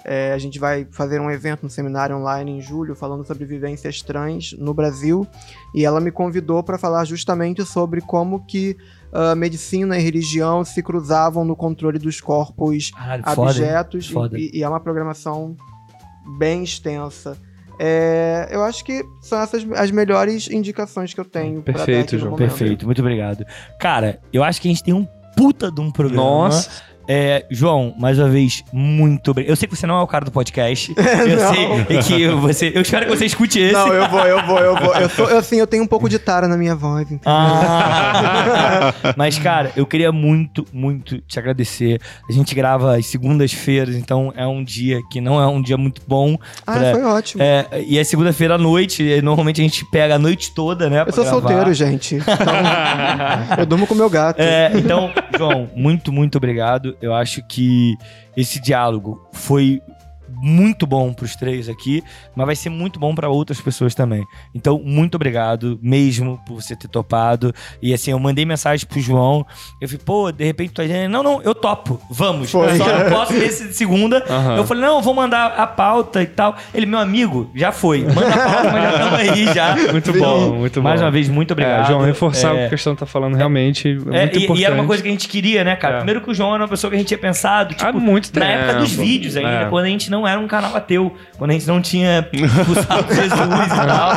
[0.05, 4.01] É, a gente vai fazer um evento, um seminário online em julho, falando sobre vivências
[4.01, 5.27] trans no Brasil.
[5.73, 8.77] E ela me convidou para falar justamente sobre como que
[9.11, 14.05] a medicina e religião se cruzavam no controle dos corpos Caralho, foda, abjetos.
[14.09, 14.39] e- Foda.
[14.39, 15.55] E, e é uma programação
[16.37, 17.37] bem extensa.
[17.81, 21.61] É, eu acho que são essas as melhores indicações que eu tenho.
[21.61, 22.49] Perfeito, João, momento.
[22.49, 23.45] Perfeito, muito obrigado.
[23.79, 25.07] Cara, eu acho que a gente tem um
[25.37, 26.21] puta de um programa.
[26.21, 26.69] Nossa.
[27.11, 29.49] É, João, mais uma vez, muito obrigado.
[29.51, 30.93] Eu sei que você não é o cara do podcast.
[30.95, 31.53] eu Não.
[31.97, 32.71] sei que você.
[32.75, 33.73] Eu espero que você escute esse.
[33.73, 34.93] Não, eu vou, eu vou, eu vou.
[34.95, 37.01] Eu, sou, eu, assim, eu tenho um pouco de tara na minha voz.
[37.01, 37.21] entendeu?
[37.25, 41.99] Ah, mas, cara, eu queria muito, muito te agradecer.
[42.29, 46.03] A gente grava às segundas-feiras, então é um dia que não é um dia muito
[46.07, 46.37] bom.
[46.67, 47.41] Ah, pra- foi ótimo.
[47.41, 51.03] É, e é segunda-feira à noite, normalmente a gente pega a noite toda, né?
[51.07, 51.39] eu sou gravar.
[51.39, 52.15] solteiro, gente.
[52.17, 54.39] Então, eu durmo com meu gato.
[54.39, 56.97] É, então, João, muito, muito obrigado.
[57.01, 57.95] Eu acho que
[58.35, 59.81] esse diálogo foi
[60.41, 62.03] muito bom pros três aqui,
[62.35, 64.23] mas vai ser muito bom pra outras pessoas também.
[64.53, 67.53] Então, muito obrigado mesmo por você ter topado.
[67.81, 69.45] E assim, eu mandei mensagem pro João.
[69.81, 72.51] Eu falei, pô, de repente tu tá dizendo, não, não, eu topo, vamos.
[72.51, 72.71] Foi.
[72.71, 74.23] Eu só não posso nesse de segunda.
[74.29, 74.57] Aham.
[74.57, 76.55] Eu falei, não, eu vou mandar a pauta e tal.
[76.73, 78.03] Ele, meu amigo, já foi.
[78.03, 79.75] Manda a pauta, mas já estamos aí já.
[79.91, 80.87] Muito bom, muito bom.
[80.89, 81.83] Mais uma vez, muito obrigado.
[81.83, 84.43] É, João, reforçar É, o que a questão tá falando realmente é, é, muito e,
[84.43, 84.59] importante.
[84.61, 85.95] e era uma coisa que a gente queria, né, cara?
[85.95, 85.97] É.
[85.97, 88.37] Primeiro que o João era uma pessoa que a gente tinha pensado, tipo, Há muito
[88.39, 89.01] na época dos tempo.
[89.03, 89.65] vídeos ainda, É.
[89.65, 92.27] quando a gente não era um canal ateu, quando a gente não tinha
[92.69, 94.09] usado Jesus e tal.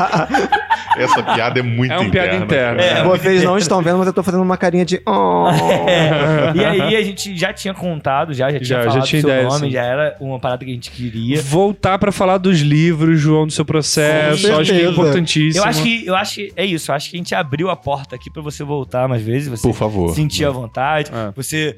[0.97, 2.83] Essa piada é muito É uma piada interna.
[2.83, 5.01] É, Vocês não estão vendo, mas eu tô fazendo uma carinha de.
[5.07, 5.47] Oh.
[5.89, 6.53] É.
[6.55, 9.31] E aí a gente já tinha contado, já, já tinha Já- já falado tinha seu
[9.31, 9.71] ideia, nome, sim.
[9.73, 11.41] já era uma parada que a gente queria.
[11.41, 14.47] Voltar pra falar dos livros, João, do seu processo.
[14.49, 15.65] Com Acho que é importantíssimo.
[15.65, 17.77] Eu acho que, eu acho que é isso, eu acho que a gente abriu a
[17.77, 20.15] porta aqui pra você voltar mais vezes, você Por favor.
[20.15, 21.33] sentir a vontade, É.
[21.35, 21.77] você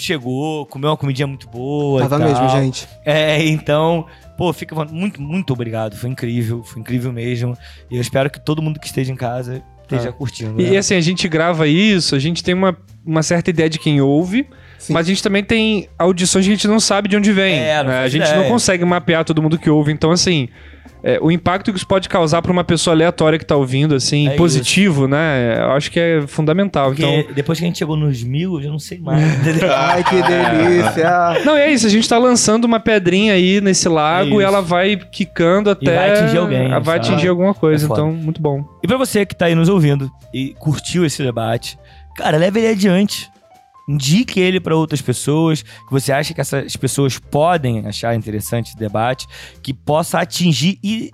[0.00, 2.28] chegou, comeu uma comidinha muito boa Tava e tal.
[2.44, 2.88] mesmo, gente.
[3.04, 4.06] É, então,
[4.36, 5.96] pô, fica muito, muito obrigado.
[5.96, 7.56] Foi incrível, foi incrível mesmo.
[7.90, 10.12] E eu espero que todo mundo que esteja em casa esteja É.
[10.12, 10.60] curtindo.
[10.60, 10.76] E né?
[10.78, 14.48] assim, a gente grava isso, a gente tem uma, uma certa ideia de quem ouve,
[14.86, 14.92] Sim.
[14.92, 17.58] mas a gente também tem audições que a gente não sabe de onde vem.
[17.58, 17.98] É, não né?
[18.00, 18.36] A gente ideia.
[18.42, 19.92] não consegue mapear todo mundo que ouve.
[19.92, 20.48] Então, assim,
[21.02, 24.28] é, o impacto que isso pode causar pra uma pessoa aleatória que tá ouvindo, assim,
[24.28, 25.56] É positivo, né?
[25.58, 26.88] Eu acho que é fundamental.
[26.90, 27.34] Porque Então.
[27.34, 29.22] depois que a gente chegou nos mil, eu já não sei mais.
[29.70, 31.10] Ai, que delícia.
[31.44, 34.40] Não, é isso, a gente tá lançando uma pedrinha aí nesse É lago isso.
[34.40, 35.94] e ela vai quicando até.
[35.94, 36.90] vai atingir alguém, Vai sabe?
[36.98, 38.64] atingir alguma coisa, É então, muito bom.
[38.82, 41.78] e pra você que tá aí nos ouvindo e curtiu esse debate,
[42.16, 43.28] cara, leve ele adiante.
[43.88, 48.78] Indique ele pra outras pessoas que você acha que essas pessoas podem achar interessante esse
[48.78, 49.26] debate,
[49.62, 51.10] que possa atingir e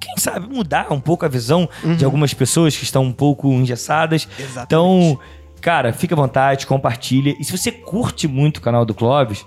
[0.00, 4.28] quem sabe mudar um pouco a visão de algumas pessoas que estão um pouco engessadas.
[4.62, 5.18] Então,
[5.60, 7.34] cara, fica à vontade, compartilha.
[7.40, 9.44] E se você curte muito o canal do Clóvis,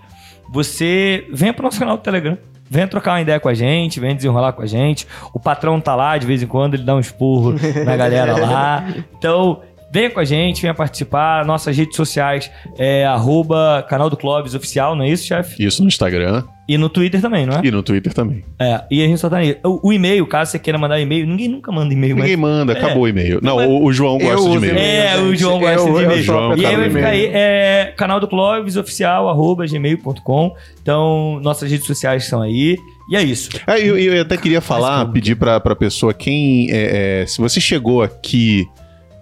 [0.52, 2.38] você venha pro nosso canal do Telegram.
[2.72, 5.08] Venha trocar uma ideia com a gente, venha desenrolar com a gente.
[5.34, 8.86] O patrão tá lá, de vez em quando, ele dá um esporro na galera lá.
[9.18, 9.62] Então,
[9.92, 11.46] venha com a gente, venha participar.
[11.46, 15.64] Nossas redes sociais é arroba canal do Clóvis oficial, não é isso, chefe?
[15.66, 17.62] Isso no Instagram E no Twitter também, não é?
[17.64, 18.44] e no Twitter também.
[18.60, 19.58] É, e a gente só tá aí.
[19.64, 22.74] O, o e-mail, caso você queira mandar e-mail, ninguém nunca manda e-mail, mas Ninguém manda,
[22.74, 22.78] É.
[22.78, 23.40] acabou o e-mail.
[23.42, 24.78] Não, Mas- o, o João gosta de e-mail.
[24.78, 25.36] É, o.
[25.36, 26.24] João gosta Eu- de e-mail.
[26.24, 30.54] João, E aí vai ficar aí, é, canal do Clóvis oficial, arroba gmail.com.
[30.82, 32.78] Então, nossas redes sociais estão aí.
[33.12, 33.50] E é isso.
[33.66, 36.70] É, eu, eu até queria falar, pedir pra, pra pessoa quem.
[36.72, 38.68] é, é, se você chegou aqui.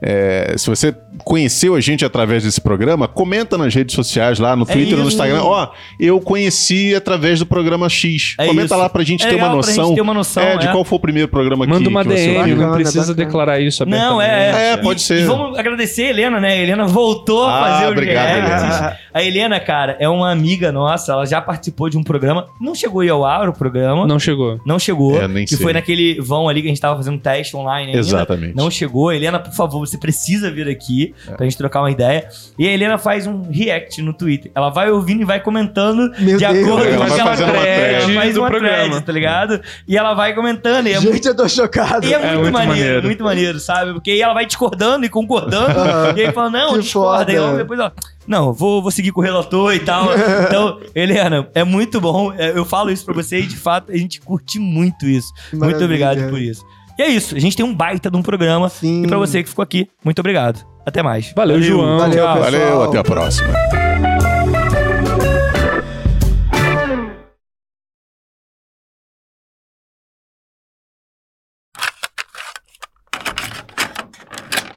[0.02, 4.64] É, se você conheceu a gente através desse programa, comenta nas redes sociais, lá no
[4.64, 5.10] É Twitter, no isso.
[5.14, 5.42] Instagram.
[5.44, 5.68] Ó,
[6.00, 8.36] eu conheci através do programa X.
[8.40, 8.78] É comenta isso.
[8.78, 9.86] lá pra gente É ter uma noção.
[9.88, 10.72] gente ter uma noção, é, de é.
[10.72, 12.56] qual foi o primeiro programa que, Manda uma que você DM, ouviu.
[12.56, 14.58] não Bacana, precisa declarar isso Não, abertamente.
[14.58, 14.72] é.
[14.74, 15.22] É, pode ser.
[15.22, 16.50] E vamos agradecer a Helena, né?
[16.50, 18.98] A Helena voltou a Ah, fazer o obrigado, reacts.
[19.14, 21.12] A Helena, cara, é uma amiga nossa.
[21.12, 22.48] Ela já participou de um programa.
[22.62, 24.06] Não chegou aí ao ar o programa.
[24.06, 24.60] Não chegou.
[24.66, 25.20] Não chegou.
[25.20, 25.64] É, nem que sei.
[25.64, 27.98] foi naquele vão ali que a gente tava fazendo teste online ainda.
[28.00, 28.56] Exatamente.
[28.56, 29.12] Não chegou.
[29.12, 31.32] Helena, por favor, você precisa vir aqui É.
[31.32, 32.28] pra gente trocar uma ideia.
[32.60, 34.52] E a Helena faz um react no Twitter.
[34.54, 36.66] Ela vai ouvindo e vai comentando Meu de Deus.
[36.68, 38.14] acordo Ela com aquela uma thread.
[38.14, 38.78] Faz uma programa.
[38.90, 39.62] thread, tá ligado?
[39.88, 40.88] E ela vai comentando.
[40.88, 42.06] E é muito Gente, eu tô chocado.
[42.06, 43.04] e é, muito, muito maneiro, maneiro.
[43.06, 43.94] muito maneiro, sabe?
[43.94, 45.80] Porque aí ela vai discordando e concordando.
[46.18, 47.32] E aí fala, não, que discorda.
[47.32, 47.48] E foda.
[47.48, 47.92] ela depois, ó,
[48.28, 50.08] não, vou, vou seguir com o relator e tal.
[50.48, 52.34] Então, Helena, é muito bom.
[52.34, 55.32] É, Eu falo isso pra você e, de fato, a gente curte muito isso.
[55.52, 55.86] Muito Maravilha.
[55.86, 56.64] obrigado por isso.
[56.98, 57.36] E é isso.
[57.36, 58.70] A gente tem um baita de um programa.
[58.70, 59.04] Sim.
[59.04, 60.66] E pra você que ficou aqui, muito obrigado.
[60.86, 61.32] Até mais.
[61.36, 62.00] Valeu, João.
[62.00, 62.34] Valeu, Tchau.
[62.34, 62.52] pessoal.
[62.52, 63.54] Valeu, até a próxima.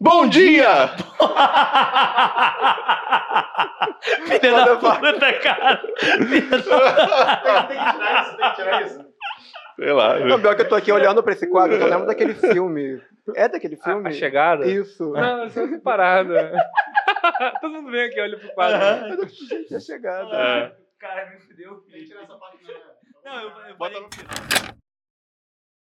[0.03, 0.91] Bom dia!
[4.41, 5.77] Filha da puta, cara.
[6.01, 9.10] tem que tirar isso, tem que tirar isso.
[9.83, 10.19] Sei lá.
[10.21, 13.01] Não, pior que eu tô aqui olhando pra esse quadro, eu lembro daquele filme.
[13.35, 14.09] É daquele A, filme?
[14.09, 14.67] a chegada?
[14.67, 15.13] Isso.
[15.13, 16.53] Não, isso é outra parada.
[17.61, 19.27] Todo mundo vem aqui, olha pro quadro.
[19.29, 20.37] Gente, a chegada.
[20.37, 20.77] É.
[20.99, 22.07] Cara, me fudeu, Felipe.
[22.09, 22.59] Tira essa parte,
[23.25, 24.80] Não, eu, eu Bota falei no que-